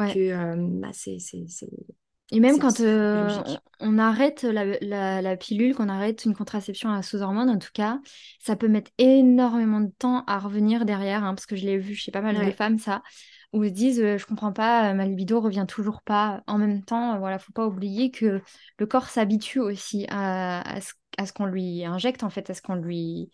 que 0.08 0.20
ouais. 0.20 0.20
bah, 0.80 0.90
c'est- 0.94 1.20
Et 2.36 2.40
même 2.40 2.58
quand 2.60 2.80
euh, 2.80 3.44
on 3.80 4.00
arrête 4.00 4.42
la, 4.44 4.66
la- 4.82 5.22
la 5.22 5.38
pilule, 5.38 5.76
qu'on 5.76 5.88
arrête 5.90 6.26
une 6.26 6.36
contraception 6.36 6.90
à 6.92 7.04
sous 7.04 7.22
hormones, 7.22 7.50
en 7.50 7.60
tout 7.60 7.70
cas, 7.74 8.00
ça 8.40 8.56
peut 8.56 8.68
mettre 8.68 8.90
énormément 8.98 9.82
de 9.82 9.92
temps 10.00 10.24
à 10.26 10.40
revenir 10.40 10.86
derrière, 10.86 11.24
hein, 11.24 11.36
parce 11.36 11.46
que 11.46 11.56
je 11.56 11.66
l'ai 11.66 11.78
vu 11.78 11.94
chez 11.96 12.12
pas 12.12 12.22
mal 12.22 12.40
de 12.40 12.50
femmes, 12.50 12.80
ça, 12.80 13.04
où 13.54 13.64
ils 13.64 13.70
se 13.70 13.74
disent, 13.76 14.00
euh, 14.02 14.18
je 14.18 14.26
comprends 14.26 14.52
pas, 14.52 14.92
euh, 14.92 14.94
ma 14.96 15.06
libido 15.06 15.40
revient 15.42 15.66
toujours 15.68 16.02
pas. 16.02 16.44
En 16.48 16.58
même 16.58 16.84
temps, 16.84 17.14
euh, 17.16 17.20
voilà, 17.20 17.38
faut 17.38 17.54
pas 17.54 17.68
oublier 17.68 18.10
que 18.10 18.42
le 18.80 18.86
corps 18.88 19.10
s'habitue 19.10 19.60
aussi 19.60 20.08
à, 20.10 20.62
à 20.68 20.82
ce, 20.82 20.94
à 21.20 21.28
ce 21.28 21.34
qu'on 21.34 21.46
lui 21.46 21.86
injecte, 21.86 22.24
en 22.24 22.32
fait, 22.32 22.50
à 22.50 22.56
ce 22.56 22.64
qu'on 22.64 22.76
lui... 22.76 23.30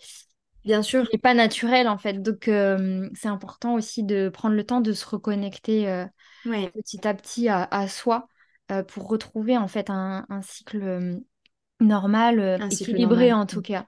bien 0.63 0.81
sûr. 0.83 1.05
n'est 1.13 1.19
pas 1.19 1.33
naturel, 1.33 1.87
en 1.87 1.97
fait. 1.97 2.21
Donc, 2.21 2.47
euh, 2.47 3.09
c'est 3.15 3.27
important 3.27 3.73
aussi 3.75 4.03
de 4.03 4.29
prendre 4.29 4.55
le 4.55 4.65
temps 4.65 4.81
de 4.81 4.93
se 4.93 5.05
reconnecter. 5.05 6.05
Ouais, 6.45 6.71
petit 6.71 7.07
à 7.07 7.13
petit 7.13 7.47
à, 7.49 7.63
à 7.63 7.87
soi 7.87 8.27
euh, 8.71 8.83
pour 8.83 9.07
retrouver 9.07 9.57
en 9.57 9.67
fait 9.67 9.89
un, 9.89 10.25
un 10.29 10.41
cycle 10.41 10.81
euh, 10.83 11.17
normal, 11.79 12.39
euh, 12.39 12.57
un 12.59 12.69
cycle 12.69 12.91
équilibré 12.91 13.29
normal. 13.29 13.43
en 13.43 13.45
tout 13.45 13.61
cas. 13.61 13.85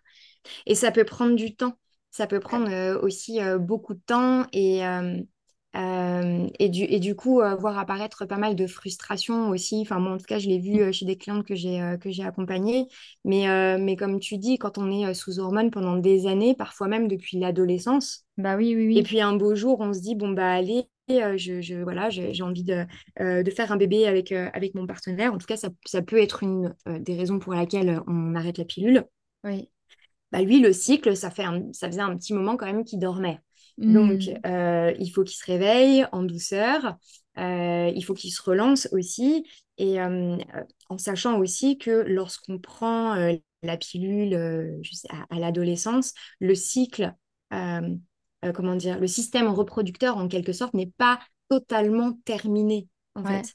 Et 0.65 0.75
ça 0.75 0.91
peut 0.91 1.05
prendre 1.05 1.35
du 1.35 1.55
temps. 1.55 1.77
Ça 2.09 2.27
peut 2.27 2.39
prendre 2.39 2.99
aussi 3.01 3.39
beaucoup 3.59 3.93
de 3.93 4.01
temps 4.05 4.45
et, 4.51 4.81
euh, 5.75 6.47
et, 6.60 6.69
du, 6.69 6.84
et 6.84 6.99
du 6.99 7.15
coup, 7.15 7.41
euh, 7.41 7.55
voir 7.55 7.77
apparaître 7.77 8.25
pas 8.25 8.38
mal 8.38 8.55
de 8.55 8.67
frustration 8.67 9.49
aussi. 9.49 9.79
Enfin, 9.81 9.99
moi, 9.99 10.13
en 10.13 10.17
tout 10.17 10.25
cas, 10.25 10.39
je 10.39 10.47
l'ai 10.49 10.60
vu 10.60 10.81
euh, 10.81 10.91
chez 10.91 11.05
des 11.05 11.17
clientes 11.17 11.45
que 11.45 11.55
j'ai 11.55 11.81
euh, 11.81 11.97
que 11.97 12.12
j'ai 12.12 12.23
accompagnées. 12.23 12.88
Mais, 13.25 13.77
mais 13.79 13.95
comme 13.95 14.19
tu 14.19 14.38
dis, 14.38 14.57
quand 14.57 14.77
on 14.77 14.91
est 14.91 15.13
sous 15.13 15.39
hormones 15.39 15.71
pendant 15.71 15.95
des 15.97 16.27
années, 16.27 16.55
parfois 16.55 16.88
même 16.88 17.07
depuis 17.07 17.39
l'adolescence, 17.39 18.25
Bah 18.38 18.55
oui, 18.57 18.75
oui, 18.75 18.86
et 18.95 19.03
oui. 19.03 19.03
puis 19.03 19.21
un 19.21 19.36
beau 19.36 19.55
jour, 19.55 19.79
on 19.81 19.93
se 19.93 20.01
dit, 20.01 20.15
bon, 20.15 20.29
bah 20.31 20.51
allez, 20.53 20.88
je, 21.10 21.62
je, 21.62 21.75
voilà, 21.84 22.10
j'ai 22.10 22.41
envie 22.43 22.63
de, 22.63 22.86
de 23.19 23.51
faire 23.51 23.71
un 23.71 23.77
bébé 23.77 24.07
avec, 24.07 24.31
avec 24.31 24.75
mon 24.75 24.88
partenaire. 24.88 25.34
En 25.34 25.38
tout 25.38 25.47
cas, 25.47 25.57
ça, 25.57 25.69
ça 25.86 26.01
peut 26.01 26.17
être 26.21 26.43
une 26.43 26.75
des 26.88 27.15
raisons 27.15 27.39
pour 27.39 27.53
laquelle 27.53 28.01
on 28.07 28.36
arrête 28.36 28.57
la 28.57 28.65
pilule 28.65 29.05
Oui. 29.43 29.69
bah 30.31 30.41
lui, 30.41 30.60
le 30.60 30.73
cycle, 30.73 31.15
ça 31.15 31.31
fait 31.31 31.43
un- 31.43 31.71
ça 31.73 31.88
faisait 31.88 32.01
un 32.01 32.15
petit 32.17 32.34
moment 32.34 32.57
quand 32.57 32.65
même 32.65 32.84
qu'il 32.86 32.99
dormait. 32.99 33.39
Donc, 33.88 34.29
Hmm. 34.29 34.41
euh, 34.45 34.93
il 34.99 35.10
faut 35.12 35.23
qu'il 35.23 35.36
se 35.38 35.45
réveille 35.45 36.05
en 36.12 36.23
douceur, 36.23 36.97
euh, 37.38 37.91
il 37.95 38.03
faut 38.03 38.13
qu'il 38.13 38.31
se 38.31 38.41
relance 38.41 38.88
aussi, 38.91 39.45
et 39.77 39.99
euh, 40.01 40.38
en 40.89 40.97
sachant 40.97 41.39
aussi 41.39 41.77
que 41.77 41.91
lorsqu'on 42.07 42.60
prend 42.60 43.15
la 43.63 43.77
pilule 43.77 44.79
sais, 44.84 45.07
à, 45.10 45.36
à 45.36 45.39
l'adolescence, 45.39 46.13
le 46.39 46.55
cycle, 46.55 47.13
comment 48.53 48.75
dire, 48.75 48.99
le 48.99 49.07
système 49.07 49.47
reproducteur 49.47 50.17
en 50.17 50.27
quelque 50.27 50.53
sorte 50.53 50.73
n'est 50.73 50.91
pas 50.97 51.19
totalement 51.49 52.13
terminé 52.25 52.88
en 53.15 53.23
Ouais. 53.23 53.25
fait. 53.25 53.53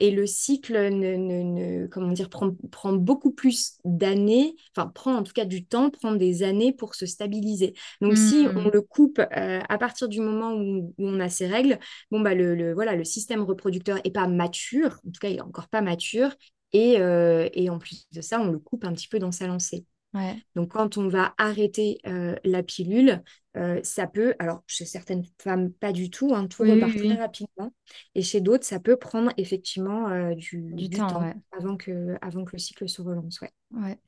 Et 0.00 0.10
le 0.12 0.26
cycle 0.26 0.74
ne, 0.74 1.16
ne- 1.16 1.42
ne- 1.82 1.86
comment 1.88 2.12
dire, 2.12 2.30
prend, 2.30 2.52
prend 2.70 2.92
beaucoup 2.92 3.32
plus 3.32 3.78
d'années, 3.84 4.54
enfin 4.76 4.88
prend 4.88 5.14
en 5.16 5.22
tout 5.24 5.32
cas 5.32 5.44
du 5.44 5.64
temps, 5.66 5.90
prend 5.90 6.12
des 6.14 6.42
années 6.44 6.72
pour 6.72 6.94
se 6.94 7.04
stabiliser. 7.06 7.74
Donc 8.00 8.16
si 8.16 8.46
on 8.54 8.68
Hmm. 8.68 8.70
le 8.70 8.80
coupe 8.82 9.18
euh, 9.18 9.60
à 9.68 9.78
partir 9.78 10.08
du 10.08 10.20
moment 10.20 10.52
où, 10.54 10.94
où 10.98 11.06
on 11.08 11.20
a 11.20 11.28
ses 11.28 11.46
règles, 11.48 11.78
bon 12.10 12.20
bah 12.20 12.34
le, 12.34 12.54
le- 12.54 12.74
voilà, 12.74 12.94
le 12.96 13.04
système 13.04 13.42
reproducteur 13.42 13.98
est 14.04 14.10
pas 14.12 14.28
mature, 14.28 15.00
en 15.06 15.10
tout 15.10 15.20
cas 15.20 15.28
il 15.28 15.36
est 15.38 15.40
encore 15.40 15.68
pas 15.68 15.80
mature, 15.82 16.30
et, 16.72 17.00
euh, 17.00 17.48
et 17.52 17.70
en 17.70 17.78
plus 17.78 18.06
de 18.12 18.20
ça, 18.20 18.40
on 18.40 18.50
le 18.50 18.58
coupe 18.58 18.84
un 18.84 18.92
petit 18.92 19.08
peu 19.08 19.18
dans 19.18 19.32
sa 19.32 19.46
lancée. 19.46 19.84
Ouais. 20.14 20.42
Donc, 20.54 20.72
quand 20.72 20.96
on 20.98 21.08
va 21.08 21.34
arrêter 21.38 21.98
euh, 22.06 22.34
la 22.44 22.62
pilule, 22.62 23.22
euh, 23.56 23.80
ça 23.82 24.06
peut, 24.06 24.34
alors 24.38 24.62
chez 24.66 24.84
certaines 24.84 25.24
femmes, 25.40 25.72
pas 25.72 25.92
du 25.92 26.10
tout, 26.10 26.34
hein, 26.34 26.46
tout 26.46 26.62
Oui, 26.62 26.70
oui, 26.72 26.80
repart 26.80 26.96
très 26.96 27.14
rapidement. 27.14 27.72
Et 28.14 28.22
chez 28.22 28.40
d'autres, 28.40 28.64
ça 28.64 28.80
peut 28.80 28.96
prendre 28.96 29.32
effectivement 29.36 30.08
euh, 30.08 30.34
du, 30.34 30.62
Du 30.72 30.88
du 30.88 30.96
temps, 30.96 31.06
temps 31.08 31.22
ouais. 31.22 31.34
avant 31.52 31.76
que, 31.76 32.16
avant 32.22 32.44
que 32.44 32.52
le 32.52 32.58
cycle 32.58 32.88
se 32.88 33.02
relance. 33.02 33.40
Ouais. 33.40 33.52
Ouais. 33.70 33.98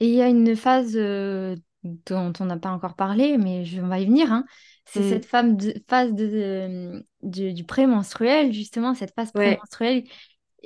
Et 0.00 0.08
il 0.08 0.14
y 0.14 0.22
a 0.22 0.28
une 0.28 0.56
phase 0.56 0.94
dont 0.94 2.32
on 2.40 2.44
n'a 2.46 2.58
pas 2.58 2.70
encore 2.70 2.96
parlé, 2.96 3.36
mais 3.38 3.64
je, 3.64 3.80
on 3.80 3.88
va 3.88 4.00
y 4.00 4.06
venir, 4.06 4.32
hein. 4.32 4.44
C'est 4.86 5.02
cette 5.02 5.24
Mm. 5.24 5.28
femme 5.28 5.56
de- 5.56 5.74
phase 5.88 6.12
de, 6.14 7.06
du, 7.22 7.52
du 7.54 7.64
prémenstruel, 7.64 8.52
justement, 8.52 8.94
cette 8.94 9.14
phase 9.14 9.32
prémenstruelle 9.32 10.04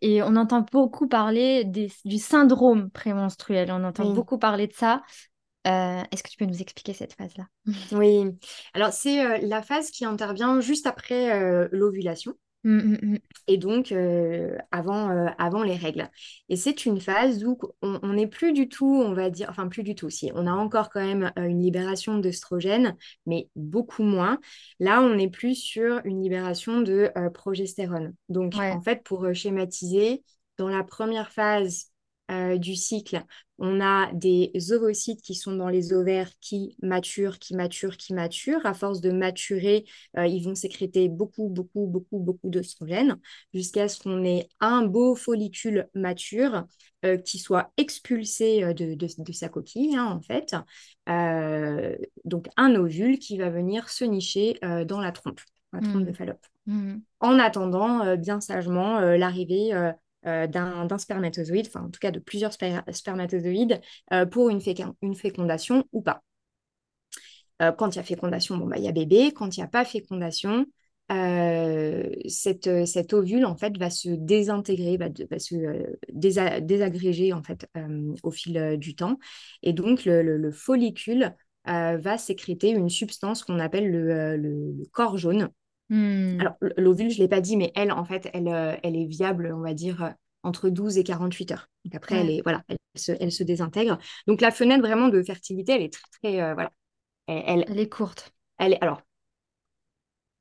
Et 0.02 0.22
on 0.22 0.36
entend 0.36 0.64
beaucoup 0.72 1.08
parler 1.08 1.64
des- 1.64 1.92
du 2.04 2.18
syndrome 2.18 2.90
prémenstruel. 2.90 3.70
On 3.72 3.84
entend 3.84 4.08
oui. 4.08 4.14
beaucoup 4.14 4.38
parler 4.38 4.66
de 4.66 4.72
ça. 4.72 5.02
Euh, 5.66 6.02
est-ce 6.10 6.22
que 6.22 6.30
tu 6.30 6.36
peux 6.36 6.46
nous 6.46 6.62
expliquer 6.62 6.92
cette 6.92 7.14
phase-là? 7.14 7.44
Oui. 7.92 8.24
Alors, 8.74 8.92
c'est 8.92 9.24
euh, 9.24 9.38
la 9.42 9.62
phase 9.62 9.90
qui 9.90 10.04
intervient 10.04 10.60
juste 10.60 10.86
après 10.86 11.32
euh, 11.32 11.68
l'ovulation. 11.72 12.34
Mm, 12.68 12.80
mm, 12.80 12.98
mm. 13.14 13.18
et 13.46 13.56
donc 13.56 13.92
euh, 13.92 14.58
avant, 14.70 15.08
euh, 15.10 15.28
avant 15.38 15.62
les 15.62 15.76
règles. 15.76 16.10
Et 16.50 16.56
c'est 16.56 16.84
une 16.84 17.00
phase 17.00 17.42
où 17.42 17.58
on 17.80 18.12
n'est 18.12 18.26
plus 18.26 18.52
du 18.52 18.68
tout, 18.68 19.02
on 19.06 19.14
va 19.14 19.30
dire, 19.30 19.48
enfin 19.48 19.68
plus 19.68 19.82
du 19.82 19.94
tout, 19.94 20.10
si, 20.10 20.30
on 20.34 20.46
a 20.46 20.52
encore 20.52 20.90
quand 20.90 21.00
même 21.00 21.32
euh, 21.38 21.44
une 21.46 21.62
libération 21.62 22.18
d'œstrogène, 22.18 22.94
mais 23.24 23.48
beaucoup 23.56 24.02
moins. 24.02 24.38
Là, 24.80 25.00
on 25.00 25.16
est 25.16 25.30
plus 25.30 25.54
sur 25.54 26.02
une 26.04 26.22
libération 26.22 26.82
de 26.82 27.10
progestérone. 27.32 28.14
Donc, 28.28 28.54
Ouais. 28.58 28.70
en 28.72 28.82
fait, 28.82 29.02
pour 29.02 29.26
schématiser, 29.32 30.22
dans 30.58 30.68
la 30.68 30.84
première 30.84 31.30
phase 31.30 31.87
euh, 32.30 32.58
du 32.58 32.76
cycle, 32.76 33.22
on 33.58 33.80
a 33.80 34.12
des 34.12 34.52
ovocytes 34.72 35.20
qui 35.22 35.34
sont 35.34 35.52
dans 35.56 35.68
les 35.68 35.92
ovaires 35.92 36.30
qui 36.40 36.76
maturent, 36.82 37.38
qui 37.38 37.56
maturent, 37.56 37.96
qui 37.96 38.14
maturent. 38.14 38.64
À 38.66 38.74
force 38.74 39.00
de 39.00 39.10
maturer, 39.10 39.84
euh, 40.16 40.26
ils 40.26 40.44
vont 40.44 40.54
sécréter 40.54 41.08
beaucoup, 41.08 41.48
beaucoup, 41.48 41.86
beaucoup, 41.86 42.18
beaucoup 42.18 42.50
d'œstrogène 42.50 43.16
jusqu'à 43.52 43.88
ce 43.88 43.98
qu'on 44.00 44.24
ait 44.24 44.48
un 44.60 44.82
beau 44.86 45.14
follicule 45.16 45.88
mature 45.94 46.66
euh, 47.04 47.16
qui 47.16 47.38
soit 47.38 47.72
expulsé 47.76 48.62
de, 48.74 48.94
de- 48.94 49.08
de 49.22 49.32
sa 49.32 49.48
coquille, 49.48 49.96
hein, 49.96 50.06
en 50.06 50.20
fait. 50.20 50.54
Donc, 52.24 52.48
un 52.56 52.74
ovule 52.74 53.18
qui 53.18 53.38
va 53.38 53.50
venir 53.50 53.88
se 53.88 54.04
nicher 54.04 54.58
dans 54.86 55.00
la 55.00 55.12
trompe, 55.12 55.40
la 55.72 55.80
trompe 55.80 56.04
de 56.04 56.12
Mm, 56.12 56.12
Fallope. 56.12 56.44
mm. 56.66 57.02
En 57.20 57.38
attendant, 57.38 58.16
bien 58.16 58.40
sagement, 58.40 59.00
l'arrivée 59.00 59.72
d'un 60.24 60.84
d'un 60.86 60.98
spermatozoïde, 60.98 61.66
enfin, 61.68 61.84
en 61.86 61.90
tout 61.90 62.00
cas 62.00 62.10
de 62.10 62.18
plusieurs 62.18 62.52
sper- 62.52 62.82
spermatozoïdes, 62.92 63.80
euh, 64.12 64.26
pour 64.26 64.50
une, 64.50 64.58
fécon- 64.60 64.94
une 65.02 65.14
fécondation 65.14 65.84
ou 65.92 66.02
pas. 66.02 66.22
Euh, 67.62 67.72
quand 67.72 67.94
il 67.94 67.96
y 67.96 68.00
a 68.00 68.02
fécondation, 68.04 68.56
bon, 68.56 68.66
bah, 68.66 68.76
il 68.78 68.84
y 68.84 68.88
a 68.88 68.92
bébé. 68.92 69.32
Quand 69.32 69.56
il 69.56 69.60
n'y 69.60 69.64
a 69.64 69.68
pas 69.68 69.84
fécondation, 69.84 70.66
euh, 71.10 72.08
cette, 72.28 72.66
euh, 72.66 72.84
cet 72.86 73.12
ovule 73.14 73.44
en 73.46 73.56
fait 73.56 73.76
va 73.78 73.90
se 73.90 74.10
désintégrer, 74.10 74.96
va, 74.98 75.08
se 75.38 75.54
euh, 75.56 75.84
désa- 76.12 76.60
désagréger 76.60 77.32
en 77.32 77.42
fait 77.42 77.66
euh, 77.76 78.14
au 78.22 78.30
fil 78.30 78.56
euh, 78.58 78.76
du 78.76 78.94
temps. 78.94 79.18
Et 79.62 79.72
donc 79.72 80.04
le, 80.04 80.22
le- 80.22 80.36
le 80.36 80.52
follicule 80.52 81.34
va 81.70 82.16
sécréter 82.16 82.70
une 82.70 82.88
substance 82.88 83.44
qu'on 83.44 83.58
appelle 83.58 83.90
le, 83.90 84.36
le, 84.38 84.72
corps 84.90 85.18
jaune. 85.18 85.50
Hmm. 85.90 86.40
Alors, 86.40 86.54
l'ovule, 86.76 87.10
je 87.10 87.16
ne 87.16 87.22
l'ai 87.22 87.28
pas 87.28 87.40
dit, 87.40 87.56
mais 87.56 87.72
elle, 87.74 87.92
en 87.92 88.04
fait, 88.04 88.28
elle, 88.32 88.48
elle 88.82 88.96
est 88.96 89.06
viable, 89.06 89.52
on 89.54 89.60
va 89.60 89.74
dire, 89.74 90.14
entre 90.42 90.68
12 90.68 90.98
et 90.98 91.04
48 91.04 91.52
heures. 91.52 91.68
Donc 91.84 91.94
après, 91.94 92.16
elle, 92.16 92.30
est, 92.30 92.42
voilà, 92.42 92.62
elle, 92.68 92.78
se, 92.94 93.12
elle 93.18 93.32
se 93.32 93.42
désintègre. 93.42 93.98
Donc 94.26 94.40
la 94.40 94.50
fenêtre 94.50 94.82
vraiment 94.82 95.08
de 95.08 95.22
fertilité, 95.22 95.72
elle 95.72 95.82
est 95.82 95.92
très, 95.92 96.08
très 96.22 96.54
voilà. 96.54 96.70
Elle, 97.26 97.64
elle, 97.68 97.78
est 97.78 97.88
courte. 97.88 98.32
Elle 98.58 98.74
est, 98.74 98.82
alors, 98.82 99.02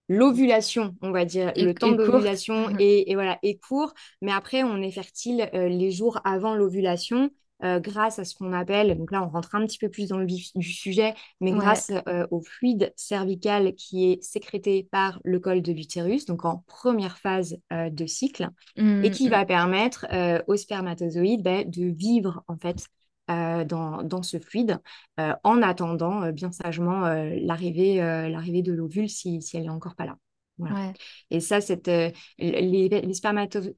l'ovulation, 0.09 0.95
on 1.01 1.11
va 1.11 1.25
dire, 1.25 1.51
le 1.55 1.73
temps 1.73 1.91
d'ovulation 1.91 2.75
est, 2.79 3.13
voilà, 3.13 3.39
est 3.43 3.59
court, 3.59 3.93
mais 4.21 4.31
après, 4.31 4.63
on 4.63 4.81
est 4.81 4.91
fertile 4.91 5.49
euh, 5.53 5.67
les 5.67 5.91
jours 5.91 6.19
avant 6.23 6.55
l'ovulation. 6.55 7.29
Euh, 7.63 7.79
grâce 7.79 8.19
à 8.19 8.25
ce 8.25 8.35
qu'on 8.35 8.53
appelle, 8.53 8.95
donc 8.97 9.11
là 9.11 9.23
on 9.23 9.29
rentre 9.29 9.55
un 9.55 9.65
petit 9.65 9.79
peu 9.79 9.89
plus 9.89 10.09
dans 10.09 10.17
le 10.17 10.25
vif 10.25 10.51
du 10.55 10.71
sujet, 10.71 11.15
mais 11.41 11.51
grâce 11.51 11.91
euh, 12.07 12.27
au 12.29 12.41
fluide 12.41 12.93
cervical 12.95 13.73
qui 13.73 14.11
est 14.11 14.23
sécrété 14.23 14.87
par 14.91 15.19
le 15.23 15.39
col 15.39 15.61
de 15.61 15.71
l'utérus, 15.71 16.25
donc 16.25 16.45
en 16.45 16.63
première 16.67 17.17
phase 17.17 17.57
de 17.71 18.05
cycle, 18.05 18.49
mmh, 18.77 19.03
et 19.03 19.11
qui 19.11 19.27
mmh. 19.27 19.31
va 19.31 19.45
permettre 19.45 20.05
aux 20.47 20.55
spermatozoïdes 20.55 21.41
bah, 21.41 21.63
de 21.63 21.85
vivre 21.85 22.43
en 22.47 22.57
fait 22.57 22.87
dans, 23.27 24.03
dans, 24.03 24.23
ce 24.23 24.39
fluide 24.39 24.79
euh, 25.19 25.33
en 25.43 25.61
attendant 25.61 26.23
euh, 26.23 26.31
bien 26.31 26.51
sagement 26.51 27.05
euh, 27.05 27.37
l'arrivée 27.41 27.97
l'arrivée 27.97 28.61
de 28.61 28.71
l'ovule 28.71 29.09
si, 29.09 29.41
si 29.41 29.57
elle 29.57 29.63
n'est 29.63 29.69
encore 29.69 29.95
pas 29.95 30.05
là. 30.05 30.17
Voilà. 30.57 30.93
Et 31.29 31.39
ça, 31.39 31.61
cette, 31.61 31.87
les, 31.87 32.89
les 32.89 33.13
spermatozoïdes, 33.13 33.75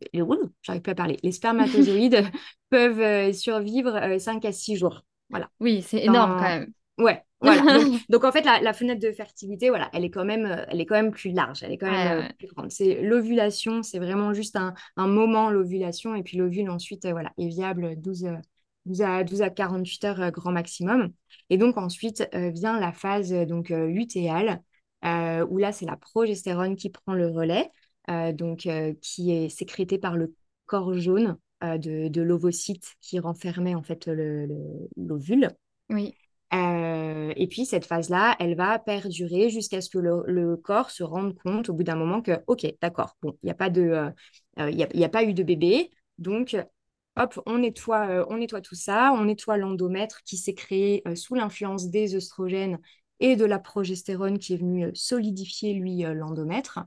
j'arrive 0.62 0.82
plus 0.82 0.92
à 0.92 0.96
parler, 0.96 1.18
les 1.24 1.32
spermatozoïdes 1.32 2.24
peuvent 2.70 3.34
survivre 3.34 4.18
5 4.20 4.46
à 4.46 4.52
6 4.52 4.78
jours. 4.78 5.04
Voilà. 5.30 5.50
Oui, 5.60 5.82
c'est 5.82 6.04
énorme 6.04 6.38
quand 6.38 6.44
même. 6.44 6.74
Ouais, 6.98 7.24
voilà. 7.42 7.62
donc, 8.10 8.24
en 8.24 8.32
fait, 8.32 8.44
la, 8.44 8.60
la, 8.62 8.74
fenêtre 8.74 9.02
de 9.02 9.12
fertilité, 9.12 9.70
voilà, 9.70 9.90
elle 9.94 10.04
est 10.04 10.10
quand 10.10 10.26
même, 10.26 10.66
elle 10.68 10.82
est 10.82 10.86
quand 10.86 10.96
même 10.96 11.12
plus 11.12 11.32
large, 11.32 11.64
elle 11.64 11.72
est 11.72 11.78
quand 11.78 11.92
même 11.92 12.28
plus 12.38 12.48
grande. 12.48 12.72
C'est 12.72 13.02
l'ovulation, 13.02 13.84
c'est 13.84 14.00
vraiment 14.00 14.34
juste 14.34 14.56
un, 14.56 14.74
un 14.98 15.08
moment 15.08 15.50
l'ovulation, 15.50 16.16
et 16.16 16.24
puis 16.24 16.38
l'ovule 16.38 16.70
ensuite, 16.70 17.08
voilà, 17.08 17.32
est 17.38 17.48
viable 17.48 17.96
12, 18.02 18.28
12 18.86 19.02
à, 19.02 19.24
12 19.24 19.42
à 19.42 19.50
48 19.50 20.04
heures 20.06 20.22
euh, 20.22 20.32
grand 20.32 20.52
maximum. 20.52 21.12
Et 21.50 21.58
donc 21.58 21.78
ensuite 21.78 22.28
euh, 22.34 22.50
vient 22.50 22.80
la 22.80 22.92
phase 22.92 23.34
euh, 23.34 23.46
donc 23.46 23.70
lutéale, 23.70 24.62
où 25.04 25.58
là 25.58 25.72
c'est 25.72 25.86
la 25.86 25.98
progestérone 25.98 26.76
qui 26.76 26.90
prend 26.90 27.14
le 27.14 27.28
relais, 27.28 27.70
donc 28.34 28.68
qui 29.02 29.32
est 29.32 29.50
sécrétée 29.50 29.98
par 29.98 30.18
le 30.18 30.34
corps 30.66 30.94
jaune 30.94 31.38
de, 31.62 32.08
de 32.08 32.22
l'ovocyte 32.22 32.96
qui 33.02 33.20
renfermait 33.20 33.76
en 33.76 33.84
fait 33.84 34.10
l'ovule. 34.98 35.50
oui. 35.90 36.16
et 36.52 37.48
puis 37.50 37.66
cette 37.66 37.86
phase-là, 37.86 38.36
elle 38.40 38.56
va 38.56 38.80
perdurer 38.80 39.50
jusqu'à 39.50 39.82
ce 39.82 39.90
que 39.90 40.00
le, 40.00 40.56
corps 40.58 40.92
se 40.92 41.04
rende 41.04 41.38
compte 41.38 41.70
au 41.70 41.74
bout 41.74 41.84
d'un 41.84 41.96
moment 41.96 42.22
que, 42.22 42.40
ok, 42.48 42.66
d'accord, 42.82 43.16
bon, 43.22 43.38
il 43.44 43.48
n'y 43.48 43.52
a, 43.52 43.56
pas 43.56 43.70
de, 43.70 44.12
il 44.58 45.04
a, 45.04 45.06
a 45.06 45.10
pas 45.10 45.24
eu 45.24 45.34
de 45.34 45.44
bébé, 45.44 45.92
donc 46.18 46.56
hop, 47.20 47.42
on 47.46 47.60
nettoie, 47.60 48.08
euh, 48.10 48.26
on 48.30 48.38
nettoie 48.38 48.62
tout 48.62 48.76
ça, 48.76 49.14
on 49.14 49.26
nettoie 49.26 49.58
l'endomètre 49.58 50.24
qui 50.24 50.38
s'est 50.38 50.54
créé 50.54 51.02
euh, 51.08 51.16
sous 51.16 51.36
l'influence 51.36 51.90
des 51.90 52.16
œstrogènes 52.16 52.80
et 53.20 53.36
de 53.36 53.46
la 53.46 53.60
progestérone 53.60 54.40
qui 54.40 54.54
est 54.54 54.58
venue 54.58 54.86
euh, 54.86 54.92
solidifier, 54.94 55.74
lui, 55.74 56.04
l'endomètre. 56.04 56.80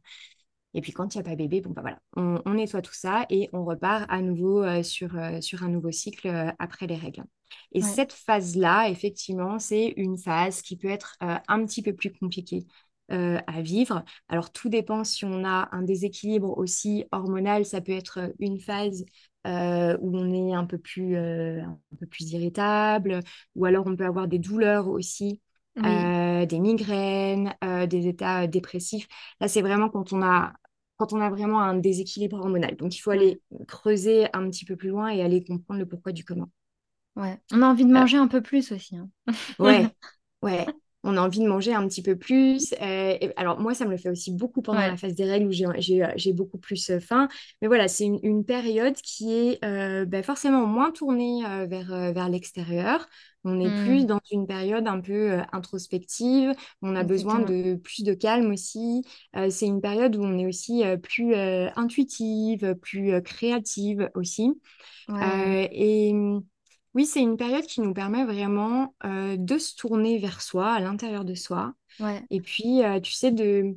Et 0.74 0.80
puis 0.80 0.92
quand 0.92 1.14
il 1.14 1.18
n'y 1.18 1.20
a 1.20 1.24
pas 1.24 1.36
bébé, 1.36 1.60
bon, 1.60 1.70
bah 1.70 1.82
voilà, 1.82 1.98
on, 2.16 2.54
nettoie 2.54 2.80
tout 2.80 2.94
ça 2.94 3.26
et 3.28 3.50
on 3.52 3.64
repart 3.64 4.06
à 4.08 4.22
nouveau 4.22 4.64
sur, 4.82 5.10
sur 5.42 5.62
un 5.64 5.68
nouveau 5.68 5.90
cycle 5.90 6.54
après 6.58 6.86
les 6.86 6.96
règles. 6.96 7.24
Et 7.72 7.82
cette 7.82 8.14
phase-là, 8.14 8.88
effectivement, 8.88 9.58
c'est 9.58 9.92
une 9.98 10.16
phase 10.16 10.62
qui 10.62 10.78
peut 10.78 10.88
être 10.88 11.18
un 11.20 11.66
petit 11.66 11.82
peu 11.82 11.92
plus 11.92 12.10
compliquée. 12.10 12.64
à 13.10 13.60
vivre. 13.60 14.02
Alors 14.30 14.50
tout 14.50 14.70
dépend 14.70 15.04
si 15.04 15.26
on 15.26 15.44
a 15.44 15.68
un 15.72 15.82
déséquilibre 15.82 16.56
aussi 16.56 17.04
hormonal, 17.12 17.66
ça 17.66 17.82
peut 17.82 17.92
être 17.92 18.32
une 18.38 18.58
phase 18.58 19.04
euh, 19.46 19.96
où 20.00 20.16
on 20.16 20.32
est 20.32 20.54
un 20.54 20.64
peu 20.66 20.78
plus, 20.78 21.16
euh, 21.16 21.62
un 21.62 21.96
peu 21.98 22.06
plus 22.06 22.30
irritable, 22.32 23.20
ou 23.56 23.64
alors 23.64 23.86
on 23.88 23.96
peut 23.96 24.06
avoir 24.06 24.28
des 24.28 24.38
douleurs 24.38 24.86
aussi, 24.88 25.40
euh, 25.78 26.46
des 26.46 26.58
migraines, 26.58 27.54
des 27.88 28.08
états 28.08 28.46
dépressifs. 28.46 29.08
Là, 29.40 29.48
c'est 29.48 29.62
vraiment 29.62 29.88
quand 29.88 30.12
on 30.12 30.22
a 30.22 30.52
quand 30.98 31.12
on 31.12 31.20
a 31.20 31.30
vraiment 31.30 31.60
un 31.60 31.74
déséquilibre 31.74 32.36
hormonal. 32.38 32.76
Donc, 32.76 32.94
il 32.94 33.00
faut 33.00 33.10
aller 33.10 33.40
creuser 33.66 34.26
un 34.34 34.48
petit 34.48 34.64
peu 34.64 34.76
plus 34.76 34.90
loin 34.90 35.08
et 35.08 35.22
aller 35.22 35.42
comprendre 35.42 35.80
le 35.80 35.86
pourquoi 35.86 36.12
du 36.12 36.24
comment. 36.24 36.48
Ouais, 37.16 37.40
on 37.52 37.62
a 37.62 37.66
envie 37.66 37.84
de 37.84 37.92
manger 37.92 38.18
un 38.18 38.28
peu 38.28 38.40
plus 38.40 38.70
aussi. 38.72 38.96
Hein. 38.96 39.08
ouais, 39.58 39.86
ouais 40.42 40.66
on 41.04 41.16
a 41.16 41.20
envie 41.20 41.40
de 41.40 41.48
manger 41.48 41.74
un 41.74 41.86
petit 41.88 42.02
peu 42.02 42.16
plus. 42.16 42.74
Euh, 42.80 43.16
alors 43.36 43.58
moi, 43.58 43.74
ça 43.74 43.84
me 43.84 43.90
le 43.90 43.96
fait 43.96 44.10
aussi 44.10 44.32
beaucoup 44.32 44.62
pendant 44.62 44.80
la 44.80 44.96
phase 44.96 45.14
des 45.14 45.24
règles 45.24 45.46
où 45.46 45.52
j'ai 45.52 46.02
euh, 46.04 46.32
beaucoup 46.32 46.58
plus 46.58 46.90
euh, 46.90 47.00
faim. 47.00 47.28
Mais 47.60 47.68
voilà, 47.68 47.88
c'est 47.88 48.04
une, 48.04 48.44
période 48.44 48.94
qui 48.94 49.32
est 49.32 49.60
ben, 49.62 50.22
forcément 50.22 50.66
moins 50.66 50.90
tournée 50.90 51.42
vers, 51.68 52.12
vers 52.12 52.28
l'extérieur. 52.28 53.08
On 53.44 53.60
est 53.60 53.84
plus 53.84 54.02
mmh. 54.02 54.06
dans 54.06 54.20
une 54.30 54.46
période 54.46 54.86
un 54.88 55.00
peu 55.00 55.38
introspective. 55.52 56.54
On 56.80 56.96
a 56.96 57.04
besoin 57.04 57.38
de 57.40 57.74
plus 57.76 58.02
de 58.02 58.14
calme 58.14 58.50
aussi. 58.50 59.04
c'est 59.48 59.66
une 59.66 59.80
période 59.80 60.16
où 60.16 60.22
on 60.22 60.38
est 60.38 60.46
aussi 60.46 60.82
plus 61.02 61.34
intuitive, 61.34 62.74
plus 62.82 63.22
créative 63.22 64.10
aussi. 64.14 64.52
et 65.08 66.12
oui, 66.94 67.06
c'est 67.06 67.20
une 67.20 67.36
période 67.36 67.64
qui 67.64 67.80
nous 67.80 67.94
permet 67.94 68.24
vraiment 68.24 68.94
euh, 69.04 69.36
de 69.38 69.58
se 69.58 69.74
tourner 69.74 70.18
vers 70.18 70.42
soi, 70.42 70.72
à 70.72 70.80
l'intérieur 70.80 71.24
de 71.24 71.34
soi. 71.34 71.74
Et 72.30 72.40
puis, 72.40 72.84
euh, 72.84 73.00
tu 73.00 73.12
sais, 73.12 73.30
de, 73.32 73.76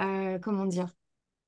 euh, 0.00 0.38
comment 0.38 0.64
dire, 0.64 0.88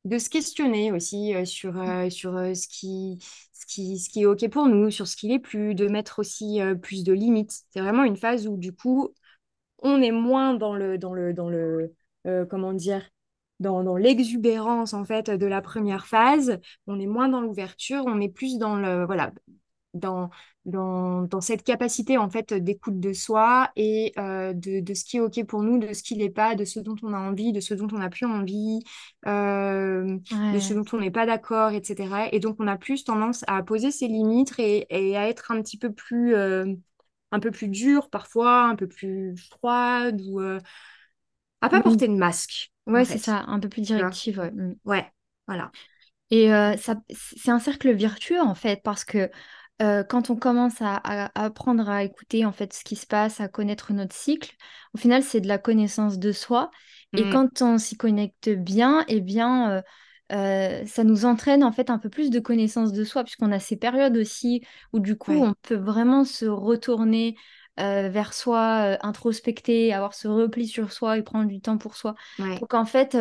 de 0.05 0.19
se 0.19 0.29
questionner 0.29 0.93
aussi 0.93 1.35
sur, 1.47 1.75
sur 2.11 2.33
ce, 2.33 2.69
qui, 2.69 3.19
ce, 3.53 3.67
qui, 3.67 3.99
ce 3.99 4.09
qui 4.11 4.23
est 4.23 4.27
OK 4.27 4.49
pour 4.51 4.67
nous, 4.67 4.91
sur 4.91 5.09
ce 5.09 5.17
qui 5.17 5.29
n'est 5.29 5.39
plus, 5.39 5.75
de 5.75 5.89
mettre 5.89 6.21
aussi 6.21 6.61
plus 6.83 7.03
de 7.03 7.12
limites. 7.12 7.62
C'est 7.71 7.81
vraiment 7.81 8.05
une 8.05 8.17
phase 8.17 8.47
où, 8.47 8.57
du 8.57 8.73
coup, 8.73 9.14
on 9.79 10.01
est 10.03 10.12
moins 10.12 10.55
dans 10.55 10.75
le, 10.75 10.99
dans 10.99 11.12
le, 11.12 11.33
dans 11.33 11.49
le 11.49 11.93
comment 12.49 12.73
dire, 12.73 13.03
dans, 13.59 13.83
dans 13.83 13.97
l'exubérance 13.97 14.95
en 14.95 15.05
fait 15.05 15.31
de 15.31 15.47
la 15.47 15.62
première 15.62 16.07
phase, 16.07 16.59
on 16.87 17.01
est 17.01 17.07
moins 17.07 17.29
dans 17.29 17.41
l'ouverture, 17.41 18.05
on 18.07 18.21
est 18.21 18.29
plus 18.29 18.59
dans 18.59 18.77
le 18.77 19.07
voilà 19.07 19.33
dans, 19.97 20.31
dans, 20.67 21.41
cette 21.41 21.63
capacité 21.63 22.19
en 22.19 22.29
fait 22.29 22.53
d'écoute 22.53 22.99
de 22.99 23.13
soi 23.13 23.71
et 23.77 24.13
euh, 24.19 24.53
de, 24.53 24.95
ce 24.95 25.05
qui 25.05 25.19
est 25.19 25.21
OK 25.21 25.45
pour 25.45 25.63
nous, 25.63 25.79
de 25.79 25.93
ce 25.93 26.03
qui 26.03 26.17
n'est 26.17 26.31
pas, 26.31 26.55
de 26.55 26.65
ce 26.65 26.81
dont 26.81 26.97
on 27.03 27.13
a 27.13 27.19
envie, 27.19 27.53
de 27.53 27.61
ce 27.61 27.73
dont 27.75 27.87
on 27.93 27.99
n'a 27.99 28.09
plus 28.09 28.27
envie, 28.27 28.81
euh, 29.27 30.19
de 30.53 30.59
ce 30.59 30.75
dont 30.75 30.85
on 30.93 30.99
n'est 30.99 31.11
pas 31.11 31.27
d'accord, 31.27 31.71
etc. 31.71 32.29
Et 32.33 32.41
donc 32.41 32.57
on 32.59 32.67
a 32.67 32.77
plus 32.77 33.05
tendance 33.05 33.45
à 33.47 33.63
poser 33.63 33.91
ses 33.91 34.09
limites 34.09 34.55
et, 34.59 35.17
à 35.17 35.29
être 35.29 35.53
un 35.53 35.63
petit 35.63 35.79
peu 35.79 35.93
plus, 35.93 36.35
euh, 36.35 36.67
un 37.31 37.41
peu 37.41 37.51
plus 37.51 37.69
dur 37.69 38.11
parfois, 38.11 38.65
un 38.65 38.75
peu 38.75 38.89
plus 38.89 39.37
froide 39.37 40.21
ou 40.27 40.41
à 40.41 41.69
pas 41.69 41.81
porter 41.81 42.09
de 42.09 42.15
masque. 42.15 42.73
Ouais, 42.87 43.05
c'est 43.05 43.19
ça, 43.19 43.45
un 43.47 43.61
peu 43.61 43.69
plus 43.69 43.83
directive. 43.83 44.39
Ouais, 44.39 44.51
mm. 44.51 44.75
ouais 44.85 45.13
voilà. 45.47 45.71
Et 46.31 46.49
ça, 46.49 46.97
c'est 47.09 47.53
un 47.53 47.61
cercle 47.61 47.93
vertueux 47.95 48.41
en 48.41 48.57
fait 48.57 48.83
parce 48.83 49.05
que 49.05 49.31
euh, 49.83 50.05
quand 50.05 50.31
on 50.31 50.37
commence 50.37 50.81
à, 50.81 51.31
apprendre 51.35 51.89
à 51.91 52.03
écouter 52.03 52.45
en 52.45 52.53
fait 52.53 52.72
ce 52.72 52.83
qui 52.83 52.97
se 52.97 53.07
passe, 53.07 53.41
à 53.41 53.49
connaître 53.49 53.93
notre 53.93 54.14
cycle, 54.14 54.55
au 54.95 54.99
final, 54.99 55.22
c'est 55.22 55.41
de 55.41 55.49
la 55.49 55.59
connaissance 55.59 56.18
de 56.18 56.33
soi. 56.33 56.70
Et 57.12 57.24
mm. 57.24 57.31
quand 57.31 57.62
on 57.62 57.79
s'y 57.79 57.97
connecte 57.97 58.49
bien, 58.49 59.05
eh 59.09 59.20
bien, 59.20 59.70
euh, 59.70 59.83
euh, 60.33 60.87
ça 60.87 61.05
nous 61.05 61.24
entraîne 61.24 61.62
en 61.62 61.72
fait 61.72 61.91
un 61.91 61.99
peu 61.99 62.09
plus 62.09 62.31
de 62.31 62.41
connaissance 62.41 62.93
de 62.93 63.05
soi, 63.05 63.22
puisqu'on 63.22 63.53
a 63.53 63.61
ces 63.61 63.77
périodes 63.77 64.16
aussi 64.16 64.62
où 64.93 64.99
du 64.99 65.16
coup, 65.16 65.33
on 65.33 65.55
peut 65.62 65.77
vraiment 65.77 66.24
se 66.24 66.47
retourner 66.47 67.37
vers 67.79 68.33
soi, 68.33 68.97
introspecter, 69.03 69.93
avoir 69.93 70.14
ce 70.14 70.29
repli 70.29 70.66
sur 70.66 70.93
soi 70.93 71.18
et 71.18 71.22
prendre 71.22 71.47
du 71.47 71.61
temps 71.61 71.77
pour 71.77 71.95
soi. 71.95 72.14
Donc 72.39 72.72
en 72.72 72.87
fait, 72.87 73.14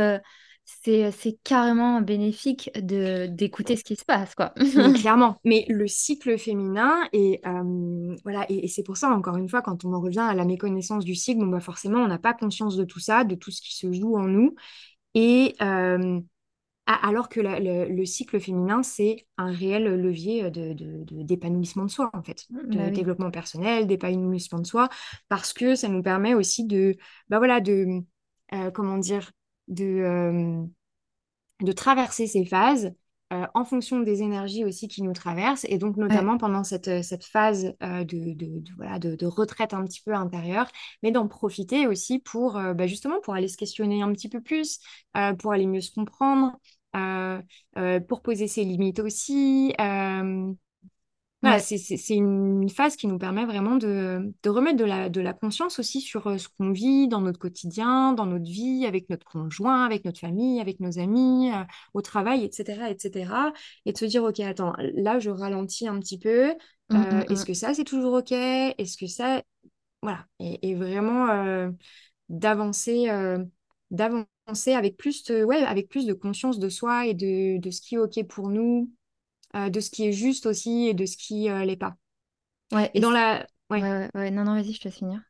c'est, 0.66 1.12
c'est 1.12 1.38
carrément 1.44 2.02
bénéfique 2.02 2.72
de, 2.76 3.28
d'écouter 3.28 3.76
ce 3.76 3.84
qui 3.84 3.96
se 3.96 4.04
passe, 4.04 4.34
quoi. 4.34 4.50
clairement. 4.96 5.38
Mais 5.46 5.66
le 5.70 5.88
cycle 5.88 6.38
féminin, 6.40 7.08
et, 7.14 7.40
euh, 7.46 8.16
voilà, 8.24 8.46
et, 8.50 8.68
c'est 8.68 8.84
pour 8.84 8.98
ça, 8.98 9.10
encore 9.10 9.38
une 9.38 9.48
fois, 9.48 9.62
quand 9.62 9.86
on 9.86 9.94
en 9.94 10.02
revient 10.02 10.20
à 10.20 10.34
la 10.34 10.44
méconnaissance 10.44 11.06
du 11.06 11.14
cycle, 11.14 11.40
bon, 11.40 11.48
bah 11.48 11.60
forcément, 11.60 12.00
on 12.00 12.08
n'a 12.08 12.18
pas 12.18 12.34
conscience 12.34 12.76
de 12.76 12.84
tout 12.84 13.00
ça, 13.00 13.24
de 13.24 13.36
tout 13.36 13.52
ce 13.52 13.62
qui 13.62 13.76
se 13.76 13.94
joue 13.94 14.18
en 14.18 14.26
nous. 14.26 14.56
Et 15.14 15.56
euh, 15.62 16.20
alors 16.88 17.30
que 17.30 17.42
le, 17.42 18.06
cycle 18.06 18.40
féminin, 18.40 18.82
c'est 18.82 19.28
un 19.38 19.52
réel 19.52 19.84
levier 19.84 20.50
de, 20.50 20.76
d'épanouissement 21.24 21.86
de 21.86 21.92
soi, 21.92 22.10
en 22.14 22.24
fait, 22.24 22.46
de 22.50 22.78
bah 22.78 22.90
développement 22.90 23.32
personnel, 23.32 23.86
d'épanouissement 23.86 24.60
de 24.60 24.68
soi, 24.68 24.90
parce 25.30 25.54
que 25.54 25.76
ça 25.76 25.90
nous 25.90 26.02
permet 26.02 26.34
aussi 26.34 26.66
de, 26.66 26.96
bah 27.30 27.38
voilà, 27.38 27.62
de, 27.62 28.02
euh, 28.54 28.72
comment 28.72 28.98
dire, 28.98 29.32
de, 29.68 29.86
euh, 29.86 30.64
de 31.62 31.72
traverser 31.72 32.28
ces 32.28 32.46
phases 32.46 32.94
en 33.54 33.66
fonction 33.66 34.00
des 34.00 34.22
énergies 34.22 34.64
aussi 34.64 34.88
qui 34.88 35.02
nous 35.02 35.12
traversent. 35.12 35.66
Et 35.68 35.78
donc, 35.78 35.98
notamment 35.98 36.38
pendant 36.38 36.64
cette, 36.64 37.04
cette 37.04 37.26
phase 37.26 37.74
de, 37.82 38.34
de, 38.34 38.64
voilà, 38.78 38.98
de, 38.98 39.26
retraite 39.26 39.74
un 39.74 39.84
petit 39.84 40.02
peu 40.06 40.14
intérieure, 40.14 40.70
mais 41.04 41.12
d'en 41.12 41.28
profiter 41.28 41.86
aussi 41.86 42.20
pour 42.20 42.54
bah, 42.54 42.88
justement 42.88 43.20
pour 43.22 43.34
aller 43.34 43.50
se 43.50 43.58
questionner 43.58 44.02
un 44.04 44.14
petit 44.14 44.30
peu 44.30 44.40
plus, 44.42 44.80
pour 45.40 45.52
aller 45.52 45.66
mieux 45.66 45.82
se 45.82 45.92
comprendre. 45.92 46.58
pour 48.08 48.22
poser 48.22 48.48
ses 48.48 48.64
limites 48.64 49.00
aussi, 49.00 49.74
c'est 51.60 52.16
une 52.16 52.70
phase 52.70 52.96
qui 52.96 53.08
nous 53.08 53.18
permet 53.18 53.46
vraiment 53.46 53.76
de, 53.76 54.34
remettre 54.46 54.78
de 54.78 54.86
la, 54.86 55.10
de 55.10 55.22
la 55.22 55.34
conscience 55.34 55.80
aussi 55.80 56.02
sur 56.02 56.28
euh, 56.28 56.38
ce 56.38 56.48
qu'on 56.50 56.72
vit 56.72 57.08
dans 57.08 57.22
notre 57.22 57.40
quotidien, 57.40 58.14
dans 58.14 58.26
notre 58.26 58.46
vie, 58.46 58.86
avec 58.86 59.10
notre 59.10 59.26
conjoint, 59.26 59.86
avec 59.86 60.06
notre 60.06 60.20
famille, 60.20 60.60
avec 60.60 60.80
nos 60.80 61.00
amis, 61.00 61.52
euh, 61.52 61.64
au 61.94 62.02
travail, 62.02 62.44
etc., 62.44 62.90
etc. 62.90 63.54
Et 63.86 63.94
de 63.94 63.98
se 63.98 64.06
dire, 64.06 64.24
OK, 64.24 64.40
attends, 64.40 64.74
là, 64.78 65.20
je 65.20 65.30
ralentis 65.30 65.88
un 65.88 66.00
petit 66.00 66.20
peu. 66.20 66.54
Mmh, 66.90 66.98
mmh, 66.98 67.06
Euh, 67.06 67.24
est-ce 67.30 67.44
mmh. 67.44 67.46
que 67.46 67.54
ça, 67.54 67.74
c'est 67.74 67.84
toujours 67.84 68.14
OK? 68.14 68.32
Est-ce 68.32 68.98
que 68.98 69.08
ça... 69.08 69.42
Voilà. 70.02 70.26
Et, 70.40 70.70
et 70.70 70.76
vraiment 70.76 71.30
euh, 71.30 71.70
d'avancer 72.30 73.10
d'avancer 73.92 74.74
avec 74.74 74.98
plus 74.98 75.24
de, 75.24 75.44
ouais, 75.44 75.64
avec 75.64 75.90
plus 75.90 76.06
de 76.06 76.14
conscience 76.14 76.60
de 76.60 76.70
soi 76.70 77.08
et 77.08 77.14
de, 77.14 77.58
de 77.60 77.70
ce 77.72 77.82
qui 77.82 77.96
est 77.96 77.98
OK 77.98 78.24
pour 78.28 78.50
nous 78.50 78.92
euh, 79.56 79.70
de 79.70 79.80
ce 79.80 79.90
qui 79.90 80.08
est 80.08 80.12
juste 80.12 80.46
aussi 80.46 80.88
et 80.88 80.94
de 80.94 81.06
ce 81.06 81.18
qui 81.18 81.50
euh, 81.50 81.66
l'est 81.66 81.76
pas. 81.76 81.96
Ouais, 82.72 82.92
Et 82.94 83.00
et 83.00 83.02
dans 83.02 83.12
la, 83.12 83.46
ouais. 83.70 83.82
ouais, 83.82 84.10
ouais. 84.14 84.32
Non, 84.32 84.44
non, 84.44 84.56
vas-y, 84.56 84.74
je 84.74 84.80
te 84.80 84.86
laisse 84.86 84.98
finir. 84.98 85.22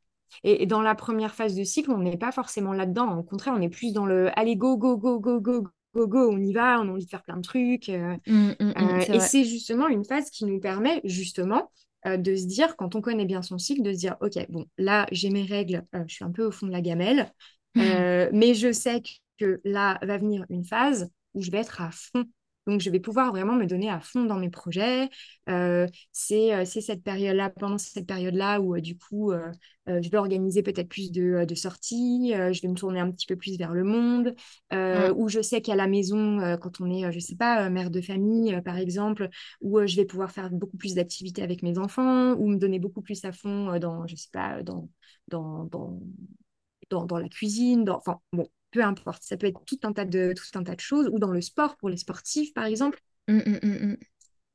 Et, 0.43 0.63
et 0.63 0.65
dans 0.65 0.81
la 0.81 0.95
première 0.95 1.33
phase 1.35 1.55
de 1.55 1.63
cycle, 1.63 1.91
on 1.91 1.99
n'est 1.99 2.17
pas 2.17 2.31
forcément 2.31 2.73
là-dedans. 2.73 3.17
Au 3.17 3.23
contraire, 3.23 3.53
on 3.57 3.61
est 3.61 3.69
plus 3.69 3.93
dans 3.93 4.05
le 4.05 4.37
allez, 4.37 4.55
go, 4.55 4.77
go, 4.77 4.97
go, 4.97 5.19
go, 5.19 5.39
go, 5.39 5.67
go, 5.93 6.07
go, 6.07 6.29
on 6.31 6.37
y 6.41 6.53
va, 6.53 6.79
on 6.81 6.87
a 6.89 6.91
envie 6.91 7.05
de 7.05 7.09
faire 7.09 7.23
plein 7.23 7.37
de 7.37 7.41
trucs. 7.41 7.89
euh, 7.89 8.15
Mmh, 8.27 8.53
mmh, 8.59 8.73
mmh, 8.79 8.99
euh, 8.99 9.05
et 9.11 9.19
c'est 9.19 9.43
justement 9.45 9.87
une 9.87 10.03
phase 10.05 10.29
qui 10.29 10.45
nous 10.45 10.59
permet 10.59 11.01
justement 11.05 11.71
euh, 12.07 12.17
de 12.17 12.35
se 12.35 12.45
dire, 12.45 12.75
quand 12.75 12.95
on 12.95 13.01
connaît 13.01 13.25
bien 13.25 13.41
son 13.41 13.57
cycle, 13.57 13.81
de 13.81 13.93
se 13.93 13.99
dire, 13.99 14.17
OK, 14.21 14.33
bon, 14.49 14.65
là, 14.77 15.07
j'ai 15.11 15.29
mes 15.29 15.43
règles, 15.43 15.83
je 16.07 16.13
suis 16.13 16.25
un 16.25 16.31
peu 16.31 16.45
au 16.45 16.51
fond 16.51 16.67
de 16.67 16.71
la 16.71 16.81
gamelle, 16.81 17.31
mais 17.75 18.53
je 18.53 18.71
sais 18.71 19.01
que 19.37 19.61
là 19.65 19.99
va 20.01 20.17
venir 20.17 20.45
une 20.49 20.63
phase 20.65 21.09
où 21.33 21.41
je 21.41 21.51
vais 21.51 21.59
être 21.59 21.81
à 21.81 21.91
fond. 21.91 22.25
Donc, 22.67 22.81
je 22.81 22.89
vais 22.89 22.99
pouvoir 22.99 23.31
vraiment 23.31 23.53
me 23.55 23.65
donner 23.65 23.89
à 23.89 23.99
fond 23.99 24.23
dans 24.25 24.37
mes 24.37 24.49
projets. 24.49 25.09
Euh, 25.49 25.87
c'est 26.11 26.53
euh, 26.53 26.65
c'est 26.65 26.81
cette 26.81 27.03
période-là, 27.03 27.49
pendant 27.51 27.77
cette 27.77 28.07
période-là 28.07 28.59
où, 28.61 28.75
euh, 28.75 28.81
du 28.81 28.97
coup, 28.97 29.31
euh, 29.31 29.51
je 29.87 30.09
vais 30.09 30.17
organiser 30.17 30.63
peut-être 30.63 30.89
plus 30.89 31.11
de, 31.11 31.45
de 31.45 31.55
sorties, 31.55 32.33
je 32.33 32.61
vais 32.61 32.67
me 32.67 32.73
tourner 32.73 32.99
un 32.99 33.11
petit 33.11 33.27
peu 33.27 33.35
plus 33.35 33.55
vers 33.57 33.71
le 33.73 33.83
monde, 33.83 34.33
euh, 34.73 35.09
Mmh, 35.09 35.13
où 35.15 35.29
je 35.29 35.41
sais 35.41 35.61
qu'à 35.61 35.75
la 35.75 35.87
maison, 35.87 36.39
quand 36.61 36.81
on 36.81 36.89
est, 36.89 37.11
je 37.11 37.19
sais 37.19 37.35
pas, 37.35 37.69
mère 37.69 37.91
de 37.91 38.01
famille, 38.01 38.59
par 38.63 38.77
exemple, 38.77 39.29
où 39.61 39.79
je 39.85 39.95
vais 39.95 40.05
pouvoir 40.05 40.31
faire 40.31 40.49
beaucoup 40.49 40.77
plus 40.77 40.95
d'activités 40.95 41.43
avec 41.43 41.61
mes 41.63 41.77
enfants, 41.77 42.33
ou 42.33 42.47
me 42.47 42.57
donner 42.57 42.79
beaucoup 42.79 43.01
plus 43.01 43.23
à 43.25 43.31
fond 43.31 43.77
dans, 43.79 44.07
je 44.07 44.15
sais 44.15 44.29
pas, 44.31 44.63
dans, 44.63 44.89
dans, 45.27 45.65
dans, 45.65 45.99
dans, 46.89 47.05
dans 47.05 47.17
la 47.19 47.29
cuisine, 47.29 47.83
dans, 47.83 47.97
enfin, 47.97 48.19
bon, 48.33 48.47
peu 48.75 48.83
importe. 48.83 49.23
Ça 49.23 49.37
peut 49.37 49.47
être 49.47 49.63
tout 49.65 49.79
un 49.83 49.93
tas 49.93 50.03
de, 50.03 50.33
tout 50.35 50.59
un 50.59 50.63
tas 50.63 50.75
de 50.75 50.81
choses, 50.81 51.09
ou 51.11 51.17
dans 51.17 51.31
le 51.31 51.39
sport 51.39 51.77
pour 51.77 51.87
les 51.87 51.95
sportifs, 51.95 52.53
par 52.53 52.65
exemple. 52.65 52.99
mmh, 53.27 53.37
mmh, 53.63 53.87
mmh. 53.87 53.97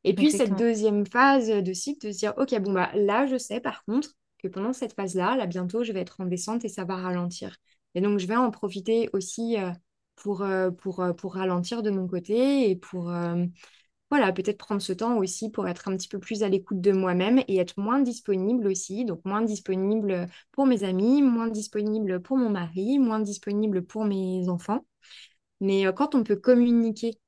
Et 0.04 0.14
puis, 0.14 0.30
cette 0.30 0.56
deuxième 0.56 1.06
phase 1.06 1.48
de 1.48 1.72
cycle, 1.72 2.06
de 2.06 2.12
se 2.12 2.18
dire, 2.18 2.34
OK, 2.36 2.58
bon, 2.60 2.72
bah, 2.72 2.90
là, 2.94 3.26
je 3.26 3.36
sais 3.36 3.60
par 3.60 3.84
contre 3.84 4.10
que 4.38 4.48
pendant 4.48 4.72
cette 4.72 4.94
phase-là, 4.94 5.36
là, 5.36 5.46
bientôt, 5.46 5.84
je 5.84 5.92
vais 5.92 6.00
être 6.00 6.20
en 6.20 6.26
descente 6.26 6.64
et 6.64 6.68
ça 6.68 6.84
va 6.84 6.96
ralentir. 6.96 7.56
Et 7.94 8.00
donc, 8.00 8.18
je 8.18 8.26
vais 8.26 8.36
en 8.36 8.50
profiter 8.50 9.08
aussi 9.12 9.58
euh, 9.58 9.70
pour, 10.16 10.42
euh, 10.42 10.70
pour, 10.70 11.00
euh, 11.00 11.12
pour 11.12 11.34
ralentir 11.34 11.82
de 11.82 11.90
mon 11.90 12.06
côté 12.06 12.70
et 12.70 12.76
pour, 12.76 13.12
voilà, 14.11 14.32
peut-être 14.32 14.58
prendre 14.58 14.82
ce 14.82 14.92
temps 14.92 15.16
aussi 15.18 15.50
pour 15.50 15.68
être 15.68 15.88
un 15.88 15.96
petit 15.96 16.08
peu 16.08 16.18
plus 16.18 16.42
à 16.42 16.48
l'écoute 16.48 16.80
de 16.80 16.92
moi-même 16.92 17.40
et 17.48 17.58
être 17.58 17.78
moins 17.78 18.00
disponible 18.00 18.66
aussi. 18.66 19.04
Donc, 19.04 19.24
moins 19.24 19.42
disponible 19.42 20.26
pour 20.52 20.66
mes 20.66 20.84
amis, 20.84 21.22
moins 21.22 21.48
disponible 21.48 22.20
pour 22.20 22.36
mon 22.36 22.50
mari, 22.50 22.98
moins 22.98 23.20
disponible 23.20 23.84
pour 23.84 24.04
mes 24.04 24.48
enfants. 24.48 24.84
Mais 25.61 25.86
euh, 25.86 25.92
quand 25.92 26.14
on 26.14 26.24
peut 26.24 26.36
communiquer 26.36 27.18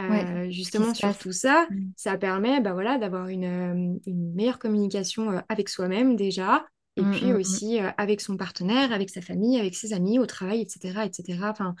euh, 0.00 0.50
justement 0.50 0.94
sur 0.94 1.16
passe. 1.16 1.18
tout 1.18 1.32
ça, 1.32 1.68
Mmh. 1.70 1.92
ça 1.96 2.16
permet 2.18 2.60
bah, 2.60 2.72
voilà, 2.72 2.98
d'avoir 2.98 3.28
une, 3.28 4.00
une 4.06 4.34
meilleure 4.34 4.58
communication 4.58 5.42
avec 5.48 5.68
soi-même 5.68 6.16
déjà, 6.16 6.66
et 6.96 7.06
Mmh, 7.06 7.06
puis 7.06 7.32
mmh, 7.32 7.32
aussi 7.32 7.78
avec 7.78 8.20
son 8.20 8.36
partenaire, 8.36 8.92
avec 8.92 9.10
sa 9.10 9.22
famille, 9.22 9.58
avec 9.58 9.74
ses 9.74 9.92
amis, 9.94 10.18
au 10.18 10.26
travail, 10.26 10.62
etc. 10.62 11.06
etc. 11.06 11.50
Enfin, 11.50 11.74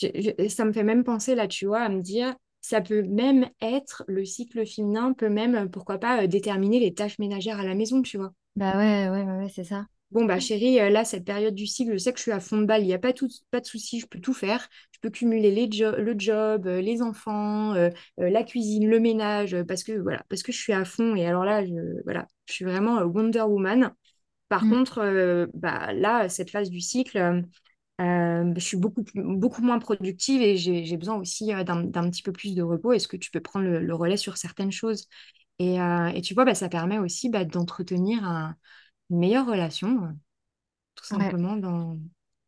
je- 0.00 0.32
je- 0.40 0.48
ça 0.48 0.64
me 0.64 0.72
fait 0.72 0.84
même 0.84 1.04
penser 1.04 1.34
là, 1.34 1.48
tu 1.48 1.66
vois, 1.66 1.80
à 1.82 1.88
me 1.88 2.00
dire, 2.02 2.34
ça 2.60 2.80
peut 2.80 3.02
même 3.02 3.48
être, 3.60 4.04
le 4.08 4.24
cycle 4.24 4.66
féminin 4.66 5.12
peut 5.14 5.28
même, 5.30 5.54
euh, 5.54 5.66
pourquoi 5.68 5.98
pas, 5.98 6.24
euh, 6.24 6.26
déterminer 6.26 6.80
les 6.80 6.94
tâches 6.94 7.18
ménagères 7.18 7.60
à 7.60 7.64
la 7.64 7.74
maison, 7.74 8.02
tu 8.02 8.18
vois. 8.18 8.32
Bah 8.56 8.76
ouais, 8.76 9.08
ouais, 9.08 9.22
ouais, 9.24 9.38
ouais, 9.44 9.48
c'est 9.48 9.64
ça. 9.64 9.86
Bon, 10.10 10.24
bah 10.24 10.40
chérie, 10.40 10.80
euh, 10.80 10.88
là, 10.88 11.04
cette 11.04 11.24
période 11.24 11.54
du 11.54 11.66
cycle, 11.66 11.92
je 11.92 11.98
sais 11.98 12.12
que 12.12 12.18
je 12.18 12.22
suis 12.22 12.32
à 12.32 12.40
fond 12.40 12.56
de 12.58 12.64
balle, 12.64 12.82
il 12.82 12.86
n'y 12.86 12.94
a 12.94 12.98
pas, 12.98 13.12
tout, 13.12 13.28
pas 13.50 13.60
de 13.60 13.66
souci, 13.66 14.00
je 14.00 14.06
peux 14.06 14.18
tout 14.20 14.32
faire. 14.32 14.66
Je 14.92 14.98
peux 15.00 15.10
cumuler 15.10 15.50
les 15.52 15.70
jo- 15.70 15.92
le 15.96 16.14
job, 16.18 16.66
les 16.66 17.02
enfants, 17.02 17.74
euh, 17.74 17.90
la 18.16 18.42
cuisine, 18.42 18.88
le 18.88 18.98
ménage, 19.00 19.56
parce 19.64 19.84
que, 19.84 19.92
voilà, 19.92 20.24
parce 20.30 20.42
que 20.42 20.50
je 20.50 20.58
suis 20.58 20.72
à 20.72 20.84
fond. 20.86 21.14
Et 21.14 21.26
alors 21.26 21.44
là, 21.44 21.64
je, 21.64 21.72
voilà, 22.04 22.26
je 22.46 22.54
suis 22.54 22.64
vraiment 22.64 23.02
Wonder 23.02 23.42
Woman. 23.42 23.92
Par 24.48 24.66
Mmh. 24.66 24.68
contre, 24.68 24.98
euh, 25.00 25.46
bah, 25.54 25.92
là, 25.94 26.28
cette 26.28 26.50
phase 26.50 26.70
du 26.70 26.80
cycle, 26.80 27.42
euh, 28.00 28.52
je 28.54 28.60
suis 28.60 28.76
beaucoup, 28.76 29.02
plus- 29.04 29.22
beaucoup 29.24 29.62
moins 29.62 29.78
productive 29.78 30.40
et 30.42 30.56
j'ai, 30.56 30.96
besoin 30.96 31.16
aussi 31.16 31.52
euh, 31.52 31.64
d'un, 31.64 31.86
petit 32.10 32.22
peu 32.22 32.32
plus 32.32 32.54
de 32.54 32.62
repos. 32.62 32.92
Est-ce 32.92 33.08
que 33.08 33.16
tu 33.16 33.30
peux 33.30 33.40
prendre 33.40 33.66
le, 33.66 33.80
le 33.80 33.94
relais 33.94 34.16
sur 34.16 34.36
certaines 34.36 34.72
choses? 34.72 35.08
Et, 35.58 35.80
euh, 35.80 36.08
et 36.08 36.22
tu 36.22 36.34
vois, 36.34 36.44
bah, 36.44 36.54
ça 36.54 36.68
permet 36.68 36.98
aussi 36.98 37.28
bah, 37.30 37.44
d'entretenir 37.44 38.24
un- 38.24 38.56
une 39.10 39.18
meilleure 39.20 39.46
relation. 39.46 40.16
tout 40.94 41.04
Ouais, 41.10 41.34
simplement 41.34 41.56
dans, 41.56 41.98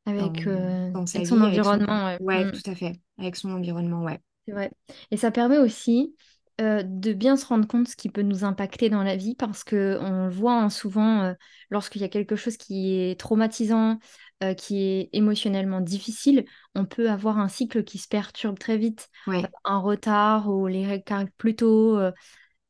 avec, 0.06 0.46
dans, 0.46 0.46
euh, 0.46 0.92
dans 0.94 1.06
sa 1.06 1.22
avec 1.22 1.26
son 1.26 1.40
vie, 1.40 1.46
avec 1.46 1.64
son... 1.64 1.80
environnement, 1.80 2.06
ouais. 2.06 2.20
Ouais, 2.20 2.48
Mmh. 2.50 2.50
tout 2.50 2.62
à 2.70 2.74
fait, 2.74 3.00
avec 3.18 3.36
son 3.36 3.50
environnement, 3.52 4.02
ouais. 4.04 4.20
C'est 4.46 4.52
vrai. 4.52 4.70
Et 5.10 5.16
ça 5.16 5.30
permet 5.30 5.58
aussi 5.58 6.16
euh, 6.60 6.82
de 6.82 7.12
bien 7.12 7.36
se 7.36 7.46
rendre 7.46 7.66
compte 7.68 7.88
ce 7.88 7.96
qui 7.96 8.08
peut 8.10 8.22
nous 8.22 8.44
impacter 8.44 8.90
dans 8.90 9.02
la 9.02 9.16
vie 9.16 9.34
parce 9.34 9.64
que 9.64 9.98
on 10.00 10.24
le 10.26 10.30
voit 10.30 10.54
hein, 10.54 10.70
souvent 10.70 11.22
euh, 11.22 11.34
lorsqu'il 11.70 12.00
y 12.02 12.04
a 12.04 12.08
quelque 12.08 12.36
chose 12.36 12.56
qui 12.56 12.94
est 12.94 13.18
traumatisant, 13.20 13.98
euh, 14.42 14.54
qui 14.54 14.82
est 14.82 15.10
émotionnellement 15.12 15.80
difficile, 15.80 16.44
on 16.74 16.84
peut 16.86 17.10
avoir 17.10 17.38
un 17.38 17.48
cycle 17.48 17.84
qui 17.84 17.98
se 17.98 18.08
perturbe 18.08 18.58
très 18.58 18.78
vite, 18.78 19.08
Ouais. 19.26 19.50
un 19.64 19.78
retard 19.78 20.48
ou 20.50 20.66
les 20.66 20.86
règles 20.86 21.30
plus 21.38 21.56
tôt, 21.56 21.98
euh, 21.98 22.12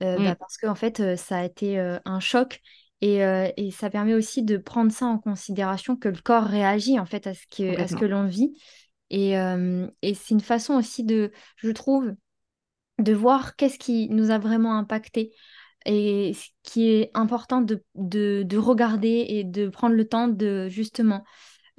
euh, 0.03 0.21
bah, 0.21 0.35
Mm, 0.35 0.37
parce 0.37 0.57
que 0.59 0.66
en 0.66 0.75
fait 0.75 1.16
ça 1.16 1.39
a 1.39 1.45
été 1.45 1.79
un 2.05 2.21
choc. 2.21 2.61
Et, 3.03 3.21
et 3.57 3.71
ça 3.71 3.89
permet 3.91 4.14
aussi 4.14 4.43
de 4.43 4.59
prendre 4.59 4.93
ça 4.93 5.07
en 5.07 5.18
considération 5.18 5.97
que 5.97 6.09
le 6.09 6.18
corps 6.23 6.45
réagit 6.45 6.99
en 6.99 7.07
fait 7.07 7.27
à 7.27 7.35
ce 7.35 7.47
que, 7.47 7.79
à 7.81 7.89
ce 7.89 7.97
que 7.97 8.05
complètement. 8.05 8.07
l'on 8.07 8.27
vit. 8.27 8.53
Et, 9.11 9.33
et 10.03 10.14
c'est 10.14 10.35
une 10.35 10.41
façon 10.41 10.75
aussi 10.75 11.05
de, 11.05 11.33
je 11.57 11.71
trouve, 11.71 12.12
de 12.99 13.12
voir 13.14 13.57
qu'est-ce 13.57 13.79
qui 13.79 14.09
nous 14.11 14.31
a 14.31 14.39
vraiment 14.39 14.77
impacté 14.77 15.33
et 15.87 16.35
ce 16.35 16.49
qui 16.62 16.91
est 16.91 17.11
important 17.14 17.62
de, 17.62 17.83
de, 17.95 18.43
de 18.47 18.59
regarder 18.59 19.25
et 19.29 19.45
de 19.45 19.68
prendre 19.68 19.95
le 19.97 20.07
temps 20.07 20.29
de 20.29 20.68
justement 20.68 21.25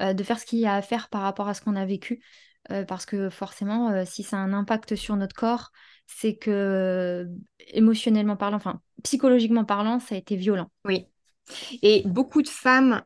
euh, 0.02 0.14
de 0.14 0.24
faire 0.24 0.40
ce 0.40 0.46
qu'il 0.46 0.60
y 0.60 0.66
a 0.66 0.74
à 0.76 0.82
faire 0.82 1.10
par 1.10 1.22
rapport 1.22 1.48
à 1.48 1.54
ce 1.54 1.62
qu'on 1.62 1.76
a 1.76 1.86
vécu. 1.86 2.24
Euh, 2.72 2.86
parce 2.86 3.06
que 3.06 3.30
forcément, 3.30 3.90
euh, 3.90 4.04
si 4.06 4.24
ça 4.24 4.38
a 4.38 4.40
un 4.40 4.54
impact 4.54 4.96
sur 4.96 5.16
notre 5.16 5.36
corps, 5.36 5.72
c'est 6.08 6.36
que 6.36 7.28
émotionnellement 7.74 8.36
parlant, 8.36 8.58
enfin 8.58 8.82
psychologiquement 9.04 9.66
parlant, 9.66 10.00
ça 10.00 10.16
a 10.16 10.18
été 10.18 10.36
violent. 10.36 10.70
Oui. 10.86 11.08
Et 11.82 12.04
beaucoup 12.06 12.42
de 12.42 12.48
femmes 12.48 13.02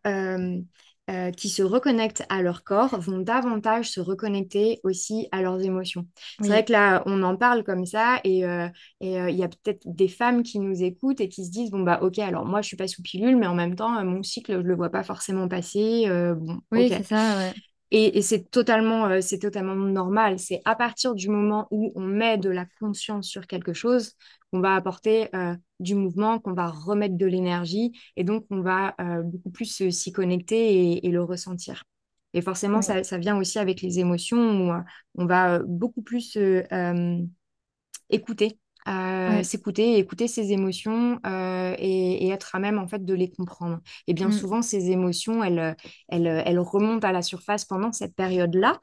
euh, 1.09 1.29
qui 1.31 1.49
se 1.49 1.61
reconnectent 1.61 2.23
à 2.29 2.41
leur 2.41 2.63
corps 2.63 2.99
vont 2.99 3.19
davantage 3.19 3.91
se 3.91 3.99
reconnecter 3.99 4.79
aussi 4.83 5.27
à 5.31 5.43
leurs 5.43 5.61
émotions. 5.61 6.07
C'est 6.41 6.47
vrai 6.47 6.65
que 6.65 6.71
là, 6.71 7.03
on 7.05 7.21
en 7.21 7.37
parle 7.37 7.63
comme 7.63 7.85
ça 7.85 8.19
et 8.23 8.43
euh, 8.43 8.67
et, 9.01 9.19
euh, 9.19 9.29
il 9.29 9.35
y 9.35 9.43
a 9.43 9.47
peut-être 9.47 9.83
des 9.85 10.07
femmes 10.07 10.41
qui 10.41 10.59
nous 10.59 10.81
écoutent 10.81 11.21
et 11.21 11.29
qui 11.29 11.45
se 11.45 11.51
disent, 11.51 11.69
bon, 11.69 11.81
bah 11.83 11.99
ok, 12.01 12.17
alors 12.19 12.45
moi, 12.45 12.61
je 12.63 12.67
suis 12.67 12.77
pas 12.77 12.87
sous 12.87 13.03
pilule, 13.03 13.35
mais 13.37 13.45
en 13.47 13.53
même 13.53 13.75
temps, 13.75 13.95
euh, 13.97 14.03
mon 14.03 14.23
cycle, 14.23 14.53
je 14.53 14.57
le 14.67 14.75
vois 14.75 14.89
pas 14.89 15.03
forcément 15.03 15.47
passer. 15.47 16.05
bon, 16.09 16.59
oui, 16.71 16.89
c'est 16.89 17.03
ça, 17.03 17.37
ouais. 17.37 17.53
Et, 17.91 18.17
et 18.17 18.21
c'est 18.23 18.49
totalement, 18.49 19.21
c'est 19.21 19.39
totalement 19.39 19.75
normal. 19.75 20.39
C'est 20.39 20.61
à 20.65 20.75
partir 20.75 21.13
du 21.13 21.29
moment 21.29 21.67
où 21.69 21.91
on 21.95 22.01
met 22.01 22.37
de 22.37 22.49
la 22.49 22.65
conscience 22.79 23.27
sur 23.27 23.45
quelque 23.45 23.73
chose 23.73 24.13
qu'on 24.55 24.61
va 24.61 24.75
apporter 24.75 25.29
euh, 25.35 25.55
du 25.79 25.95
mouvement, 25.95 26.39
qu'on 26.39 26.53
va 26.53 26.67
remettre 26.69 27.17
de 27.17 27.25
l'énergie 27.25 27.91
et 28.15 28.23
donc 28.23 28.45
on 28.49 28.61
va 28.61 28.95
euh, 29.01 29.21
beaucoup 29.23 29.49
plus 29.51 29.89
s'y 29.91 30.11
connecter 30.13 30.93
et, 30.93 31.07
et 31.07 31.11
le 31.11 31.23
ressentir. 31.23 31.83
Et 32.33 32.41
forcément, 32.41 32.81
Ouais, 32.81 32.81
ça, 32.81 33.03
ça 33.03 33.17
vient 33.17 33.37
aussi 33.37 33.59
avec 33.59 33.81
les 33.81 33.99
émotions 33.99 34.67
où 34.67 34.71
euh, 34.73 34.79
on 35.15 35.25
va 35.25 35.59
beaucoup 35.59 36.01
plus 36.01 36.37
écouter, 38.09 38.59
ouais. 39.27 39.43
s'écouter, 39.43 39.97
écouter 39.97 40.27
ses 40.27 40.51
émotions 40.51 41.19
et, 41.25 42.25
et 42.25 42.29
être 42.29 42.55
à 42.55 42.59
même 42.59 42.77
en 42.79 42.87
fait 42.87 43.03
de 43.03 43.13
les 43.13 43.31
comprendre. 43.31 43.79
Et 44.07 44.13
bien 44.13 44.31
Mm. 44.31 44.31
souvent, 44.31 44.61
ces 44.61 44.91
émotions, 44.91 45.43
elles, 45.43 45.75
elles, 46.09 46.27
elles 46.27 46.59
remontent 46.59 47.07
à 47.07 47.11
la 47.11 47.21
surface 47.21 47.65
pendant 47.65 47.91
cette 47.91 48.15
période-là. 48.15 48.79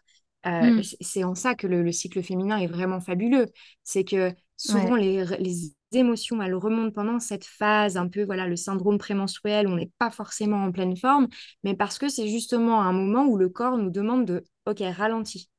Euh, 0.46 0.70
Mm. 0.70 0.82
c'est 1.00 1.22
en 1.22 1.36
ça 1.36 1.54
que 1.54 1.68
le, 1.68 1.82
le 1.82 1.92
cycle 1.92 2.20
féminin 2.22 2.58
est 2.58 2.66
vraiment 2.66 3.00
fabuleux. 3.00 3.46
C'est 3.84 4.04
que 4.04 4.32
souvent, 4.66 4.94
Ouais, 4.94 4.96
les, 4.96 5.24
les 5.38 5.74
émotions, 5.92 6.40
elles 6.42 6.54
remontent 6.54 6.92
pendant 6.92 7.18
cette 7.20 7.44
phase, 7.44 7.96
un 7.96 8.08
peu, 8.08 8.24
voilà, 8.24 8.46
le 8.46 8.56
syndrome 8.56 8.98
prémenstruel, 8.98 9.66
on 9.68 9.76
n'est 9.76 9.90
pas 9.98 10.10
forcément 10.10 10.62
en 10.64 10.72
pleine 10.72 10.96
forme, 10.96 11.28
mais 11.64 11.74
parce 11.74 11.98
que 11.98 12.08
c'est 12.08 12.28
justement 12.28 12.82
un 12.82 12.92
moment 12.92 13.24
où 13.26 13.36
le 13.36 13.48
corps 13.48 13.76
nous 13.78 13.90
demande 13.90 14.24
de, 14.26 14.44
OK, 14.66 14.80
ralentis. 14.96 15.50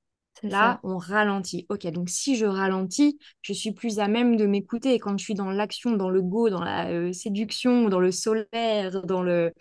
Là, 0.42 0.80
ça. 0.80 0.84
on 0.84 0.98
ralentit. 0.98 1.66
Ok, 1.70 1.88
donc 1.88 2.10
si 2.10 2.36
je 2.36 2.46
ralentis, 2.46 3.18
je 3.42 3.54
suis 3.54 3.72
plus 3.72 4.00
à 4.00 4.08
même 4.10 4.36
de 4.36 4.46
m'écouter. 4.46 4.94
Et 4.94 5.00
quand 5.00 5.18
je 5.18 5.24
suis 5.24 5.36
dans 5.36 5.50
l'action, 5.52 5.94
dans 5.96 6.10
le 6.10 6.22
go, 6.22 6.50
dans 6.50 6.64
la 6.64 6.90
euh, 6.90 7.14
séduction, 7.14 7.88
dans 7.88 8.00
le 8.02 8.12
solaire, 8.12 9.04
dans 9.06 9.24
le... 9.24 9.54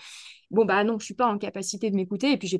Bon, 0.50 0.64
bah 0.64 0.82
non, 0.84 0.98
je 0.98 1.04
suis 1.04 1.14
pas 1.14 1.26
en 1.28 1.38
capacité 1.38 1.90
de 1.90 1.96
m'écouter 1.96 2.32
et 2.32 2.36
puis 2.36 2.50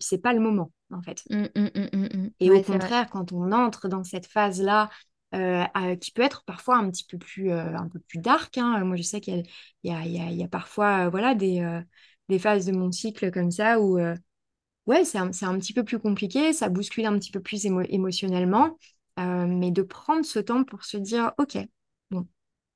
c'est 0.00 0.18
pas 0.18 0.32
le 0.34 0.40
moment, 0.40 0.72
en 0.92 1.02
fait. 1.02 1.24
Mm, 1.30 1.46
mm, 1.56 1.70
mm, 1.74 1.88
mm, 1.92 2.08
mm. 2.16 2.30
Et 2.40 2.50
au 2.50 2.54
Ouais, 2.54 2.62
contraire, 2.62 3.08
quand 3.10 3.32
on 3.32 3.52
entre 3.52 3.88
dans 3.88 4.04
cette 4.04 4.26
phase-là, 4.26 4.90
euh, 5.34 5.96
qui 5.96 6.10
peut 6.10 6.22
être 6.22 6.44
parfois 6.44 6.76
un 6.78 6.90
petit 6.90 7.04
peu 7.04 7.18
plus, 7.18 7.50
euh, 7.50 7.76
un 7.76 7.88
peu 7.88 8.00
plus 8.00 8.18
dark, 8.18 8.58
hein. 8.58 8.84
Moi, 8.84 8.96
je 8.96 9.02
sais 9.02 9.20
qu'il 9.20 9.44
y 9.84 9.90
a, 9.90 10.04
y 10.04 10.18
y 10.18 10.40
y 10.42 10.48
parfois 10.48 11.06
euh, 11.06 11.10
voilà, 11.10 11.34
des, 11.34 11.80
des 12.28 12.38
phases 12.38 12.66
de 12.66 12.72
mon 12.72 12.92
cycle 12.92 13.30
comme 13.30 13.50
ça 13.50 13.80
où... 13.80 13.98
Ouais, 14.86 15.04
c'est 15.04 15.18
un, 15.18 15.30
petit 15.30 15.72
peu 15.72 15.84
plus 15.84 16.00
compliqué, 16.00 16.52
ça 16.52 16.68
bouscule 16.68 17.06
un 17.06 17.16
petit 17.18 17.30
peu 17.30 17.40
plus 17.40 17.64
émo- 17.64 17.86
émotionnellement, 17.90 18.76
mais 19.16 19.70
de 19.70 19.82
prendre 19.82 20.24
ce 20.24 20.40
temps 20.40 20.64
pour 20.64 20.84
se 20.84 20.96
dire, 20.96 21.32
OK, 21.38 21.58
bon, 22.10 22.26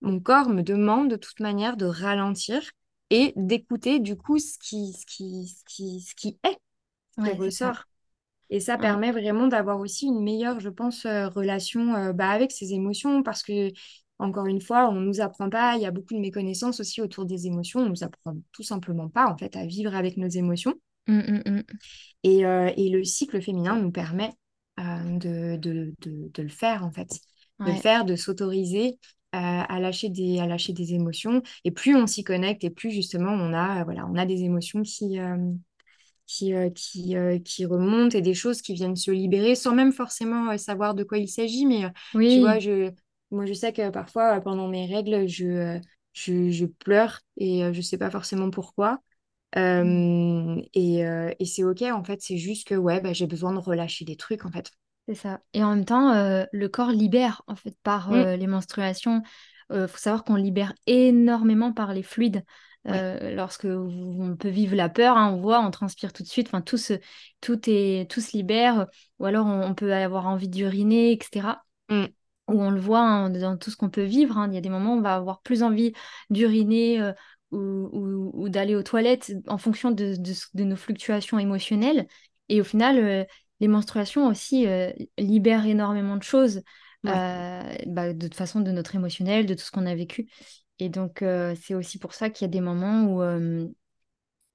mon 0.00 0.20
corps 0.20 0.48
me 0.48 0.62
demande 0.62 1.10
de 1.10 1.16
toute 1.16 1.40
manière 1.40 1.76
de 1.76 1.86
ralentir 1.86 2.62
et 3.10 3.32
d'écouter 3.36 3.98
du 3.98 4.16
coup 4.16 4.38
ce 4.38 4.58
qui, 4.58 4.92
ce 4.92 5.04
qui, 5.06 5.48
ce 5.48 5.64
qui, 5.64 6.00
ce 6.02 6.14
qui 6.14 6.38
est, 6.44 6.58
ce 7.10 7.30
qui 7.46 7.52
ça. 7.52 7.78
Et 8.50 8.60
ça 8.60 8.78
permet 8.78 9.10
vraiment 9.12 9.48
d'avoir 9.48 9.80
aussi 9.80 10.06
une 10.06 10.22
meilleure, 10.22 10.60
je 10.60 10.68
pense, 10.68 11.06
euh, 11.06 11.28
relation 11.28 11.94
euh, 11.94 12.12
bah, 12.12 12.30
avec 12.30 12.52
ses 12.52 12.72
émotions 12.72 13.22
parce 13.22 13.42
que, 13.42 13.70
encore 14.18 14.46
une 14.46 14.60
fois, 14.60 14.88
on 14.90 14.94
ne 15.00 15.06
nous 15.06 15.20
apprend 15.20 15.50
pas, 15.50 15.76
il 15.76 15.82
y 15.82 15.86
a 15.86 15.90
beaucoup 15.90 16.14
de 16.14 16.20
méconnaissances 16.20 16.80
aussi 16.80 17.00
autour 17.00 17.26
des 17.26 17.46
émotions, 17.46 17.80
on 17.80 17.84
ne 17.84 17.88
nous 17.90 18.04
apprend 18.04 18.36
tout 18.52 18.62
simplement 18.62 19.08
pas 19.08 19.26
en 19.26 19.36
fait 19.36 19.56
à 19.56 19.66
vivre 19.66 19.94
avec 19.94 20.16
nos 20.16 20.28
émotions. 20.28 20.74
Mm, 21.06 21.18
mm, 21.18 21.42
mm. 21.46 21.62
Et, 22.22 22.46
euh, 22.46 22.70
et 22.76 22.88
le 22.90 23.04
cycle 23.04 23.42
féminin 23.42 23.76
nous 23.76 23.90
permet 23.90 24.32
euh, 24.80 25.18
de, 25.18 25.56
de, 25.56 25.94
de, 26.00 26.30
de 26.32 26.42
le 26.42 26.48
faire, 26.48 26.84
en 26.84 26.90
fait. 26.92 27.08
De 27.60 27.70
le 27.70 27.76
faire, 27.76 28.04
de 28.04 28.16
s'autoriser 28.16 28.98
euh, 29.34 29.38
à 29.68 29.78
lâcher 29.80 30.08
des, 30.08 30.40
à 30.40 30.46
lâcher 30.46 30.72
des 30.72 30.94
émotions. 30.94 31.42
Et 31.64 31.70
plus 31.70 31.94
on 31.94 32.06
s'y 32.06 32.24
connecte, 32.24 32.64
et 32.64 32.70
plus 32.70 32.90
justement 32.90 33.30
on 33.30 33.52
a, 33.52 33.84
voilà, 33.84 34.06
on 34.10 34.16
a 34.16 34.26
des 34.26 34.42
émotions 34.42 34.82
qui, 34.82 35.18
qui, 36.26 36.54
euh, 36.54 36.70
qui, 36.70 37.16
euh, 37.16 37.38
qui 37.38 37.64
remontent 37.66 38.16
et 38.16 38.22
des 38.22 38.34
choses 38.34 38.62
qui 38.62 38.74
viennent 38.74 38.96
se 38.96 39.10
libérer 39.10 39.54
sans 39.54 39.74
même 39.74 39.92
forcément 39.92 40.50
euh, 40.52 40.56
savoir 40.56 40.94
de 40.94 41.04
quoi 41.04 41.18
il 41.18 41.28
s'agit. 41.28 41.66
Mais 41.66 41.84
tu 42.26 42.40
vois, 42.40 42.58
je, 42.58 42.90
moi, 43.30 43.46
je 43.46 43.52
sais 43.54 43.72
que 43.72 43.90
parfois, 43.90 44.40
pendant 44.40 44.68
mes 44.68 44.86
règles, 44.86 45.26
je, 45.28 45.78
je, 46.12 46.50
je 46.50 46.66
pleure 46.66 47.20
et 47.36 47.72
je 47.72 47.80
sais 47.80 47.98
pas 47.98 48.10
forcément 48.10 48.50
pourquoi. 48.50 49.00
Euh, 49.56 50.60
et 50.74 51.06
euh, 51.06 51.32
et 51.38 51.44
c'est 51.46 51.64
OK, 51.64 51.82
en 51.82 52.04
fait, 52.04 52.20
c'est 52.22 52.38
juste 52.38 52.66
que 52.68 52.74
ouais, 52.74 53.00
bah, 53.00 53.12
j'ai 53.12 53.26
besoin 53.26 53.52
de 53.52 53.58
relâcher 53.58 54.04
des 54.04 54.16
trucs, 54.16 54.44
en 54.44 54.50
fait. 54.50 54.70
C'est 55.08 55.14
ça. 55.14 55.40
Et 55.52 55.62
en 55.62 55.74
même 55.74 55.84
temps, 55.84 56.12
euh, 56.14 56.44
le 56.52 56.68
corps 56.68 56.90
libère 56.90 57.42
en 57.46 57.56
fait 57.56 57.76
par 57.82 58.10
Mm, 58.10 58.14
euh, 58.14 58.36
les 58.36 58.46
menstruations. 58.46 59.22
Il 59.70 59.88
faut 59.88 59.96
savoir 59.98 60.24
qu'on 60.24 60.36
libère 60.36 60.74
énormément 60.86 61.72
par 61.72 61.94
les 61.94 62.02
fluides. 62.02 62.44
Euh, 62.88 63.34
lorsque 63.34 63.64
on 63.64 64.36
peut 64.38 64.48
vivre 64.50 64.74
la 64.76 64.88
peur, 64.88 65.16
hein, 65.16 65.32
on 65.32 65.40
voit, 65.40 65.60
on 65.60 65.70
transpire 65.70 66.12
tout 66.12 66.22
de 66.22 66.28
suite. 66.28 66.48
Enfin, 66.48 66.60
tout 66.60 66.76
se, 66.76 66.94
tout 67.40 67.60
est, 67.68 68.10
tout 68.10 68.20
se 68.20 68.36
libère. 68.36 68.86
Ou 69.18 69.24
alors 69.26 69.46
on, 69.46 69.62
on 69.62 69.74
peut 69.74 69.92
avoir 69.94 70.26
envie 70.26 70.48
d'uriner, 70.48 71.12
etc. 71.12 71.64
Mm, 71.88 72.06
Ou 72.48 72.60
on 72.62 72.70
le 72.70 72.80
voit 72.80 73.00
hein, 73.00 73.30
dans 73.30 73.56
tout 73.56 73.70
ce 73.70 73.76
qu'on 73.76 73.90
peut 73.90 74.02
vivre. 74.04 74.36
hein. 74.38 74.48
Il 74.50 74.54
y 74.54 74.58
a 74.58 74.60
des 74.60 74.68
moments 74.68 74.94
où 74.94 74.98
on 74.98 75.00
va 75.02 75.14
avoir 75.16 75.40
plus 75.42 75.62
envie 75.62 75.92
d'uriner 76.30 77.00
euh, 77.00 77.12
ou, 77.52 77.58
ou- 77.58 78.30
ou 78.34 78.48
d'aller 78.48 78.74
aux 78.74 78.82
toilettes 78.82 79.32
en 79.48 79.58
fonction 79.58 79.90
de, 79.90 80.16
de 80.16 80.32
ce- 80.34 80.46
de 80.54 80.64
nos 80.64 80.76
fluctuations 80.76 81.38
émotionnelles. 81.38 82.06
Et 82.50 82.60
au 82.60 82.64
final, 82.64 82.98
euh, 82.98 83.24
les 83.60 83.68
menstruations 83.68 84.26
aussi 84.26 84.66
libèrent 85.16 85.64
énormément 85.66 86.16
de 86.16 86.22
choses, 86.22 86.62
ouais. 87.04 87.12
euh, 87.12 87.74
bah, 87.86 88.12
de 88.12 88.26
toute 88.26 88.34
façon 88.36 88.60
de 88.60 88.70
notre 88.72 88.94
émotionnel, 88.94 89.46
de 89.46 89.54
tout 89.54 89.62
ce 89.64 89.70
qu'on 89.70 89.86
a 89.86 89.94
vécu. 89.94 90.28
Et 90.78 90.88
donc, 90.88 91.22
euh, 91.22 91.54
c'est 91.60 91.74
aussi 91.74 91.98
pour 91.98 92.14
ça 92.14 92.30
qu'il 92.30 92.44
y 92.44 92.48
a 92.48 92.52
des 92.52 92.60
moments 92.60 93.04
où 93.04 93.22
euh, 93.22 93.66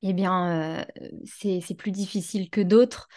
eh 0.01 0.13
bien, 0.13 0.79
euh, 0.79 0.83
c'est, 1.25 1.75
plus 1.77 1.91
difficile 1.91 2.49
que 2.49 2.61
d'autres. 2.61 3.07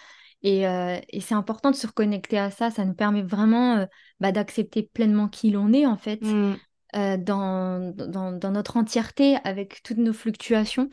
Et, 0.44 0.62
et 0.62 1.20
c'est 1.20 1.34
important 1.36 1.70
de 1.70 1.76
se 1.76 1.86
reconnecter 1.86 2.36
à 2.36 2.50
ça. 2.50 2.72
Ça 2.72 2.84
nous 2.84 2.94
permet 2.94 3.22
vraiment 3.22 3.86
bah, 4.18 4.32
d'accepter 4.32 4.82
pleinement 4.82 5.28
qui 5.28 5.50
l'on 5.53 5.72
est, 5.72 5.86
en 5.86 5.96
fait, 5.96 6.20
Mm, 6.20 6.55
euh, 6.96 7.16
dans, 7.16 7.94
dans, 7.94 8.32
dans 8.32 8.50
notre 8.50 8.76
entièreté, 8.76 9.36
avec 9.44 9.84
toutes 9.84 9.98
nos 9.98 10.12
fluctuations, 10.12 10.90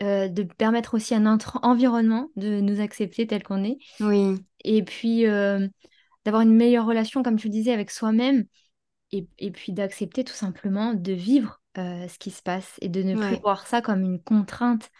de 0.00 0.42
permettre 0.42 0.94
aussi 0.94 1.14
à 1.14 1.20
notre 1.20 1.60
environnement 1.62 2.30
de 2.34 2.60
nous 2.60 2.80
accepter 2.80 3.28
tel 3.28 3.44
qu'on 3.44 3.62
est. 3.62 3.78
oui, 4.00 4.34
Et 4.64 4.82
puis, 4.82 5.22
d'avoir 6.24 6.42
une 6.42 6.56
meilleure 6.56 6.86
relation, 6.86 7.22
comme 7.22 7.36
tu 7.36 7.46
le 7.46 7.52
disais, 7.52 7.72
avec 7.72 7.92
soi-même. 7.92 8.46
Et, 9.12 9.26
et 9.38 9.50
puis 9.50 9.72
d'accepter 9.72 10.24
tout 10.24 10.32
simplement 10.34 10.94
de 10.94 11.12
vivre 11.12 11.60
euh, 11.78 12.08
ce 12.08 12.18
qui 12.18 12.30
se 12.30 12.42
passe 12.42 12.76
et 12.80 12.88
de 12.88 13.02
ne 13.02 13.14
plus 13.16 13.36
voir 13.36 13.66
ça 13.66 13.82
comme 13.82 14.02
une 14.02 14.22
contrainte. 14.22 14.90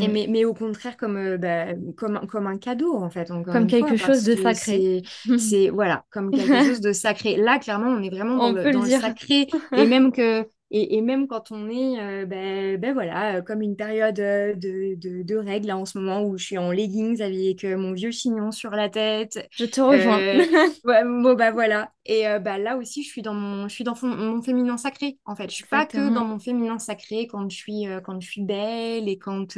Et 0.00 0.08
mais, 0.08 0.26
mais 0.28 0.44
au 0.44 0.54
contraire, 0.54 0.96
comme, 0.96 1.16
euh, 1.16 1.38
bah, 1.38 1.66
comme, 1.96 2.16
un- 2.16 2.26
comme 2.26 2.46
un 2.48 2.58
cadeau, 2.58 2.96
en 2.96 3.10
fait, 3.10 3.30
Comme 3.50 3.66
fois, 3.68 3.92
quelque 3.92 3.96
chose 3.96 4.24
de 4.24 4.34
sacré. 4.34 5.02
c'est, 5.36 5.68
voilà, 5.70 6.04
comme 6.10 6.32
quelque 6.32 6.58
chose 6.58 6.80
de 6.80 6.92
sacré. 6.92 7.36
Là, 7.36 7.58
clairement, 7.60 7.88
on 7.90 8.02
est 8.02 8.10
vraiment 8.10 8.38
dans 8.38 8.50
On 8.50 8.52
le, 8.52 8.66
peut 8.66 8.70
dans 8.70 8.82
le 8.82 8.88
dire. 8.88 9.00
sacré. 9.00 9.46
Et 9.76 9.86
même 9.86 10.10
que, 10.12 10.48
et, 10.76 10.96
et 10.96 11.00
même 11.02 11.28
quand 11.28 11.52
on 11.52 11.68
est, 11.70 12.00
euh, 12.00 12.26
ben, 12.26 12.78
ben 12.80 12.92
voilà, 12.94 13.42
comme 13.42 13.62
une 13.62 13.76
période 13.76 14.18
euh, 14.18 14.54
de, 14.54 14.94
de, 14.96 15.22
de 15.22 15.36
règles, 15.36 15.68
là, 15.68 15.76
en 15.76 15.84
ce 15.86 15.98
moment, 15.98 16.22
où 16.24 16.36
je 16.36 16.44
suis 16.44 16.58
en 16.58 16.72
leggings 16.72 17.22
avec 17.22 17.64
euh, 17.64 17.76
mon 17.76 17.92
vieux 17.92 18.10
chignon 18.10 18.50
sur 18.50 18.70
la 18.70 18.88
tête. 18.88 19.46
Je 19.50 19.66
te 19.66 19.80
rejoins. 19.80 20.18
Ouais, 20.84 21.02
bon, 21.04 21.34
bah 21.34 21.50
voilà. 21.52 21.92
Et 22.04 22.24
bah, 22.40 22.58
là 22.58 22.76
aussi, 22.76 23.02
je 23.02 23.08
suis 23.08 23.22
dans 23.22 23.32
mon, 23.32 23.68
je 23.68 23.74
suis 23.74 23.84
dans 23.84 23.94
mon 24.02 24.42
féminin 24.42 24.76
sacré, 24.76 25.18
en 25.24 25.34
fait. 25.34 25.48
Je 25.50 25.54
suis 25.54 25.64
pas 25.66 25.86
que 25.86 26.10
dans 26.12 26.24
mon 26.26 26.38
féminin 26.38 26.78
sacré 26.78 27.26
quand 27.26 27.48
je 27.50 27.56
suis, 27.56 27.86
quand 28.04 28.20
je 28.20 28.28
suis 28.28 28.42
belle 28.42 29.08
et 29.08 29.16
quand, 29.18 29.56